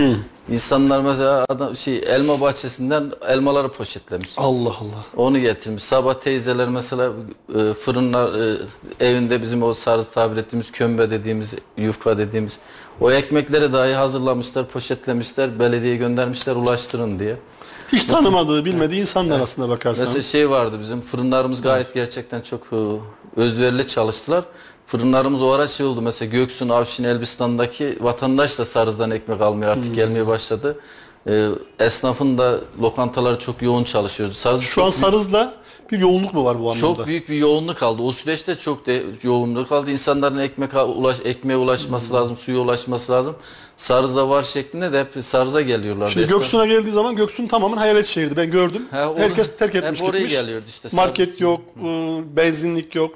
İnsanlar 0.51 1.01
mesela 1.01 1.45
adam 1.49 1.75
şey 1.75 1.97
elma 1.97 2.41
bahçesinden 2.41 3.11
elmaları 3.27 3.69
poşetlemiş. 3.69 4.29
Allah 4.37 4.69
Allah. 4.69 5.05
Onu 5.17 5.39
getirmiş. 5.39 5.83
Sabah 5.83 6.13
teyzeler 6.13 6.69
mesela 6.69 7.11
e, 7.55 7.73
fırınlar 7.73 8.39
e, 8.39 8.57
evinde 8.99 9.41
bizim 9.41 9.63
o 9.63 9.73
sarı 9.73 10.05
tabir 10.05 10.37
ettiğimiz 10.37 10.71
kömbe 10.71 11.11
dediğimiz 11.11 11.55
yufka 11.77 12.17
dediğimiz 12.17 12.59
o 13.01 13.11
ekmekleri 13.11 13.73
dahi 13.73 13.93
hazırlamışlar, 13.93 14.67
poşetlemişler, 14.67 15.59
belediyeye 15.59 15.97
göndermişler 15.97 16.55
ulaştırın 16.55 17.19
diye. 17.19 17.37
Hiç 17.91 18.03
tanımadığı, 18.05 18.65
bilmediği 18.65 19.01
insanlar 19.01 19.39
aslında 19.39 19.69
bakarsan. 19.69 20.05
Mesela 20.05 20.21
şey 20.21 20.49
vardı 20.49 20.77
bizim 20.81 21.01
fırınlarımız 21.01 21.61
gayet 21.61 21.93
gerçekten 21.93 22.41
çok 22.41 22.61
e, 22.73 22.77
özverili 23.35 23.87
çalıştılar. 23.87 24.43
Fırınlarımız 24.87 25.41
o 25.41 25.49
ara 25.51 25.67
şey 25.67 25.85
oldu 25.85 26.01
mesela 26.01 26.31
Göksun, 26.31 26.69
Avşin, 26.69 27.03
Elbistan'daki 27.03 27.97
vatandaş 28.01 28.59
da 28.59 28.65
Sarız'dan 28.65 29.11
ekmek 29.11 29.41
almaya 29.41 29.71
artık 29.71 29.95
gelmeye 29.95 30.27
başladı. 30.27 30.79
E, 31.29 31.47
esnafın 31.79 32.37
da 32.37 32.59
lokantaları 32.81 33.39
çok 33.39 33.61
yoğun 33.61 33.83
çalışıyordu. 33.83 34.33
Sarız 34.33 34.61
Şu 34.61 34.83
an 34.83 34.89
Sarız'da 34.89 35.53
bir 35.91 35.99
yoğunluk 35.99 36.33
mu 36.33 36.45
var 36.45 36.59
bu 36.59 36.71
anlamda? 36.71 36.79
çok 36.97 37.07
büyük 37.07 37.29
bir 37.29 37.35
yoğunluk 37.35 37.77
kaldı. 37.77 38.01
O 38.01 38.11
süreçte 38.11 38.55
çok 38.55 38.85
de 38.87 39.03
yoğunluk 39.23 39.69
kaldı. 39.69 39.91
İnsanların 39.91 40.37
ekmek 40.37 40.73
ulaş 40.73 41.17
ekmeğe 41.25 41.57
ulaşması 41.57 42.13
lazım, 42.13 42.37
suya 42.37 42.57
ulaşması 42.59 43.11
lazım. 43.11 43.35
Sarız'da 43.77 44.29
var 44.29 44.43
şeklinde 44.43 44.93
de 44.93 44.99
hep 44.99 45.23
Sarız'a 45.25 45.61
geliyorlar. 45.61 46.09
Şimdi 46.09 46.27
Göksun'a 46.27 46.65
geldiği 46.65 46.91
zaman 46.91 47.15
Göksun 47.15 47.47
tamamen 47.47 47.77
hayalet 47.77 48.05
şehirdi. 48.05 48.37
Ben 48.37 48.51
gördüm. 48.51 48.81
Ha, 48.91 49.09
onu- 49.11 49.19
Herkes 49.19 49.57
terk 49.57 49.73
hep 49.73 49.83
etmiş 49.83 50.01
oraya 50.01 50.17
gitmiş. 50.17 50.33
geliyordu 50.33 50.65
işte. 50.69 50.89
Market 50.93 51.41
yok, 51.41 51.61
e, 51.85 52.19
benzinlik 52.37 52.95
yok. 52.95 53.11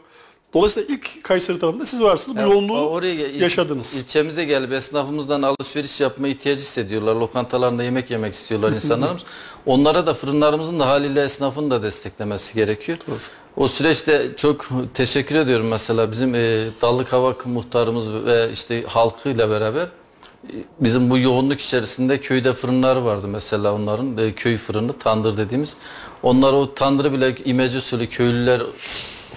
Dolayısıyla 0.53 0.95
ilk 0.95 1.23
Kayseri 1.23 1.59
tarafında 1.59 1.85
siz 1.85 2.01
varsınız. 2.01 2.37
Bu 2.37 2.41
Ya, 2.41 2.47
yoğunluğu 2.47 2.89
oraya 2.89 3.15
gel- 3.15 3.41
yaşadınız. 3.41 3.93
İlçemize 3.95 4.45
gelip 4.45 4.71
esnafımızdan 4.73 5.41
alışveriş 5.41 6.01
yapma 6.01 6.27
ihtiyacı 6.27 6.61
hissediyorlar. 6.61 7.15
Lokantalarında 7.15 7.83
yemek 7.83 8.11
yemek 8.11 8.33
istiyorlar 8.33 8.71
insanlarımız. 8.71 9.21
Onlara 9.65 10.07
da 10.07 10.13
fırınlarımızın 10.13 10.79
da 10.79 10.87
haliyle 10.87 11.23
esnafın 11.23 11.71
da 11.71 11.83
desteklemesi 11.83 12.53
gerekiyor. 12.53 12.97
O 13.57 13.67
süreçte 13.67 14.31
çok 14.37 14.65
teşekkür 14.93 15.35
ediyorum 15.35 15.67
mesela 15.67 16.11
bizim 16.11 16.35
e, 16.35 16.67
Dallıkavak 16.81 17.45
muhtarımız 17.45 18.13
ve 18.25 18.49
işte 18.53 18.83
halkıyla 18.87 19.49
beraber 19.49 19.83
e, 19.83 20.53
bizim 20.79 21.09
bu 21.09 21.17
yoğunluk 21.17 21.59
içerisinde 21.61 22.21
köyde 22.21 22.53
fırınları 22.53 23.05
vardı 23.05 23.27
mesela 23.27 23.73
onların 23.73 24.17
e, 24.17 24.33
köy 24.33 24.57
fırını 24.57 24.93
tandır 24.97 25.37
dediğimiz. 25.37 25.75
Onlar 26.23 26.53
o 26.53 26.73
tandırı 26.73 27.13
bile 27.13 27.35
imece 27.45 27.77
usulü 27.77 28.07
köylüler 28.07 28.61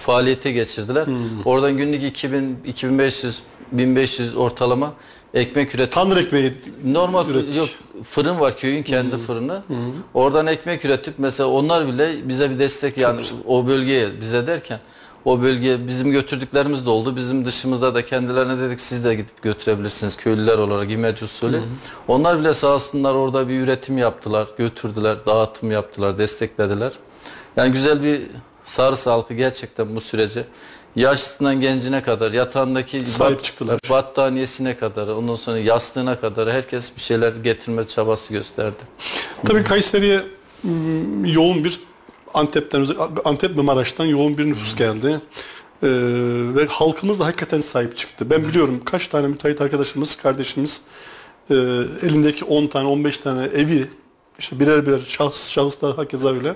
faaliyete 0.03 0.51
geçirdiler. 0.51 1.05
Oradan 1.45 1.77
günlük 1.77 2.03
2000 2.03 2.57
2500 2.65 3.41
1500 3.71 4.35
ortalama 4.35 4.93
ekmek 5.33 5.75
üretti. 5.75 5.89
Tanrı 5.89 6.19
ekmeği 6.19 6.53
Normal 6.83 7.29
ürettik. 7.29 7.55
yok 7.55 7.67
fırın 8.03 8.39
var 8.39 8.57
köyün 8.57 8.83
kendi 8.83 9.17
fırını. 9.17 9.61
Oradan 10.13 10.47
ekmek 10.47 10.85
üretip 10.85 11.13
mesela 11.17 11.49
onlar 11.49 11.87
bile 11.87 12.27
bize 12.29 12.49
bir 12.49 12.59
destek 12.59 12.97
yani 12.97 13.21
o 13.47 13.67
bölgeye 13.67 14.21
bize 14.21 14.47
derken 14.47 14.79
o 15.25 15.41
bölgeye 15.41 15.87
bizim 15.87 16.11
götürdüklerimiz 16.11 16.85
de 16.85 16.89
oldu. 16.89 17.15
Bizim 17.15 17.45
dışımızda 17.45 17.95
da 17.95 18.05
kendilerine 18.05 18.59
dedik 18.59 18.79
siz 18.81 19.05
de 19.05 19.15
gidip 19.15 19.41
götürebilirsiniz 19.41 20.15
köylüler 20.15 20.57
olarak 20.57 20.91
imece 20.91 21.25
usulü. 21.25 21.59
Onlar 22.07 22.39
bile 22.39 22.53
sağ 22.53 22.67
olsunlar 22.67 23.13
orada 23.15 23.49
bir 23.49 23.59
üretim 23.59 23.97
yaptılar, 23.97 24.47
götürdüler, 24.57 25.17
dağıtım 25.25 25.71
yaptılar, 25.71 26.17
desteklediler. 26.17 26.91
Yani 27.57 27.71
güzel 27.71 28.03
bir 28.03 28.21
sarı 28.63 28.95
halkı 28.95 29.33
gerçekten 29.33 29.95
bu 29.95 30.01
süreci 30.01 30.43
yaşlısından 30.95 31.61
gencine 31.61 32.01
kadar 32.01 32.31
yatağındaki 32.31 32.99
Sahip 32.99 33.37
bat- 33.37 33.43
çıktılar. 33.43 33.79
battaniyesine 33.89 34.77
kadar 34.77 35.07
ondan 35.07 35.35
sonra 35.35 35.57
yastığına 35.57 36.19
kadar 36.19 36.51
herkes 36.51 36.95
bir 36.95 37.01
şeyler 37.01 37.31
getirme 37.43 37.87
çabası 37.87 38.33
gösterdi. 38.33 38.83
Tabii 39.45 39.63
Kayseri'ye 39.63 40.21
mm, 40.63 41.25
yoğun 41.25 41.63
bir 41.63 41.79
Antep'ten, 42.33 42.87
Antep 43.25 43.57
ve 43.57 43.61
Maraş'tan 43.61 44.05
yoğun 44.05 44.37
bir 44.37 44.45
nüfus 44.45 44.75
geldi. 44.75 45.21
Ee, 45.83 45.87
ve 46.55 46.65
halkımız 46.65 47.19
da 47.19 47.25
hakikaten 47.25 47.61
sahip 47.61 47.97
çıktı. 47.97 48.29
Ben 48.29 48.47
biliyorum 48.47 48.81
kaç 48.85 49.07
tane 49.07 49.27
müteahhit 49.27 49.61
arkadaşımız, 49.61 50.15
kardeşimiz 50.15 50.81
e, 51.49 51.53
elindeki 52.03 52.45
10 52.45 52.67
tane, 52.67 52.87
15 52.87 53.17
tane 53.17 53.43
evi 53.43 53.87
işte 54.39 54.59
birer 54.59 54.85
birer 54.85 54.99
şahıs, 54.99 55.49
şahıslar 55.49 55.95
hakeza 55.95 56.33
öyle 56.33 56.55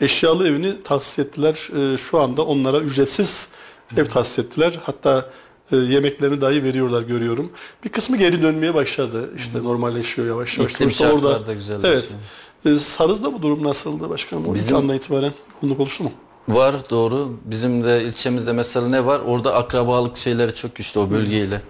eşyalı 0.00 0.48
evini 0.48 0.82
tahsis 0.82 1.18
ettiler. 1.18 1.68
Ee, 1.76 1.96
şu 1.96 2.20
anda 2.20 2.42
onlara 2.44 2.80
ücretsiz 2.80 3.48
ev 3.96 4.06
tahsis 4.06 4.38
ettiler. 4.38 4.78
Hatta 4.82 5.30
e, 5.72 5.76
yemeklerini 5.76 6.40
dahi 6.40 6.64
veriyorlar 6.64 7.02
görüyorum. 7.02 7.52
Bir 7.84 7.88
kısmı 7.88 8.16
geri 8.16 8.42
dönmeye 8.42 8.74
başladı. 8.74 9.30
İşte 9.36 9.64
normalleşiyor 9.64 10.28
yavaş 10.28 10.58
yavaş. 10.58 10.72
İklim 10.72 10.90
Dolayısıyla 10.90 11.12
şartları 11.12 11.46
da 11.46 11.52
güzelleşiyor. 11.54 11.94
Evet. 11.94 12.76
E, 12.76 12.78
Sarız'da 12.78 13.32
bu 13.32 13.42
durum 13.42 13.64
nasıldı 13.64 14.10
başkanım? 14.10 14.54
Bizim- 14.54 14.76
andan 14.76 14.96
itibaren 14.96 15.32
yoğunluk 15.62 15.80
oluştu 15.80 16.04
mu? 16.04 16.12
Var 16.48 16.74
doğru. 16.90 17.32
Bizim 17.44 17.84
de 17.84 18.04
ilçemizde 18.04 18.52
mesela 18.52 18.88
ne 18.88 19.06
var? 19.06 19.20
Orada 19.26 19.54
akrabalık 19.54 20.16
şeyleri 20.16 20.54
çok 20.54 20.74
güçlü 20.74 21.00
o 21.00 21.10
bölgeyle. 21.10 21.62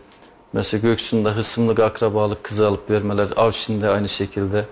Mesela 0.52 0.80
Göksu'nda 0.80 1.36
hısımlık 1.36 1.80
akrabalık 1.80 2.44
kızı 2.44 2.66
alıp 2.68 2.90
vermeler. 2.90 3.28
Avşin'de 3.36 3.88
aynı 3.88 4.08
şekilde. 4.08 4.66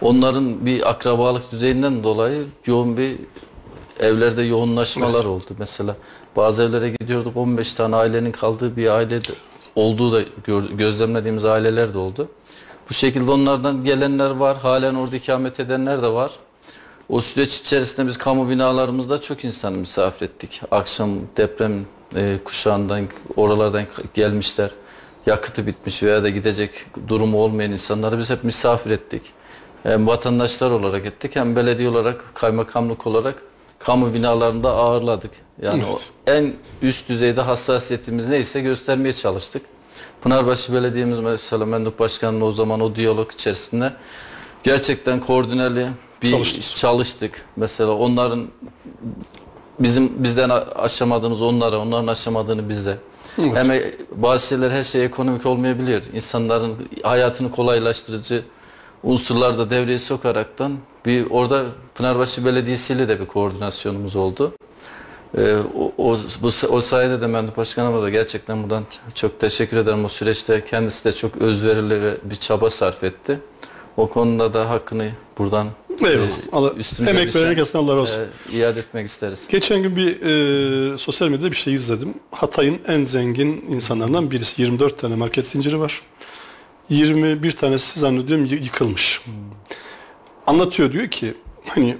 Onların 0.00 0.66
bir 0.66 0.90
akrabalık 0.90 1.52
düzeyinden 1.52 2.04
dolayı 2.04 2.46
yoğun 2.66 2.96
bir 2.96 3.16
evlerde 4.00 4.42
yoğunlaşmalar 4.42 5.14
Evet. 5.14 5.26
oldu. 5.26 5.44
Mesela 5.58 5.96
bazı 6.36 6.62
evlere 6.62 6.90
gidiyorduk 6.90 7.36
15 7.36 7.72
tane 7.72 7.96
ailenin 7.96 8.32
kaldığı 8.32 8.76
bir 8.76 8.88
aile 8.88 9.18
olduğu 9.76 10.12
da 10.12 10.20
gözlemlediğimiz 10.72 11.44
aileler 11.44 11.94
de 11.94 11.98
oldu. 11.98 12.28
Bu 12.90 12.94
şekilde 12.94 13.30
onlardan 13.30 13.84
gelenler 13.84 14.30
var. 14.30 14.56
Halen 14.56 14.94
orada 14.94 15.16
ikamet 15.16 15.60
edenler 15.60 16.02
de 16.02 16.08
var. 16.08 16.30
O 17.08 17.20
süreç 17.20 17.60
içerisinde 17.60 18.06
biz 18.08 18.18
kamu 18.18 18.48
binalarımızda 18.50 19.20
çok 19.20 19.44
insan 19.44 19.72
misafir 19.72 20.26
ettik. 20.26 20.62
Akşam 20.70 21.10
deprem 21.36 21.86
e, 22.16 22.38
kuşağından 22.44 23.04
oralardan 23.36 23.84
gelmişler. 24.14 24.70
Yakıtı 25.26 25.66
bitmiş 25.66 26.02
veya 26.02 26.22
da 26.22 26.28
gidecek 26.28 26.70
durumu 27.08 27.38
olmayan 27.38 27.72
insanları 27.72 28.18
biz 28.18 28.30
hep 28.30 28.44
misafir 28.44 28.90
ettik. 28.90 29.22
Hem 29.84 30.06
vatandaşlar 30.06 30.70
olarak 30.70 31.06
ettik 31.06 31.36
hem 31.36 31.56
belediye 31.56 31.88
olarak, 31.88 32.24
kaymakamlık 32.34 33.06
olarak 33.06 33.42
kamu 33.78 34.14
binalarında 34.14 34.70
ağırladık. 34.72 35.30
Yani 35.62 35.82
Evet. 35.86 36.10
o 36.26 36.30
en 36.30 36.52
üst 36.82 37.08
düzeyde 37.08 37.40
hassasiyetimiz 37.40 38.28
neyse 38.28 38.60
göstermeye 38.60 39.12
çalıştık. 39.12 39.62
Pınarbaşı 40.22 40.74
Belediye'miz 40.74 41.18
mesela 41.18 41.66
Mendup 41.66 41.98
Başkanı'nın 41.98 42.40
o 42.40 42.52
zaman 42.52 42.80
o 42.80 42.96
diyalog 42.96 43.32
içerisinde 43.32 43.92
gerçekten 44.62 45.20
koordineli 45.20 45.88
bir 46.22 46.30
Çalıştık. 46.30 46.76
çalıştık. 46.76 47.44
Mesela 47.56 47.90
onların 47.92 48.48
bizim 49.80 50.24
bizden 50.24 50.50
aşamadığımız 50.76 51.42
onlara, 51.42 51.78
onların 51.78 52.06
aşamadığını 52.06 52.68
bize. 52.68 52.96
Hem 53.36 53.70
e- 53.70 53.92
bazı 54.16 54.46
şeyler 54.46 54.70
her 54.70 54.82
şey 54.82 55.04
ekonomik 55.04 55.46
olmayabilir. 55.46 56.02
İnsanların 56.14 56.74
hayatını 57.02 57.50
kolaylaştırıcı 57.50 58.42
unsurlar 59.04 59.58
da 59.58 59.70
devreye 59.70 59.98
sokaraktan 59.98 60.78
bir 61.06 61.26
orada 61.30 61.64
Pınarbaşı 61.94 62.44
Belediyesi 62.44 62.92
ile 62.92 63.08
de 63.08 63.20
bir 63.20 63.26
koordinasyonumuz 63.26 64.16
oldu. 64.16 64.52
Ee, 65.38 65.56
o, 65.78 65.92
o, 65.98 66.18
bu, 66.42 66.50
o 66.68 66.80
sayede 66.80 67.20
de 67.20 67.26
Mendup 67.26 67.56
Başkanıma 67.56 68.02
da 68.02 68.10
gerçekten 68.10 68.62
buradan 68.62 68.84
çok 69.14 69.40
teşekkür 69.40 69.76
ederim. 69.76 70.04
O 70.04 70.08
süreçte 70.08 70.64
kendisi 70.64 71.04
de 71.04 71.12
çok 71.12 71.36
özverili 71.36 72.02
ve 72.02 72.14
bir 72.24 72.36
çaba 72.36 72.70
sarf 72.70 73.04
etti. 73.04 73.40
O 73.96 74.08
konuda 74.10 74.54
da 74.54 74.70
hakkını 74.70 75.10
buradan 75.38 75.68
Eyvallah. 76.04 76.28
Allah, 76.52 76.70
üstümüze 76.76 77.10
emek 77.10 77.36
veren 77.36 77.46
herkesin 77.46 77.78
Allah 77.78 77.96
razı 77.96 78.00
olsun. 78.00 78.22
e, 78.52 78.56
iade 78.56 78.80
etmek 78.80 79.06
isteriz. 79.06 79.48
Geçen 79.48 79.82
gün 79.82 79.96
bir 79.96 80.20
e, 80.94 80.98
sosyal 80.98 81.28
medyada 81.28 81.50
bir 81.50 81.56
şey 81.56 81.74
izledim. 81.74 82.14
Hatay'ın 82.30 82.78
en 82.88 83.04
zengin 83.04 83.64
insanlarından 83.70 84.30
birisi. 84.30 84.62
24 84.62 84.98
tane 84.98 85.14
market 85.16 85.46
zinciri 85.46 85.80
var. 85.80 86.00
21 86.88 87.52
tanesi 87.52 88.00
zannediyorum 88.00 88.44
yı- 88.46 88.62
yıkılmış. 88.62 89.20
Anlatıyor 90.46 90.92
diyor 90.92 91.08
ki 91.08 91.34
hani 91.68 91.96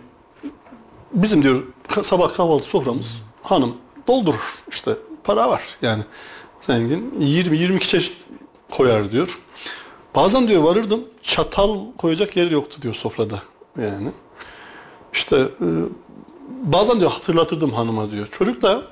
bizim 1.12 1.42
diyor 1.42 1.62
sabah 2.02 2.34
kahvaltı 2.34 2.66
soframız 2.66 3.22
hanım 3.42 3.76
doldurur 4.08 4.54
işte 4.70 4.92
para 5.24 5.48
var 5.50 5.62
yani 5.82 6.02
zengin 6.60 7.14
20 7.20 7.58
22 7.58 7.88
çeşit 7.88 8.16
koyar 8.70 9.12
diyor. 9.12 9.38
Bazen 10.14 10.48
diyor 10.48 10.62
varırdım 10.62 11.04
çatal 11.22 11.78
koyacak 11.98 12.36
yer 12.36 12.50
yoktu 12.50 12.82
diyor 12.82 12.94
sofrada 12.94 13.42
yani. 13.82 14.08
İşte 15.12 15.36
e, 15.36 15.66
bazen 16.62 17.00
diyor 17.00 17.10
hatırlatırdım 17.10 17.70
hanıma 17.70 18.10
diyor. 18.10 18.28
Çocuk 18.30 18.62
da 18.62 18.82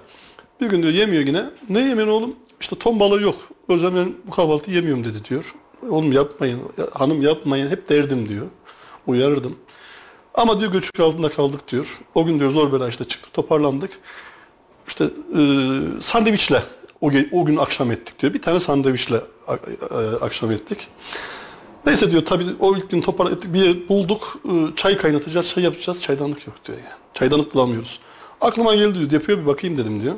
bir 0.61 0.67
gün 0.67 0.83
diyor 0.83 0.93
yemiyor 0.95 1.27
yine. 1.27 1.45
Ne 1.69 1.81
yemiyorsun 1.81 2.13
oğlum? 2.13 2.37
İşte 2.61 2.77
ton 2.77 3.01
balığı 3.01 3.23
yok. 3.23 3.35
O 3.69 3.73
yüzden 3.75 3.95
ben 3.97 4.15
bu 4.27 4.31
kahvaltıyı 4.31 4.77
yemiyorum 4.77 5.05
dedi 5.05 5.25
diyor. 5.31 5.55
Oğlum 5.91 6.13
yapmayın, 6.13 6.61
ya- 6.79 6.87
hanım 6.93 7.23
yapmayın 7.23 7.71
hep 7.71 7.89
derdim 7.89 8.29
diyor. 8.29 8.47
Uyarırdım. 9.07 9.57
Ama 10.35 10.61
diyor 10.61 10.73
göçük 10.73 11.01
altında 11.01 11.29
kaldık 11.29 11.69
diyor. 11.69 11.99
O 12.15 12.25
gün 12.25 12.41
diyor 12.41 12.51
zor 12.51 12.73
bela 12.73 12.89
işte 12.89 13.05
çıktı 13.05 13.29
toparlandık. 13.33 13.91
İşte 14.89 15.05
e, 15.05 15.41
sandviçle 16.01 16.63
o, 17.01 17.11
o 17.33 17.45
gün 17.45 17.57
akşam 17.57 17.91
ettik 17.93 18.19
diyor. 18.21 18.35
Bir 18.35 18.43
tane 18.43 18.61
sandviçle 18.61 19.17
a- 19.49 19.53
a- 19.97 20.25
akşam 20.25 20.51
ettik. 20.51 20.89
Neyse 21.87 22.11
diyor 22.13 22.25
tabii 22.27 22.45
o 22.61 22.77
ilk 22.77 22.91
gün 22.91 23.01
toparladık 23.01 23.39
ettik 23.39 23.55
bir 23.55 23.61
yer 23.63 23.89
bulduk. 23.89 24.37
e, 24.45 24.77
Çay 24.77 24.97
kaynatacağız, 24.97 25.49
çay 25.49 25.65
yapacağız. 25.65 26.03
Çaydanlık 26.03 26.47
yok 26.47 26.57
diyor 26.65 26.79
yani. 26.79 26.89
Çaydanlık 27.15 27.55
bulamıyoruz. 27.55 28.01
Aklıma 28.41 28.75
geldi 28.75 28.99
diyor. 28.99 29.11
Depoya 29.11 29.39
bir 29.39 29.47
bakayım 29.47 29.79
dedim 29.79 30.03
diyor. 30.03 30.15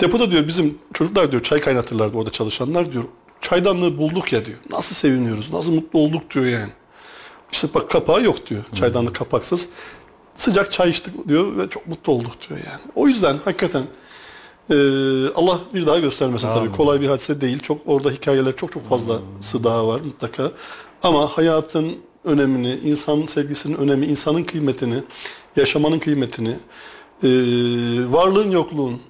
Depoda 0.00 0.30
diyor 0.30 0.48
bizim 0.48 0.78
çocuklar 0.94 1.30
diyor 1.32 1.42
çay 1.42 1.60
kaynatırlardı 1.60 2.16
orada 2.16 2.30
çalışanlar 2.30 2.92
diyor. 2.92 3.04
Çaydanlığı 3.40 3.98
bulduk 3.98 4.32
ya 4.32 4.44
diyor. 4.44 4.58
Nasıl 4.70 4.94
seviniyoruz, 4.94 5.52
nasıl 5.52 5.72
mutlu 5.72 5.98
olduk 5.98 6.34
diyor 6.34 6.44
yani. 6.46 6.70
İşte 7.52 7.68
bak 7.74 7.90
kapağı 7.90 8.22
yok 8.24 8.46
diyor. 8.46 8.64
Çaydanlık 8.74 9.16
kapaksız. 9.16 9.68
Sıcak 10.36 10.72
çay 10.72 10.90
içtik 10.90 11.28
diyor 11.28 11.56
ve 11.56 11.68
çok 11.70 11.86
mutlu 11.86 12.12
olduk 12.12 12.32
diyor 12.48 12.60
yani. 12.70 12.80
O 12.94 13.08
yüzden 13.08 13.38
hakikaten 13.44 13.82
e, 14.70 14.74
Allah 15.34 15.60
bir 15.74 15.86
daha 15.86 15.98
göstermesin 15.98 16.48
tabii. 16.48 16.72
Kolay 16.72 17.00
bir 17.00 17.06
hadise 17.06 17.40
değil. 17.40 17.58
Çok 17.58 17.80
orada 17.86 18.10
hikayeler 18.10 18.56
çok 18.56 18.72
çok 18.72 18.88
fazlası 18.88 19.64
daha 19.64 19.88
var 19.88 20.00
mutlaka. 20.00 20.52
Ama 21.02 21.26
hayatın 21.26 21.92
önemini, 22.24 22.78
insan 22.84 23.26
sevgisinin 23.26 23.76
önemi, 23.76 24.06
insanın 24.06 24.42
kıymetini, 24.42 25.02
yaşamanın 25.56 25.98
kıymetini, 25.98 26.56
e, 27.22 27.28
varlığın 28.12 28.50
yokluğun 28.50 29.00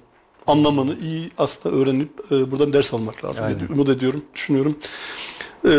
anlamını 0.47 0.95
iyi 1.03 1.31
aslında 1.37 1.75
öğrenip 1.75 2.09
e, 2.31 2.51
buradan 2.51 2.73
ders 2.73 2.93
almak 2.93 3.25
lazım. 3.25 3.45
diye 3.47 3.69
Umut 3.69 3.89
ediyorum, 3.89 4.25
düşünüyorum. 4.35 4.75
E, 5.65 5.73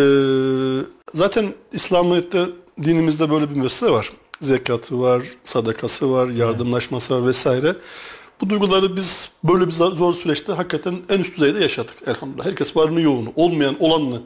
zaten 1.15 1.47
İslamiyet'te 1.73 2.47
dinimizde 2.83 3.31
böyle 3.31 3.51
bir 3.51 3.57
mesele 3.57 3.91
var. 3.91 4.13
Zekatı 4.41 5.01
var, 5.01 5.23
sadakası 5.45 6.13
var, 6.13 6.29
yardımlaşması 6.29 7.15
var 7.15 7.27
vesaire. 7.29 7.77
Bu 8.41 8.51
duyguları 8.51 8.97
biz 8.97 9.31
böyle 9.45 9.67
bir 9.67 9.73
zor 9.73 9.93
zor 9.93 10.15
süreçte 10.15 10.53
hakikaten 10.53 10.95
en 11.09 11.19
üst 11.21 11.37
düzeyde 11.37 11.61
yaşadık 11.61 11.95
elhamdülillah. 12.07 12.47
Herkes 12.47 12.77
varını 12.77 13.01
yoğunu, 13.01 13.33
olmayan 13.37 13.77
olanını 13.81 14.23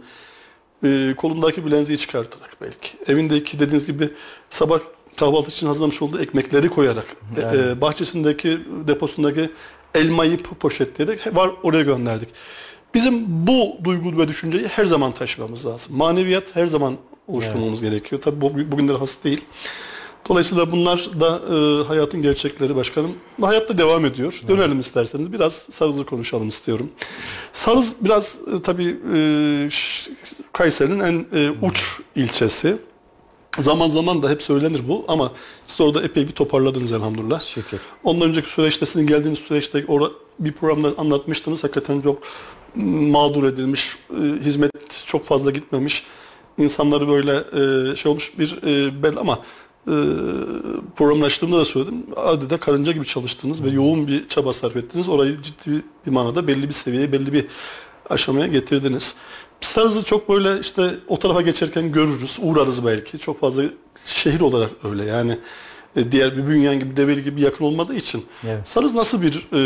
e, 0.85 1.15
kolundaki 1.17 1.67
bilenziği 1.67 1.99
çıkartarak 1.99 2.57
belki. 2.61 2.89
Evindeki 3.07 3.59
dediğiniz 3.59 3.87
gibi 3.87 4.11
sabah 4.51 4.79
kahvaltı 5.17 5.51
için 5.51 5.67
hazırlamış 5.67 6.03
olduğu 6.03 6.21
ekmekleri 6.21 6.69
koyarak, 6.69 7.07
e, 7.37 7.41
Yani. 7.41 7.61
e, 7.71 7.81
bahçesindeki 7.81 8.59
deposundaki 8.89 9.51
elmayı 9.97 10.37
po- 10.37 10.55
poşetleyerek 10.61 11.27
he- 11.27 11.35
var 11.37 11.51
oraya 11.63 11.83
gönderdik. 11.83 12.29
Bizim 12.95 13.25
bu 13.47 13.77
duygu 13.85 14.19
ve 14.19 14.29
düşünceyi 14.29 14.67
her 14.69 14.85
zaman 14.85 15.13
taşımamız 15.13 15.67
lazım. 15.67 15.97
Maneviyat 15.97 16.57
her 16.57 16.67
zaman 16.67 16.95
oluşturmamız 17.29 17.81
gerekiyor. 17.83 18.23
Tabii 18.23 18.41
bu, 18.41 18.55
bugünlere 18.73 18.97
has 18.97 19.25
değil. 19.25 19.41
Dolayısıyla 20.29 20.73
bunlar 20.73 21.09
da 21.21 21.41
e, 21.55 21.85
hayatın 21.87 22.23
gerçekleri 22.23 22.77
başkanım. 22.77 23.13
Hayatta 23.41 23.79
devam 23.79 24.05
ediyor. 24.05 24.41
Dönelim 24.49 24.81
isterseniz. 24.81 25.33
Biraz 25.33 25.53
Sarız'ı 25.71 26.07
konuşalım 26.07 26.49
istiyorum. 26.49 26.91
Sarız 27.53 27.95
biraz 28.01 28.37
e, 28.59 28.63
tabii 28.63 28.97
e, 29.15 29.19
Kayseri'nin 30.53 31.01
en 31.01 31.27
e, 31.39 31.51
uç 31.63 32.01
ilçesi. 32.17 32.77
Zaman 33.59 33.89
zaman 33.89 34.23
da 34.23 34.31
hep 34.31 34.43
söylenir 34.43 34.89
bu 34.89 35.05
ama 35.09 35.33
siz 35.67 35.81
orada 35.81 36.03
epey 36.03 36.29
bir 36.29 36.33
toparladınız 36.33 36.93
elhamdülillah. 36.93 37.43
Şükür. 37.43 37.81
Ondan 38.05 38.29
önceki 38.29 38.49
süreçte 38.49 38.87
sizin 38.87 39.07
geldiğiniz 39.07 39.39
süreçte 39.39 39.85
orada 39.89 40.11
bir 40.39 40.53
programda 40.53 40.99
anlatmıştınız. 40.99 41.65
Hakikaten 41.65 42.01
çok 42.01 42.23
mağdur 43.11 43.45
edilmiş, 43.45 43.97
e, 44.11 44.45
hizmet 44.45 44.71
çok 45.07 45.25
fazla 45.25 45.51
gitmemiş. 45.51 46.07
İnsanları 46.59 47.09
böyle 47.09 47.33
e, 47.33 47.97
şey 47.97 48.11
olmuş 48.11 48.39
bir 48.39 48.59
e, 48.63 49.03
bel 49.03 49.17
ama 49.17 49.39
programın 50.97 51.23
açtığımda 51.23 51.59
da 51.59 51.65
söyledim. 51.65 52.07
Adeta 52.17 52.61
karınca 52.61 52.93
gibi 52.93 53.05
çalıştınız 53.05 53.65
ve 53.65 53.71
yoğun 53.71 54.07
bir 54.07 54.29
çaba 54.29 54.53
sarf 54.53 54.77
ettiniz. 54.77 55.09
Orayı 55.09 55.43
ciddi 55.43 55.83
bir 56.07 56.11
manada 56.11 56.47
belli 56.47 56.69
bir 56.69 56.73
seviyeye, 56.73 57.13
belli 57.13 57.33
bir 57.33 57.47
aşamaya 58.11 58.47
getirdiniz. 58.47 59.15
Sarız'ı 59.61 60.05
çok 60.05 60.29
böyle 60.29 60.61
işte 60.61 60.91
o 61.09 61.19
tarafa 61.19 61.41
geçerken 61.41 61.93
görürüz, 61.93 62.39
uğrarız 62.43 62.87
belki. 62.87 63.19
Çok 63.19 63.41
fazla 63.41 63.63
şehir 64.07 64.41
olarak 64.41 64.71
öyle 64.85 65.05
yani 65.05 65.39
e, 65.97 66.13
diğer 66.13 66.37
bir 66.37 66.47
bünyen 66.47 66.79
gibi 66.79 66.97
develi 66.97 67.25
gibi 67.25 67.41
yakın 67.41 67.65
olmadığı 67.65 67.95
için. 67.95 68.27
Evet. 68.47 68.69
Sarız 68.69 68.95
nasıl 68.95 69.23
bir 69.23 69.49
e, 69.53 69.59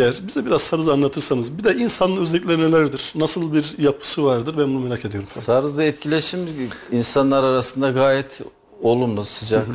yer? 0.00 0.14
Bize 0.28 0.46
biraz 0.46 0.62
Sarız'ı 0.62 0.92
anlatırsanız. 0.92 1.58
Bir 1.58 1.64
de 1.64 1.74
insanın 1.74 2.16
özellikleri 2.16 2.60
nelerdir? 2.60 3.12
Nasıl 3.14 3.52
bir 3.52 3.74
yapısı 3.78 4.24
vardır? 4.24 4.54
Ben 4.58 4.74
bunu 4.74 4.80
merak 4.80 5.04
ediyorum. 5.04 5.28
Sarız'da 5.32 5.84
etkileşim 5.84 6.70
insanlar 6.92 7.44
arasında 7.44 7.90
gayet 7.90 8.40
olumlu, 8.82 9.24
sıcak, 9.24 9.66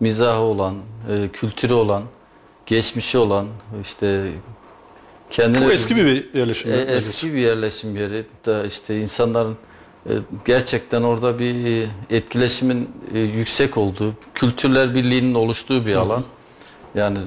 mizahı 0.00 0.40
olan, 0.40 0.74
e, 1.10 1.28
kültürü 1.32 1.74
olan, 1.74 2.02
geçmişi 2.66 3.18
olan, 3.18 3.46
işte 3.82 4.32
kendine 5.30 5.58
Çok 5.58 5.72
eski 5.72 5.96
bir 5.96 6.34
yerleşim. 6.34 6.72
E, 6.72 6.76
yeri. 6.76 6.90
eski 6.90 7.32
bir 7.34 7.38
yerleşim 7.38 7.96
yeri. 7.96 8.24
Da 8.46 8.66
işte 8.66 9.00
insanların 9.00 9.56
e, 10.06 10.12
gerçekten 10.44 11.02
orada 11.02 11.38
bir 11.38 11.82
e, 11.82 11.86
etkileşimin 12.10 12.88
yüksek 13.36 13.76
olduğu, 13.76 14.14
kültürler 14.34 14.94
birliğinin 14.94 15.34
oluştuğu 15.34 15.86
bir 15.86 15.94
alan. 15.94 16.24
Yani 16.94 17.18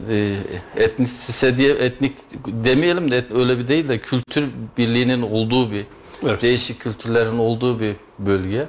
etnisite 0.75 1.57
diye 1.57 1.73
etnik 1.73 2.13
demeyelim 2.47 3.11
de 3.11 3.25
öyle 3.35 3.59
bir 3.59 3.67
değil 3.67 3.89
de 3.89 3.97
kültür 3.97 4.49
birliğinin 4.77 5.21
olduğu 5.21 5.71
bir 5.71 5.85
Evet. 6.23 6.41
değişik 6.41 6.79
kültürlerin 6.79 7.37
olduğu 7.37 7.79
bir 7.79 7.93
bölge. 8.19 8.65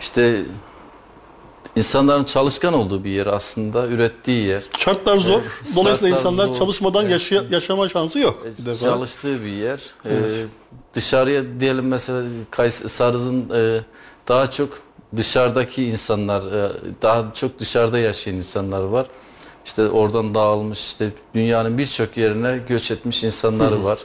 İşte 0.00 0.42
insanların 1.76 2.24
çalışkan 2.24 2.74
olduğu 2.74 3.04
bir 3.04 3.10
yer 3.10 3.26
aslında, 3.26 3.86
ürettiği 3.86 4.46
yer. 4.46 4.62
Şartlar 4.78 5.18
zor. 5.18 5.40
Evet, 5.40 5.50
Dolayısıyla 5.76 5.86
şartlar 6.16 6.30
insanlar 6.30 6.46
zor. 6.46 6.54
çalışmadan 6.56 7.02
Evet. 7.02 7.12
yaşaya- 7.12 7.42
yaşama 7.50 7.88
şansı 7.88 8.18
yok. 8.18 8.46
Bir 8.58 8.64
defa. 8.66 8.78
çalıştığı 8.88 9.42
bir 9.44 9.52
yer. 9.52 9.80
Evet. 10.04 10.30
Ee, 10.30 10.46
dışarıya 10.94 11.42
diyelim 11.60 11.88
mesela 11.88 12.22
Kays 12.50 12.74
Sarız'ın 12.92 13.50
e, 13.54 13.80
daha 14.28 14.50
çok 14.50 14.68
dışarıdaki 15.16 15.84
insanlar, 15.84 16.52
e, 16.52 16.70
daha 17.02 17.24
çok 17.34 17.58
dışarıda 17.58 17.98
yaşayan 17.98 18.34
insanlar 18.34 18.82
var. 18.82 19.06
İşte 19.66 19.88
oradan 19.88 20.34
dağılmış 20.34 20.78
işte 20.80 21.10
dünyanın 21.34 21.78
birçok 21.78 22.16
yerine 22.16 22.60
göç 22.68 22.90
etmiş 22.90 23.24
insanları 23.24 23.84
var. 23.84 23.98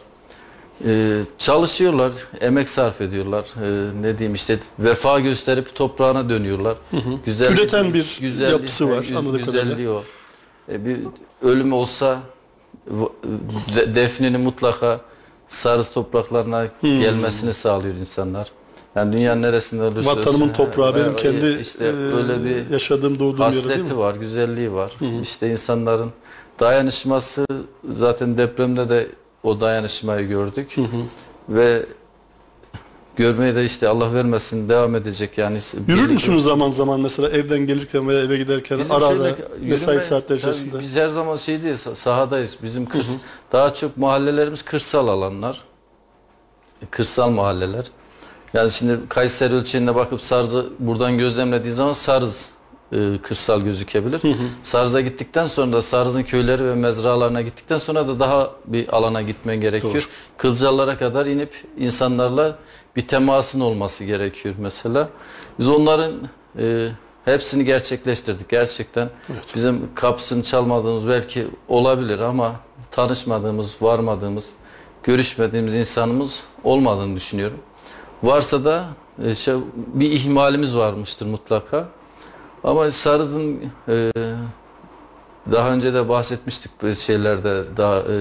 Ee, 0.85 1.21
çalışıyorlar, 1.37 2.11
emek 2.41 2.69
sarf 2.69 3.01
ediyorlar. 3.01 3.45
Ee, 3.63 4.01
ne 4.01 4.17
diyeyim 4.17 4.35
işte 4.35 4.59
vefa 4.79 5.19
gösterip 5.19 5.75
toprağına 5.75 6.29
dönüyorlar. 6.29 6.77
Güzel 7.25 7.51
Üreten 7.53 7.93
bir 7.93 8.39
yapısı 8.51 8.89
var, 8.89 9.05
anladığım 9.17 9.45
güzelliği 9.45 9.89
o. 9.89 10.03
E, 10.71 10.85
bir 10.85 10.97
ölüm 11.41 11.73
olsa 11.73 12.19
de- 13.75 13.95
defnini 13.95 14.37
mutlaka 14.37 15.01
Sarız 15.47 15.91
topraklarına 15.91 16.67
gelmesini 16.81 17.53
sağlıyor 17.53 17.95
insanlar. 17.95 18.51
Yani 18.95 19.13
dünyanın 19.13 19.41
neresinde 19.41 19.83
olursa 19.83 20.15
Vatanımın 20.15 20.53
toprağı 20.53 20.91
e, 20.91 20.95
benim 20.95 21.11
e, 21.11 21.15
kendi 21.15 21.57
işte 21.61 21.85
e, 21.85 21.87
öyle 21.87 22.45
bir 22.45 22.73
yaşadığım 22.73 23.19
doğduğum 23.19 23.39
yer 23.51 23.69
değil 23.69 23.91
mi? 23.91 23.97
var, 23.97 24.15
güzelliği 24.15 24.73
var. 24.73 24.91
İşte 25.23 25.51
insanların 25.51 26.11
dayanışması 26.59 27.45
zaten 27.95 28.37
depremde 28.37 28.89
de 28.89 29.07
o 29.43 29.61
dayanışmayı 29.61 30.27
gördük. 30.27 30.75
Ve 31.49 31.85
görmeye 33.15 33.55
de 33.55 33.65
işte 33.65 33.87
Allah 33.87 34.13
vermesin 34.13 34.69
devam 34.69 34.95
edecek 34.95 35.37
yani. 35.37 35.59
Yürür 35.87 36.09
müsünüz 36.09 36.43
zaman 36.43 36.69
zaman 36.71 36.99
mesela 36.99 37.29
evden 37.29 37.59
gelirken 37.59 38.07
veya 38.07 38.19
eve 38.23 38.37
giderken 38.37 38.79
Bizim 38.79 38.95
ara 38.95 39.05
ara 39.05 39.15
şöyle 39.15 39.35
mesai 39.61 39.95
yürüme- 39.95 40.01
saatleri 40.01 40.39
içerisinde? 40.39 40.79
Biz 40.79 40.95
her 40.95 41.07
zaman 41.09 41.35
şey 41.35 41.63
değil, 41.63 41.75
sah- 41.75 41.95
sahadayız. 41.95 42.57
Bizim 42.63 42.85
kırs, 42.85 43.09
daha 43.51 43.73
çok 43.73 43.97
mahallelerimiz 43.97 44.61
kırsal 44.61 45.07
alanlar. 45.07 45.61
Kırsal 46.91 47.29
mahalleler. 47.29 47.85
Yani 48.53 48.71
şimdi 48.71 48.99
Kayseri 49.09 49.53
ölçeğine 49.53 49.95
bakıp 49.95 50.21
Sarz'ı 50.21 50.69
buradan 50.79 51.17
gözlemlediği 51.17 51.73
zaman 51.73 51.93
Sarız 51.93 52.49
e, 52.91 52.97
kırsal 53.23 53.61
gözükebilir. 53.61 54.21
Sarz'a 54.63 55.01
gittikten 55.01 55.45
sonra 55.45 55.73
da 55.73 55.81
Sarz'ın 55.81 56.23
köyleri 56.23 56.65
ve 56.65 56.75
mezralarına 56.75 57.41
gittikten 57.41 57.77
sonra 57.77 58.07
da 58.07 58.19
daha 58.19 58.49
bir 58.65 58.95
alana 58.97 59.21
gitmen 59.21 59.61
gerekiyor. 59.61 59.93
Doğru. 59.93 60.01
Kılcallara 60.37 60.97
kadar 60.97 61.25
inip 61.25 61.63
insanlarla 61.77 62.57
bir 62.95 63.07
temasın 63.07 63.59
olması 63.59 64.03
gerekiyor 64.03 64.55
mesela. 64.59 65.09
Biz 65.59 65.67
onların 65.67 66.13
e, 66.59 66.89
hepsini 67.25 67.65
gerçekleştirdik. 67.65 68.49
Gerçekten 68.49 69.09
bizim 69.55 69.89
kapısını 69.95 70.43
çalmadığımız 70.43 71.07
belki 71.07 71.47
olabilir 71.67 72.19
ama 72.19 72.55
tanışmadığımız, 72.91 73.75
varmadığımız, 73.81 74.53
görüşmediğimiz 75.03 75.73
insanımız 75.73 76.43
olmadığını 76.63 77.15
düşünüyorum. 77.15 77.57
Varsa 78.23 78.65
da 78.65 78.85
e, 79.25 79.35
şey, 79.35 79.55
bir 79.75 80.11
ihmalimiz 80.11 80.75
varmıştır 80.75 81.25
mutlaka. 81.25 81.87
Ama 82.63 82.91
Sarız'ın 82.91 83.59
e, 83.87 84.11
daha 85.51 85.69
önce 85.69 85.93
de 85.93 86.09
bahsetmiştik 86.09 86.71
böyle 86.81 86.95
şeylerde 86.95 87.63
daha 87.77 87.97
e, 87.99 88.17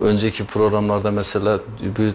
önceki 0.00 0.44
programlarda 0.44 1.10
mesela 1.10 1.60
bir 1.98 2.12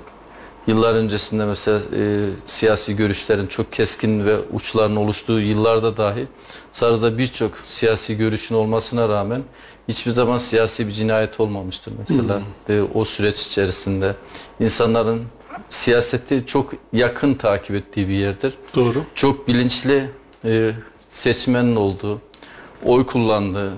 yıllar 0.67 0.93
öncesinde 0.93 1.45
mesela 1.45 1.79
e, 1.95 2.29
siyasi 2.45 2.95
görüşlerin 2.95 3.47
çok 3.47 3.71
keskin 3.71 4.25
ve 4.25 4.37
uçların 4.53 4.95
oluştuğu 4.95 5.39
yıllarda 5.39 5.97
dahi 5.97 6.27
Sarız'da 6.71 7.17
birçok 7.17 7.51
siyasi 7.65 8.17
görüşün 8.17 8.55
olmasına 8.55 9.09
rağmen 9.09 9.43
hiçbir 9.87 10.11
zaman 10.11 10.37
siyasi 10.37 10.87
bir 10.87 10.91
cinayet 10.91 11.39
olmamıştır 11.39 11.93
mesela. 11.99 12.41
Ve 12.69 12.83
o 12.83 13.05
süreç 13.05 13.47
içerisinde 13.47 14.15
insanların 14.59 15.23
siyaseti 15.69 16.45
çok 16.45 16.73
yakın 16.93 17.33
takip 17.33 17.75
ettiği 17.75 18.07
bir 18.07 18.13
yerdir. 18.13 18.53
Doğru. 18.75 19.03
çok 19.15 19.47
bilinçli 19.47 20.09
e, 20.45 20.71
seçmenin 21.11 21.75
olduğu, 21.75 22.21
oy 22.85 23.05
kullandığı, 23.05 23.73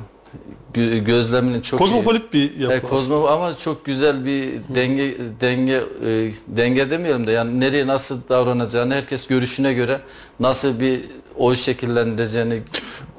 gö- 0.74 0.98
gözleminin 1.04 1.62
çok 1.62 1.80
Kozmopolit 1.80 2.34
bir 2.34 2.40
iyi. 2.40 2.62
yapı 2.62 2.74
E, 2.74 2.82
kozmo 2.82 3.28
ama 3.28 3.58
çok 3.58 3.86
güzel 3.86 4.26
bir 4.26 4.50
denge 4.76 5.18
denge 5.42 5.84
e, 6.06 6.32
denge 6.48 6.90
demeyelim 6.90 7.28
de 7.28 7.32
yani 7.32 7.60
nereye 7.60 7.88
nasıl 7.88 8.20
davranacağını 8.30 8.94
herkes 8.94 9.28
görüşüne 9.28 9.74
göre 9.74 10.00
nasıl 10.40 10.80
bir 10.80 11.02
oy 11.38 11.56
şekillendireceğini 11.56 12.62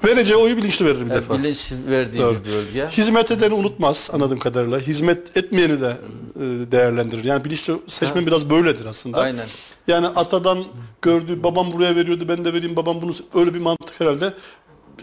Vereceği 0.05 0.37
oyu 0.37 0.57
bilinçli 0.57 0.85
verir 0.87 1.01
bir 1.07 1.11
e, 1.11 1.15
defa. 1.15 1.39
bilinç 1.39 1.73
verdiği 1.91 2.21
Doğru. 2.21 2.39
bir 2.45 2.53
bölge. 2.53 2.87
Hizmet 2.89 3.31
edeni 3.31 3.55
unutmaz 3.55 4.11
anladığım 4.13 4.39
kadarıyla. 4.39 4.79
Hizmet 4.79 5.37
etmeyeni 5.37 5.81
de 5.81 5.97
e, 6.37 6.41
değerlendirir. 6.73 7.25
Yani 7.25 7.45
bilinçli 7.45 7.75
seçmen 7.89 8.27
biraz 8.27 8.51
böyledir 8.51 8.85
aslında. 8.85 9.19
Aynen. 9.19 9.47
Yani 9.89 10.07
atadan 10.07 10.65
gördüğü 11.03 11.43
babam 11.43 11.73
buraya 11.73 11.97
veriyordu 11.97 12.25
ben 12.29 12.45
de 12.45 12.53
vereyim 12.53 12.77
babam 12.77 13.03
bunu 13.03 13.15
öyle 13.35 13.55
bir 13.55 13.61
mantık 13.61 14.01
herhalde 14.01 14.35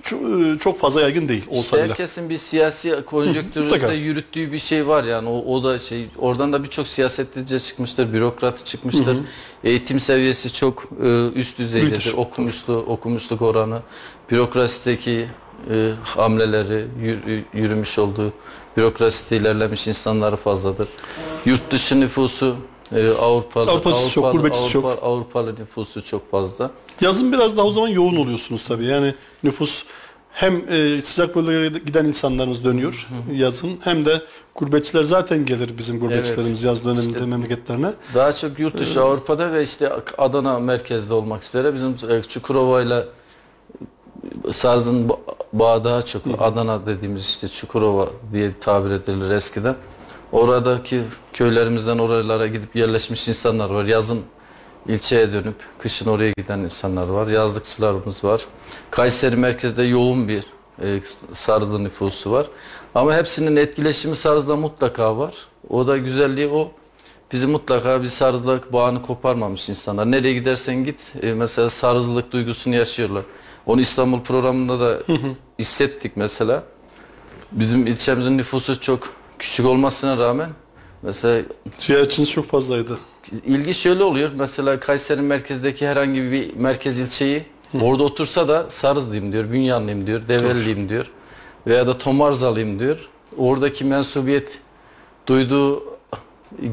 çok, 0.03 0.21
e, 0.21 0.57
çok 0.59 0.79
fazla 0.79 1.01
yaygın 1.01 1.27
değil 1.27 1.43
olsa 1.49 1.61
İşte 1.61 1.77
bile. 1.77 1.89
herkesin 1.89 2.29
bir 2.29 2.37
siyasi 2.37 3.01
konjonktürde 3.05 3.93
yürüttüğü 3.93 4.51
bir 4.51 4.59
şey 4.59 4.87
var 4.87 5.03
yani 5.03 5.29
o, 5.29 5.55
o 5.55 5.63
da 5.63 5.79
şey 5.79 6.07
oradan 6.17 6.53
da 6.53 6.63
birçok 6.63 6.87
siyasetçi 6.87 7.59
çıkmıştır, 7.59 8.13
bürokrat 8.13 8.65
çıkmıştır. 8.65 9.17
Eğitim 9.63 9.99
seviyesi 9.99 10.53
çok 10.53 10.83
e, 11.03 11.27
üst 11.35 11.59
düzeydedir. 11.59 11.91
Müthiş. 11.91 12.15
Okumuşlu, 12.15 12.73
okumuşluk 12.87 13.41
oranı, 13.41 13.79
bürokrasideki 14.31 15.25
e, 15.71 15.91
hamleleri, 16.03 16.85
yürü- 17.01 17.43
yürümüş 17.53 17.99
olduğu 17.99 18.33
Bürokrasi 18.77 19.29
de 19.29 19.37
ilerlemiş 19.37 19.87
insanları 19.87 20.35
fazladır. 20.35 20.87
Yurt 21.45 21.71
dışı 21.71 21.99
nüfusu 21.99 22.55
e, 22.95 23.09
Avrupalı, 23.09 23.71
Avrupası 23.71 24.09
çok, 24.11 24.31
gurbetçisi 24.31 24.69
çok. 24.69 24.85
Avrupa- 24.85 25.01
Avrupalı 25.01 25.55
nüfusu 25.59 26.03
çok 26.03 26.31
fazla. 26.31 26.71
Yazın 27.01 27.31
biraz 27.31 27.57
daha 27.57 27.65
o 27.65 27.71
zaman 27.71 27.87
yoğun 27.87 28.15
oluyorsunuz 28.15 28.63
tabii. 28.67 28.85
Yani 28.85 29.13
nüfus 29.43 29.83
hem 30.31 30.55
e, 30.69 31.01
sıcak 31.01 31.35
bölgelere 31.35 31.67
giden 31.67 32.05
insanlarımız 32.05 32.63
dönüyor 32.65 33.07
yazın 33.33 33.79
hem 33.83 34.05
de 34.05 34.21
gurbetçiler 34.55 35.03
zaten 35.03 35.45
gelir 35.45 35.77
bizim 35.77 35.99
gurbetçilerimiz 35.99 36.63
yaz 36.63 36.85
döneminde 36.85 37.11
İşte- 37.11 37.25
memleketlerine. 37.25 37.93
Daha 38.15 38.33
çok 38.33 38.59
yurt 38.59 38.77
dışı 38.79 39.01
Avrupa'da 39.03 39.53
ve 39.53 39.63
işte 39.63 39.91
Adana 40.17 40.59
merkezde 40.59 41.13
olmak 41.13 41.43
üzere 41.43 41.73
bizim 41.73 41.95
e, 42.09 42.21
Çukurova 42.23 42.81
ile 42.81 43.03
Sarz'ın 44.51 45.09
ba- 45.09 45.17
bağı 45.53 45.83
daha 45.83 46.01
çok 46.01 46.21
Adana 46.39 46.85
dediğimiz 46.85 47.25
işte 47.25 47.47
Çukurova 47.47 48.07
diye 48.33 48.51
tabir 48.61 48.91
edilir 48.91 49.29
eskiden. 49.29 49.75
Oradaki 50.31 51.01
köylerimizden 51.33 51.97
oralara 51.97 52.47
gidip 52.47 52.75
yerleşmiş 52.75 53.27
insanlar 53.27 53.69
var. 53.69 53.85
Yazın 53.85 54.21
ilçeye 54.87 55.33
dönüp 55.33 55.55
kışın 55.79 56.09
oraya 56.09 56.31
giden 56.37 56.59
insanlar 56.59 57.07
var. 57.07 57.27
Yazlıkçılarımız 57.27 58.23
var. 58.23 58.45
Kayseri 58.91 59.35
merkezde 59.35 59.83
yoğun 59.83 60.27
bir 60.27 60.43
e, 60.83 60.99
Sarzlı 61.33 61.83
nüfusu 61.83 62.31
var. 62.31 62.45
Ama 62.95 63.15
hepsinin 63.15 63.55
etkileşimi 63.55 64.15
Sarz'da 64.15 64.55
mutlaka 64.55 65.17
var. 65.17 65.33
O 65.69 65.87
da 65.87 65.97
güzelliği 65.97 66.47
o. 66.47 66.71
Bizi 67.31 67.47
mutlaka 67.47 68.03
bir 68.03 68.07
sarızlık 68.07 68.73
bağını 68.73 69.01
koparmamış 69.01 69.69
insanlar. 69.69 70.11
Nereye 70.11 70.33
gidersen 70.33 70.83
git 70.83 71.13
e, 71.21 71.33
mesela 71.33 71.69
sarızlılık 71.69 72.31
duygusunu 72.31 72.75
yaşıyorlar. 72.75 73.23
Onu 73.65 73.81
İstanbul 73.81 74.21
programında 74.21 74.79
da 74.79 74.97
hissettik 75.59 76.17
mesela. 76.17 76.63
Bizim 77.51 77.87
ilçemizin 77.87 78.37
nüfusu 78.37 78.81
çok 78.81 79.09
küçük 79.41 79.65
olmasına 79.65 80.17
rağmen 80.17 80.49
mesela 81.01 81.41
Ziyaretçiniz 81.79 82.31
çok 82.31 82.49
fazlaydı. 82.51 82.97
ilgi 83.45 83.73
şöyle 83.73 84.03
oluyor. 84.03 84.29
Mesela 84.35 84.79
Kayseri 84.79 85.21
merkezdeki 85.21 85.87
herhangi 85.87 86.31
bir 86.31 86.55
merkez 86.55 86.99
ilçeyi 86.99 87.43
orada 87.81 88.03
otursa 88.03 88.47
da 88.47 88.69
Sarızlıyım 88.69 89.33
diyor, 89.33 89.51
Bünyanlıyım 89.51 90.07
diyor, 90.07 90.21
Develliyim 90.27 90.89
diyor 90.89 91.05
veya 91.67 91.87
da 91.87 91.97
Tomarzalıyım 91.97 92.79
diyor. 92.79 93.09
Oradaki 93.37 93.85
mensubiyet 93.85 94.59
duyduğu 95.27 95.83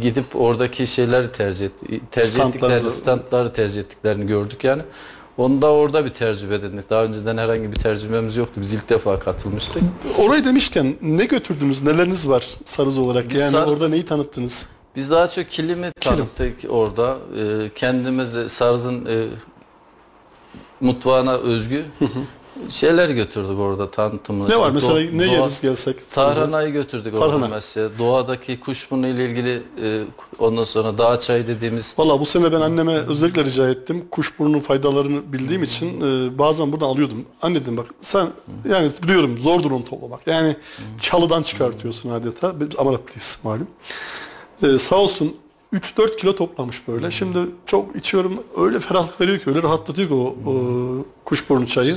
gidip 0.02 0.36
oradaki 0.36 0.86
şeyleri 0.86 1.32
tercih 1.32 1.66
et, 1.66 1.72
tercih 2.10 2.32
Standları- 2.32 2.48
ettiklerini, 2.48 2.90
standları 2.90 3.52
tercih 3.52 3.80
ettiklerini 3.80 4.26
gördük 4.26 4.64
yani. 4.64 4.82
Onu 5.38 5.62
da 5.62 5.72
orada 5.72 6.04
bir 6.04 6.10
tecrübe 6.10 6.54
edindik. 6.54 6.90
Daha 6.90 7.04
önceden 7.04 7.38
herhangi 7.38 7.72
bir 7.72 7.76
tecrübemiz 7.76 8.36
yoktu. 8.36 8.60
Biz 8.60 8.72
ilk 8.72 8.88
defa 8.88 9.18
katılmıştık. 9.18 9.82
Orayı 10.18 10.44
demişken 10.44 10.96
ne 11.02 11.24
götürdünüz? 11.24 11.82
Neleriniz 11.82 12.28
var 12.28 12.46
sarız 12.64 12.98
olarak? 12.98 13.30
Biz 13.30 13.40
yani 13.40 13.52
sarız- 13.52 13.72
orada 13.72 13.88
neyi 13.88 14.04
tanıttınız? 14.04 14.68
Biz 14.96 15.10
daha 15.10 15.28
çok 15.28 15.50
kilimi 15.50 15.92
tanıttık 16.00 16.54
orada. 16.68 17.16
Ee, 17.38 17.70
kendimiz 17.74 18.52
Sarz'ın 18.52 19.06
e, 19.06 19.24
mutfağına 20.80 21.32
özgü 21.36 21.84
şeyler 22.70 23.08
götürdük 23.08 23.58
orada 23.58 23.90
tanıtımını. 23.90 24.48
Ne 24.48 24.58
var 24.58 24.70
mesela 24.70 25.00
ne 25.12 25.26
doğa- 25.26 25.32
yeriz 25.32 25.60
gelsek? 25.60 26.10
Tarhanayı 26.10 26.72
götürdük 26.72 27.14
orada 27.14 27.26
Tarhana. 27.26 27.48
mesela. 27.48 27.88
Doğadaki 27.98 28.60
kuşburnu 28.60 29.06
ile 29.06 29.30
ilgili 29.30 29.62
e, 29.82 30.04
ondan 30.38 30.64
sonra 30.64 30.98
dağ 30.98 31.20
çayı 31.20 31.48
dediğimiz 31.48 31.94
Valla 31.98 32.20
bu 32.20 32.26
sene 32.26 32.52
ben 32.52 32.60
anneme 32.60 32.92
özellikle 32.92 33.44
rica 33.44 33.68
ettim. 33.70 34.04
Kuşburnunun 34.10 34.60
faydalarını 34.60 35.32
bildiğim 35.32 35.62
için 35.62 36.00
e, 36.00 36.38
bazen 36.38 36.72
buradan 36.72 36.86
alıyordum. 36.86 37.24
Anne 37.42 37.60
dedim 37.60 37.76
bak 37.76 37.86
sen 38.00 38.28
yani 38.70 38.90
biliyorum 39.02 39.38
zordur 39.38 39.70
onu 39.70 39.84
toplamak. 39.84 40.26
Yani 40.26 40.56
çalıdan 41.00 41.42
çıkartıyorsun 41.42 42.10
adeta. 42.10 42.60
Biz 42.60 42.68
amaratlıyız 42.78 43.38
malum. 43.44 43.66
E, 44.62 44.78
sağ 44.78 44.96
olsun 44.96 45.36
3-4 45.72 46.16
kilo 46.16 46.36
toplamış 46.36 46.88
böyle. 46.88 47.10
Şimdi 47.10 47.38
çok 47.66 47.96
içiyorum 47.96 48.42
öyle 48.56 48.80
ferahlık 48.80 49.20
veriyor 49.20 49.38
ki 49.38 49.44
öyle 49.50 49.62
rahatlatıyor 49.62 50.08
ki 50.08 50.14
o, 50.14 50.50
o 50.50 50.54
kuşburnu 51.24 51.66
çayı. 51.66 51.96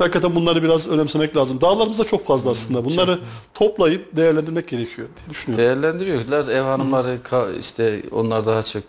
Hakikaten 0.00 0.34
bunları 0.34 0.62
biraz 0.62 0.88
önemsemek 0.88 1.36
lazım. 1.36 1.60
Dağlarımızda 1.60 2.04
çok 2.04 2.26
fazla 2.26 2.50
aslında. 2.50 2.84
Bunları 2.84 3.18
toplayıp 3.54 4.16
değerlendirmek 4.16 4.68
gerekiyor 4.68 5.08
diye 5.16 5.30
düşünüyorum. 5.30 5.64
değerlendiriyorlar. 5.64 6.48
Ev 6.48 6.62
hanımları 6.62 7.18
ka- 7.30 7.58
işte 7.58 8.02
onlar 8.12 8.46
daha 8.46 8.62
çok 8.62 8.82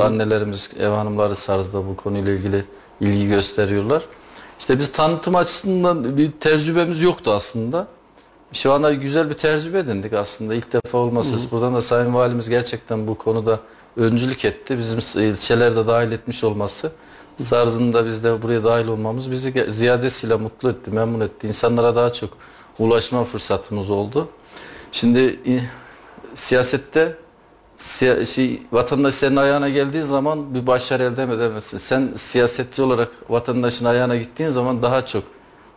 annelerimiz 0.00 0.70
ev 0.80 0.88
hanımları 0.88 1.34
Sarz'da 1.36 1.86
bu 1.88 1.96
konuyla 1.96 2.32
ilgili 2.32 2.64
ilgi 3.00 3.28
gösteriyorlar. 3.28 4.02
İşte 4.60 4.78
biz 4.78 4.92
tanıtım 4.92 5.34
açısından 5.36 6.16
bir 6.16 6.30
tecrübemiz 6.32 7.02
yoktu 7.02 7.30
aslında. 7.30 7.86
Şu 8.52 8.72
anda 8.72 8.92
güzel 8.92 9.30
bir 9.30 9.34
tecrübe 9.34 9.78
edindik 9.78 10.12
aslında. 10.12 10.54
İlk 10.54 10.72
defa 10.72 10.98
olması. 10.98 11.50
Buradan 11.50 11.74
da 11.74 11.82
Sayın 11.82 12.14
Valimiz 12.14 12.48
gerçekten 12.48 13.06
bu 13.08 13.14
konuda 13.14 13.60
öncülük 13.96 14.44
etti. 14.44 14.78
Bizim 14.78 14.98
ilçelerde 15.32 15.86
dahil 15.86 16.12
etmiş 16.12 16.44
olması. 16.44 16.92
Sarz'ın 17.44 17.92
da 17.92 18.06
biz 18.06 18.24
de 18.24 18.42
buraya 18.42 18.64
dahil 18.64 18.86
olmamız 18.88 19.30
bizi 19.30 19.66
ziyadesiyle 19.68 20.34
mutlu 20.36 20.70
etti, 20.70 20.90
memnun 20.90 21.20
etti. 21.20 21.46
İnsanlara 21.48 21.96
daha 21.96 22.12
çok 22.12 22.30
ulaşma 22.78 23.24
fırsatımız 23.24 23.90
oldu. 23.90 24.28
Şimdi 24.92 25.40
siyasette 26.34 27.16
siya- 27.78 28.26
şey, 28.26 28.62
vatandaş 28.72 29.14
senin 29.14 29.36
ayağına 29.36 29.68
geldiği 29.68 30.02
zaman 30.02 30.54
bir 30.54 30.66
başarı 30.66 31.02
elde 31.02 31.22
edemezsin. 31.22 31.78
Sen 31.78 32.08
siyasetçi 32.16 32.82
olarak 32.82 33.08
vatandaşın 33.28 33.84
ayağına 33.84 34.16
gittiğin 34.16 34.50
zaman 34.50 34.82
daha 34.82 35.06
çok 35.06 35.24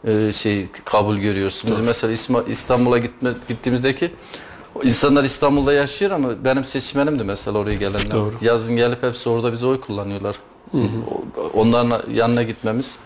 e, 0.04 0.32
şey 0.32 0.68
kabul 0.86 1.18
görüyorsun. 1.18 1.72
Bizim 1.72 1.86
mesela 1.86 2.44
İstanbul'a 2.48 2.98
gitme, 2.98 3.34
gittiğimizdeki 3.48 4.12
insanlar 4.84 5.24
İstanbul'da 5.24 5.74
yaşıyor 5.74 6.12
ama 6.12 6.44
benim 6.46 6.66
seçmenimdi 6.66 7.24
mesela 7.24 7.58
oraya 7.58 7.76
gelenler. 7.76 8.12
Doğru. 8.12 8.34
Yazın 8.42 8.76
gelip 8.76 9.04
hepsi 9.04 9.30
orada 9.30 9.54
bize 9.54 9.66
oy 9.66 9.82
kullanıyorlar. 9.82 10.36
Onların 11.54 12.02
yanına 12.14 12.44
gitmemiz 12.44 13.00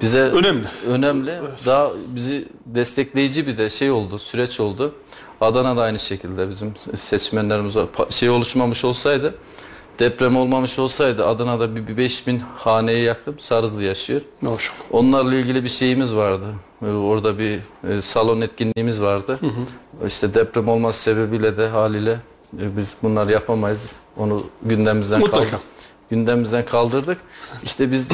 bize 0.00 0.20
Önemli. 0.20 0.66
önemli. 0.88 1.40
Daha 1.66 1.90
bizi 2.06 2.48
destekleyici 2.66 3.46
bir 3.46 3.58
de 3.58 3.70
şey 3.70 3.90
oldu, 3.90 4.18
süreç 4.18 4.60
oldu. 4.60 4.94
Adana'da 5.40 5.82
aynı 5.82 5.98
şekilde 5.98 6.48
bizim 6.50 6.74
seçmenlerimiz 6.94 7.74
Şey 8.10 8.30
oluşmamış 8.30 8.84
olsaydı, 8.84 9.34
deprem 9.98 10.36
olmamış 10.36 10.78
olsaydı 10.78 11.26
Adana'da 11.26 11.76
bir, 11.76 11.86
bir 11.88 11.96
5000 11.96 12.42
haneye 12.56 12.98
yakın 12.98 13.34
Sarızlı 13.38 13.84
yaşıyor. 13.84 14.20
Hoş. 14.44 14.72
Onlarla 14.90 15.34
ilgili 15.34 15.64
bir 15.64 15.68
şeyimiz 15.68 16.14
vardı. 16.14 16.44
Ee, 16.82 16.90
Orada 16.90 17.38
bir 17.38 17.58
e, 17.88 18.02
salon 18.02 18.40
etkinliğimiz 18.40 19.02
vardı. 19.02 19.38
İşte 20.06 20.34
deprem 20.34 20.68
olması 20.68 21.02
sebebiyle 21.02 21.56
de 21.56 21.68
haliyle 21.68 22.12
e, 22.60 22.76
biz 22.76 22.96
bunları 23.02 23.32
yapamayız. 23.32 23.96
Onu 24.16 24.44
gündemimizden 24.62 25.20
Mutlaka. 25.20 25.44
kaldır- 25.44 25.62
gündemimizden 26.12 26.64
kaldırdık. 26.64 27.18
İşte 27.64 27.92
biz 27.92 28.08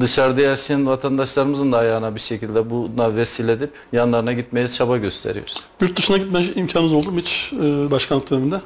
dışarıda 0.00 0.40
yaşayan 0.40 0.86
vatandaşlarımızın 0.86 1.72
da 1.72 1.78
ayağına 1.78 2.14
bir 2.14 2.20
şekilde 2.20 2.70
buna 2.70 3.16
vesile 3.16 3.52
edip 3.52 3.70
yanlarına 3.92 4.32
gitmeye 4.32 4.68
çaba 4.68 4.96
gösteriyoruz. 4.96 5.62
Yurt 5.80 5.98
dışına 5.98 6.16
gitme 6.16 6.44
imkanınız 6.54 6.92
oldu 6.92 7.12
mu 7.12 7.18
hiç 7.18 7.52
e, 7.52 7.90
başkanlık 7.90 8.30
döneminde? 8.30 8.60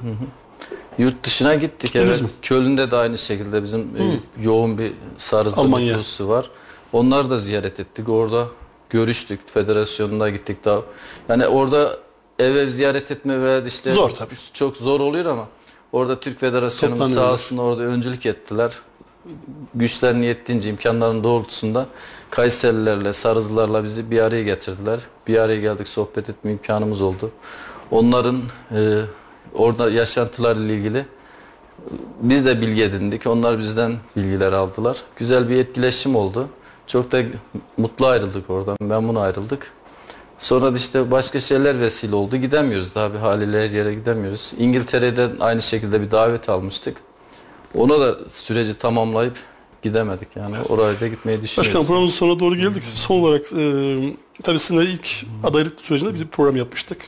Yurt 0.99 1.25
dışına 1.25 1.55
gittik 1.55 1.93
Gittiniz 1.93 2.21
evet. 2.21 2.23
mi? 2.23 2.29
Köln'de 2.43 2.91
de 2.91 2.97
aynı 2.97 3.19
şekilde 3.19 3.63
bizim 3.63 3.81
e, 3.81 4.03
yoğun 4.43 4.79
bir 4.79 4.93
sarızlı 5.19 5.81
nüfusu 5.81 6.29
var. 6.29 6.51
Onları 6.93 7.31
da 7.31 7.39
ziyaret 7.39 7.81
ettik. 7.81 8.09
Orada 8.09 8.47
görüştük. 8.91 9.41
Federasyonuna 9.47 10.29
gittik 10.31 10.65
daha. 10.65 10.81
Yani 11.29 11.47
orada 11.47 11.99
ev 12.39 12.55
ev 12.55 12.69
ziyaret 12.69 13.11
etme 13.11 13.41
veya 13.43 13.65
işte 13.65 13.91
Zor 13.91 14.11
tabii. 14.11 14.35
çok 14.53 14.77
zor 14.77 15.01
oluyor 15.01 15.25
ama 15.25 15.49
orada 15.93 16.21
Türk 16.21 16.41
Federasyonumuz 16.41 17.15
sağ 17.15 17.33
olsun 17.33 17.57
orada 17.57 17.83
öncülük 17.83 18.27
ettiler. 18.27 18.73
Güçlerini 19.75 20.27
yettiğince 20.27 20.71
imkanların 20.71 21.25
doğrultusunda 21.25 21.87
Kayserilerle, 22.31 23.13
Sarızlarla 23.13 23.85
bizi 23.85 24.11
bir 24.11 24.21
araya 24.21 24.43
getirdiler. 24.43 25.01
Bir 25.27 25.39
araya 25.39 25.61
geldik, 25.61 25.89
sohbet 25.89 26.31
etme 26.31 26.53
imkanımız 26.53 27.01
oldu. 27.01 27.31
Onların 27.91 28.43
e, 28.73 29.01
orada 29.55 29.91
yaşantılarla 29.91 30.73
ilgili 30.73 31.07
biz 32.21 32.47
de 32.47 32.61
bilgi 32.61 32.83
edindik. 32.83 33.27
Onlar 33.27 33.59
bizden 33.59 33.97
bilgiler 34.17 34.53
aldılar. 34.53 35.03
Güzel 35.17 35.49
bir 35.49 35.57
etkileşim 35.57 36.17
oldu. 36.17 36.49
Çok 36.87 37.13
da 37.13 37.23
mutlu 37.77 38.07
ayrıldık 38.07 38.51
oradan. 38.51 38.77
Memnun 38.81 39.15
ayrıldık. 39.15 39.73
Sonra 40.39 40.73
da 40.75 40.77
işte 40.77 41.11
başka 41.11 41.41
şeyler 41.41 41.81
vesile 41.81 42.15
oldu. 42.15 42.37
Gidemiyoruz 42.37 42.95
daha 42.95 43.15
bir 43.15 43.19
haliyle 43.19 43.65
her 43.65 43.71
yere 43.71 43.95
gidemiyoruz. 43.95 44.55
İngiltere'den 44.59 45.31
aynı 45.41 45.63
şekilde 45.63 46.01
bir 46.01 46.11
davet 46.11 46.49
almıştık. 46.49 46.97
Ona 47.75 48.01
da 48.01 48.17
süreci 48.29 48.75
tamamlayıp 48.75 49.37
gidemedik 49.83 50.29
yani. 50.37 50.57
Oraya 50.69 51.01
da 51.01 51.09
gitmeyi 51.09 51.43
düşünüyoruz. 51.43 51.59
Başkanım 51.69 51.87
programımızın 51.87 52.17
sonuna 52.17 52.41
doğru 52.41 52.57
geldik. 52.57 52.83
Son 52.85 53.21
olarak 53.21 53.53
e, 53.53 53.97
tabii 54.43 54.59
sizinle 54.59 54.85
ilk 54.85 55.09
adaylık 55.45 55.81
sürecinde 55.81 56.15
bir 56.15 56.27
program 56.27 56.57
yapmıştık. 56.57 56.99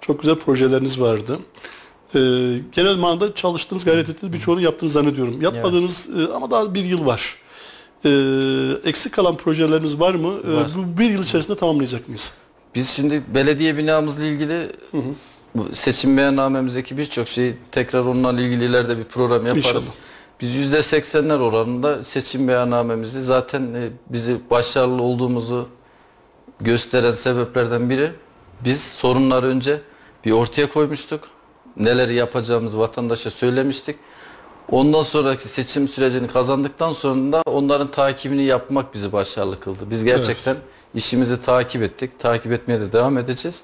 Çok 0.00 0.20
güzel 0.20 0.34
projeleriniz 0.36 1.00
vardı. 1.00 1.38
E, 2.14 2.18
genel 2.72 2.96
manada 2.96 3.34
çalıştığınız, 3.34 3.84
gayret 3.84 4.08
ettiğiniz 4.08 4.32
birçoğunu 4.32 4.60
yaptığınızı 4.60 4.94
zannediyorum. 4.94 5.42
Yapmadığınız 5.42 6.08
e, 6.08 6.32
ama 6.34 6.50
daha 6.50 6.74
bir 6.74 6.84
yıl 6.84 7.06
var. 7.06 7.36
E, 8.04 8.10
eksik 8.84 9.12
kalan 9.12 9.36
projeleriniz 9.36 10.00
var 10.00 10.14
mı? 10.14 10.32
E, 10.50 10.54
Var. 10.54 10.70
bu 10.76 10.98
bir 10.98 11.10
yıl 11.10 11.22
içerisinde 11.22 11.56
tamamlayacak 11.56 12.08
mıyız? 12.08 12.32
Biz 12.74 12.90
şimdi 12.90 13.22
belediye 13.34 13.76
binamızla 13.76 14.24
ilgili 14.24 14.72
bu 15.54 15.74
seçim 15.74 16.16
beyannamemizdeki 16.16 16.98
birçok 16.98 17.28
şeyi 17.28 17.56
tekrar 17.72 18.00
onunla 18.00 18.40
ilgili 18.40 18.64
ileride 18.64 18.98
bir 18.98 19.04
program 19.04 19.46
yaparız. 19.46 19.66
İnşallah. 19.66 19.84
Biz 20.40 20.54
yüzde 20.54 20.82
seksenler 20.82 21.38
oranında 21.38 22.04
seçim 22.04 22.48
beyannamemizi 22.48 23.22
zaten 23.22 23.62
e, 23.74 23.88
bizi 24.08 24.36
başarılı 24.50 25.02
olduğumuzu 25.02 25.68
gösteren 26.60 27.12
sebeplerden 27.12 27.90
biri 27.90 28.10
biz 28.64 28.82
sorunları 28.82 29.46
önce 29.46 29.80
bir 30.24 30.32
ortaya 30.32 30.72
koymuştuk. 30.72 31.24
Neleri 31.76 32.14
yapacağımızı 32.14 32.78
vatandaşa 32.78 33.30
söylemiştik. 33.30 33.96
Ondan 34.70 35.02
sonraki 35.02 35.48
seçim 35.48 35.88
sürecini 35.88 36.28
kazandıktan 36.28 36.92
sonra 36.92 37.32
da 37.32 37.42
onların 37.46 37.90
takibini 37.90 38.42
yapmak 38.42 38.94
bizi 38.94 39.12
başarılı 39.12 39.60
kıldı. 39.60 39.84
Biz 39.90 40.04
gerçekten 40.04 40.56
işimizi 40.94 41.42
takip 41.42 41.82
ettik. 41.82 42.18
Takip 42.18 42.52
etmeye 42.52 42.80
de 42.80 42.92
devam 42.92 43.18
edeceğiz. 43.18 43.62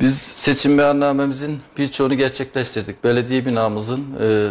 Biz 0.00 0.18
seçim 0.18 0.78
beyannamemizin 0.78 1.60
birçoğunu 1.78 2.14
gerçekleştirdik. 2.14 3.04
Belediye 3.04 3.46
binamızın 3.46 4.04
e, 4.20 4.48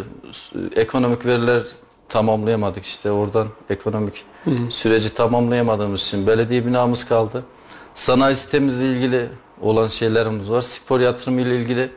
ekonomik 0.76 1.26
veriler 1.26 1.62
tamamlayamadık 2.10 2.86
işte 2.86 3.12
oradan 3.12 3.48
ekonomik 3.70 4.24
süreci 4.70 5.14
tamamlayamadığımız 5.14 6.02
için 6.02 6.28
belediye 6.28 6.66
binamız 6.66 7.06
kaldı. 7.06 7.44
Sanayi 7.96 8.36
sitemizle 8.36 8.86
ilgili 8.92 9.28
olan 9.62 9.88
şeylerimiz 9.88 10.52
var. 10.52 10.62
Spor 10.62 11.00
yatırımı 11.00 11.42
ile 11.42 11.56
ilgili 11.56 11.90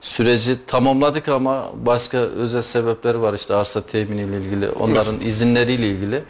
süreci 0.00 0.56
tamamladık 0.66 1.28
ama 1.28 1.70
başka 1.74 2.18
özel 2.18 2.62
sebepleri 2.62 3.20
var 3.20 3.34
işte 3.34 3.54
arsa 3.54 3.80
temini 3.80 4.20
ile 4.20 4.36
ilgili, 4.38 4.70
onların 4.70 5.20
izinleriyle 5.20 5.88
ilgili. 5.88 6.22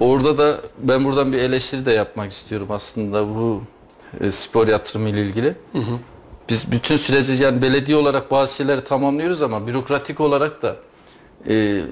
Orada 0.00 0.38
da 0.38 0.60
ben 0.78 1.04
buradan 1.04 1.32
bir 1.32 1.38
eleştiri 1.38 1.86
de 1.86 1.92
yapmak 1.92 2.32
istiyorum 2.32 2.68
aslında 2.70 3.28
bu 3.28 3.62
e, 4.20 4.32
spor 4.32 4.68
yatırımı 4.68 5.08
ile 5.08 5.22
ilgili. 5.22 5.54
Biz 6.48 6.72
bütün 6.72 6.96
süreci 6.96 7.42
yani 7.42 7.62
belediye 7.62 7.96
olarak 7.96 8.30
bazı 8.30 8.54
şeyleri 8.54 8.84
tamamlıyoruz 8.84 9.42
ama 9.42 9.66
bürokratik 9.66 10.20
olarak 10.20 10.62
da 10.62 10.76
e, 11.48 11.82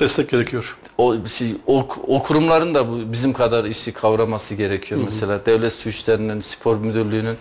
Destek 0.00 0.30
gerekiyor. 0.30 0.76
o, 0.98 1.26
şey, 1.26 1.56
o, 1.66 1.88
o 2.06 2.22
kurumların 2.22 2.74
da 2.74 2.88
bu 2.88 3.12
bizim 3.12 3.32
kadar 3.32 3.64
işi 3.64 3.92
kavraması 3.92 4.54
gerekiyor. 4.54 5.00
Mesela 5.04 5.46
devlet 5.46 5.72
su 5.72 5.88
işlerinin, 5.88 6.40
spor 6.40 6.76
müdürlüğünün 6.76 7.36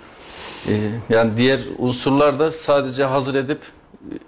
e, 0.68 0.74
yani 1.10 1.38
diğer 1.38 1.60
unsurlar 1.78 2.40
da 2.40 2.52
sadece 2.52 3.04
hazır 3.04 3.36
edip 3.36 3.60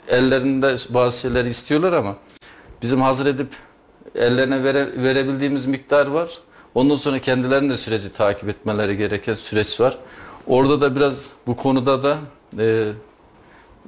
e, 0.10 0.16
ellerinde 0.16 0.76
bazı 0.90 1.20
şeyleri 1.20 1.50
istiyorlar 1.50 1.94
ama 1.94 2.16
bizim 2.82 3.02
hazır 3.02 3.26
edip 3.26 3.48
ellerine 4.16 4.63
vere, 4.63 5.03
verebildiğimiz 5.03 5.66
miktar 5.66 6.07
var. 6.07 6.30
Ondan 6.76 6.95
sonra 6.95 7.20
kendilerinin 7.20 7.70
de 7.70 7.78
süreci 7.78 8.13
takip 8.13 8.49
etmeleri 8.49 8.97
gereken 8.97 9.34
süreç 9.34 9.80
var. 9.80 9.97
Orada 10.47 10.82
da 10.82 10.95
biraz 10.95 11.30
bu 11.47 11.55
konuda 11.55 12.03
da 12.03 12.18
e, 12.59 12.91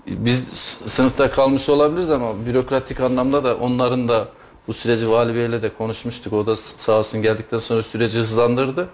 biz 0.07 0.43
sınıfta 0.85 1.31
kalmış 1.31 1.69
olabiliriz 1.69 2.11
ama 2.11 2.45
bürokratik 2.45 2.99
anlamda 2.99 3.43
da 3.43 3.55
onların 3.55 4.07
da 4.07 4.27
bu 4.67 4.73
süreci 4.73 5.09
Vali 5.09 5.35
Bey'le 5.35 5.61
de 5.61 5.69
konuşmuştuk. 5.69 6.33
O 6.33 6.45
da 6.45 6.55
sağ 6.55 6.91
olsun 6.91 7.21
geldikten 7.21 7.59
sonra 7.59 7.83
süreci 7.83 8.19
hızlandırdı. 8.19 8.87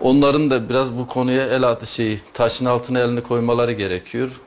Onların 0.00 0.50
da 0.50 0.68
biraz 0.68 0.98
bu 0.98 1.06
konuya 1.06 1.46
el 1.46 1.62
atı 1.62 1.86
şeyi 1.86 2.20
taşın 2.34 2.64
altına 2.64 2.98
elini 2.98 3.20
koymaları 3.20 3.72
gerekiyor. 3.72 4.40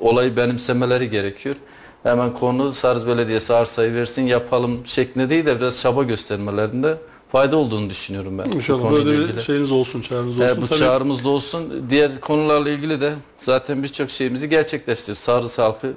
Olayı 0.00 0.36
benimsemeleri 0.36 1.10
gerekiyor. 1.10 1.56
Hemen 2.02 2.34
konu 2.34 2.74
Sarız 2.74 3.06
Belediyesi 3.06 3.54
arsayı 3.54 3.94
versin 3.94 4.22
yapalım 4.22 4.80
şeklinde 4.84 5.30
değil 5.30 5.46
de 5.46 5.60
biraz 5.60 5.80
çaba 5.80 6.02
göstermelerinde 6.02 6.96
fayda 7.32 7.56
olduğunu 7.56 7.90
düşünüyorum 7.90 8.38
ben. 8.38 8.50
İnşallah 8.50 8.92
böyle 8.92 9.12
bir 9.12 9.18
ilgili. 9.18 9.42
şeyiniz 9.42 9.72
olsun, 9.72 10.00
çağrınız 10.00 10.40
olsun. 10.40 10.62
bu 10.62 10.66
Tabii 10.66 10.78
çağrımız 10.78 11.24
da 11.24 11.28
olsun. 11.28 11.86
Diğer 11.90 12.20
konularla 12.20 12.70
ilgili 12.70 13.00
de 13.00 13.12
zaten 13.38 13.82
birçok 13.82 14.10
şeyimizi 14.10 14.48
gerçekleştiriyoruz. 14.48 15.22
Sarı 15.22 15.66
halkı 15.66 15.92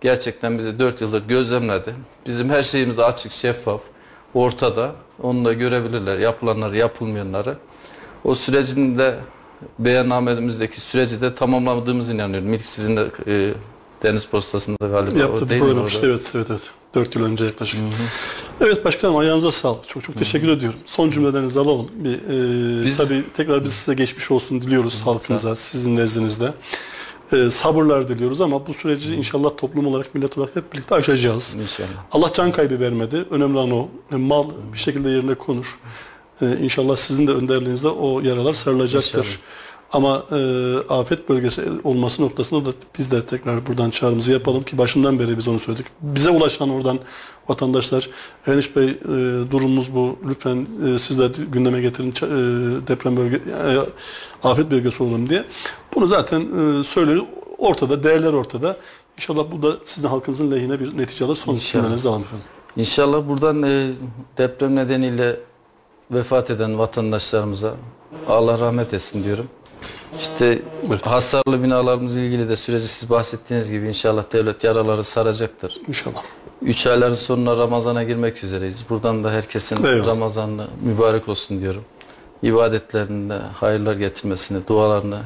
gerçekten 0.00 0.58
bizi 0.58 0.78
4 0.78 1.00
yıldır 1.00 1.28
gözlemledi. 1.28 1.94
Bizim 2.26 2.50
her 2.50 2.62
şeyimiz 2.62 2.98
açık, 2.98 3.32
şeffaf, 3.32 3.80
ortada. 4.34 4.92
Onu 5.22 5.44
da 5.44 5.52
görebilirler. 5.52 6.18
Yapılanları, 6.18 6.76
yapılmayanları. 6.76 7.56
O 8.24 8.34
sürecin 8.34 8.98
de 8.98 9.14
beyannamemizdeki 9.78 10.80
süreci 10.80 11.20
de 11.20 11.34
tamamladığımızı 11.34 12.14
inanıyorum. 12.14 12.54
İlk 12.54 12.64
sizin 12.66 12.96
de 12.96 13.04
e, 13.26 13.52
Deniz 14.02 14.26
Postası'nda 14.26 14.86
galiba 14.86 15.18
yaptığı 15.18 15.44
o 15.44 15.48
değil 15.48 15.60
program 15.62 15.86
işte 15.86 16.06
evet 16.06 16.30
evet 16.34 16.46
evet. 16.50 16.60
4 16.94 17.14
yıl 17.16 17.24
önce 17.24 17.44
yaklaşık. 17.44 17.80
Evet 18.60 18.84
başkanım 18.84 19.16
ayağınıza 19.16 19.52
sağlık. 19.52 19.88
Çok 19.88 20.02
çok 20.02 20.16
teşekkür 20.16 20.48
ediyorum. 20.48 20.78
Son 20.86 21.10
cümlelerinizi 21.10 21.60
alalım. 21.60 21.86
Bir, 21.94 22.14
e, 22.82 22.86
Biz- 22.86 22.96
tabii 22.96 23.24
tekrar 23.34 23.64
biz 23.64 23.72
size 23.72 23.94
geçmiş 23.94 24.30
olsun 24.30 24.62
diliyoruz 24.62 25.00
halkınıza, 25.04 25.56
sizin 25.56 25.96
nezdinizde. 25.96 26.54
E, 27.32 27.50
sabırlar 27.50 28.08
diliyoruz 28.08 28.40
ama 28.40 28.66
bu 28.66 28.74
süreci 28.74 29.14
inşallah 29.14 29.50
toplum 29.56 29.86
olarak, 29.86 30.14
millet 30.14 30.38
olarak 30.38 30.56
hep 30.56 30.72
birlikte 30.72 30.94
aşacağız. 30.94 31.56
İnşallah. 31.62 31.88
Allah 32.12 32.30
can 32.34 32.52
kaybı 32.52 32.80
vermedi. 32.80 33.24
Önemli 33.30 33.58
olan 33.58 33.70
o. 33.70 33.88
E, 34.12 34.16
Mal 34.16 34.44
bir 34.72 34.78
şekilde 34.78 35.10
yerine 35.10 35.34
konur. 35.34 35.78
E, 36.42 36.56
inşallah 36.62 36.96
sizin 36.96 37.26
de 37.26 37.32
önderliğinizde 37.32 37.88
o 37.88 38.20
yaralar 38.20 38.54
sarılacaktır. 38.54 39.18
İnşallah. 39.18 39.36
Ama 39.92 40.22
e, 40.32 40.38
afet 40.88 41.28
bölgesi 41.28 41.62
olması 41.84 42.22
noktasında 42.22 42.64
da 42.64 42.74
biz 42.98 43.10
de 43.10 43.26
tekrar 43.26 43.66
buradan 43.66 43.90
çağrımızı 43.90 44.32
yapalım 44.32 44.62
ki 44.62 44.78
başından 44.78 45.18
beri 45.18 45.38
biz 45.38 45.48
onu 45.48 45.58
söyledik. 45.58 45.86
Bize 46.00 46.30
ulaşan 46.30 46.70
oradan 46.70 46.98
vatandaşlar, 47.48 48.10
Eniş 48.46 48.76
Bey 48.76 48.88
e, 48.88 48.96
durumumuz 49.50 49.94
bu. 49.94 50.18
Lütfen 50.28 50.66
e, 50.86 50.98
siz 50.98 51.18
de 51.18 51.28
gündeme 51.52 51.80
getirin 51.80 52.10
e, 52.10 52.88
deprem 52.88 53.16
bölge, 53.16 53.36
e, 53.36 53.78
afet 54.48 54.70
bölgesi 54.70 55.02
olalım 55.02 55.28
diye. 55.28 55.44
Bunu 55.94 56.06
zaten 56.06 56.40
e, 56.40 56.84
söylüyor. 56.84 57.22
Ortada, 57.58 58.04
değerler 58.04 58.32
ortada. 58.32 58.76
İnşallah 59.16 59.44
bu 59.52 59.62
da 59.62 59.72
sizin 59.84 60.08
halkınızın 60.08 60.50
lehine 60.50 60.80
bir 60.80 60.98
netice 60.98 61.24
alır. 61.24 61.36
Son 61.36 61.56
cümlenizi 61.56 62.08
alalım 62.08 62.22
efendim. 62.22 62.44
İnşallah 62.76 63.28
buradan 63.28 63.62
e, 63.62 63.92
deprem 64.38 64.76
nedeniyle 64.76 65.40
vefat 66.10 66.50
eden 66.50 66.78
vatandaşlarımıza 66.78 67.74
Allah 68.28 68.58
rahmet 68.58 68.94
etsin 68.94 69.24
diyorum. 69.24 69.48
İşte 70.18 70.62
Evet. 70.88 71.06
hasarlı 71.06 71.62
binalarımızla 71.62 72.20
ilgili 72.20 72.48
de 72.48 72.56
süreci 72.56 72.88
siz 72.88 73.10
bahsettiğiniz 73.10 73.70
gibi 73.70 73.88
inşallah 73.88 74.24
devlet 74.32 74.64
yaraları 74.64 75.04
saracaktır. 75.04 75.80
İnşallah. 75.88 76.22
Üç 76.62 76.86
ayların 76.86 77.14
sonuna 77.14 77.56
Ramazan'a 77.56 78.02
girmek 78.02 78.44
üzereyiz. 78.44 78.84
Buradan 78.90 79.24
da 79.24 79.30
herkesin 79.30 79.84
Eyvallah. 79.84 80.06
Ramazan'ı 80.06 80.66
mübarek 80.82 81.28
olsun 81.28 81.60
diyorum. 81.60 81.84
İbadetlerinde 82.42 83.34
hayırlar 83.34 83.96
getirmesini, 83.96 84.66
dualarını 84.66 85.18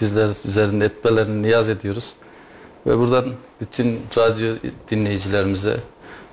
bizler 0.00 0.28
üzerinde 0.44 0.84
etmelerini 0.84 1.42
niyaz 1.42 1.68
ediyoruz. 1.68 2.14
Ve 2.86 2.98
buradan 2.98 3.24
bütün 3.60 4.00
radyo 4.18 4.54
dinleyicilerimize, 4.90 5.76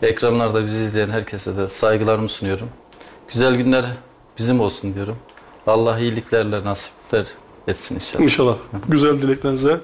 ekranlarda 0.02 0.66
bizi 0.66 0.84
izleyen 0.84 1.10
herkese 1.10 1.58
de 1.58 1.70
saygılarımı 1.70 2.30
sunuyorum. 2.30 2.70
Güzel 3.34 3.56
günler 3.56 3.86
bizim 4.38 4.60
olsun 4.60 4.96
diyorum. 4.96 5.18
Allah 5.68 6.00
iyiliklerle 6.00 6.64
nasipler 6.66 7.26
etsin 7.68 7.96
inşallah. 7.96 8.24
İnşallah. 8.24 8.56
Güzel 8.88 9.22
dileklerinize 9.22 9.82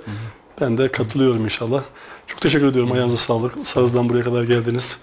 ben 0.61 0.77
de 0.77 0.91
katılıyorum 0.91 1.43
inşallah. 1.43 1.83
Çok 2.27 2.41
teşekkür 2.41 2.65
ediyorum. 2.65 2.91
Ayağınıza 2.91 3.17
sağlık. 3.17 3.57
Sarız'dan 3.67 4.09
buraya 4.09 4.23
kadar 4.23 4.43
geldiniz. 4.43 4.99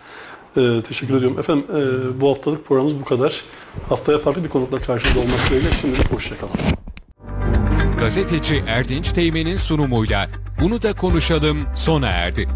Ee, 0.57 0.83
teşekkür 0.89 1.15
ediyorum. 1.15 1.39
Efendim 1.39 1.65
e, 1.71 2.21
bu 2.21 2.31
haftalık 2.31 2.67
programımız 2.67 3.01
bu 3.01 3.05
kadar. 3.05 3.45
Haftaya 3.89 4.19
farklı 4.19 4.45
bir 4.45 4.49
konukla 4.49 4.79
karşınızda 4.79 5.21
olmak 5.21 5.47
dileğiyle 5.49 5.73
şimdilik 5.73 6.13
hoşçakalın. 6.13 6.55
Gazeteci 7.99 8.65
Erdinç 8.67 9.13
Teğmen'in 9.13 9.57
sunumuyla 9.57 10.29
Bunu 10.61 10.83
da 10.83 10.93
konuşalım 10.93 11.59
sona 11.75 12.09
erdi. 12.09 12.49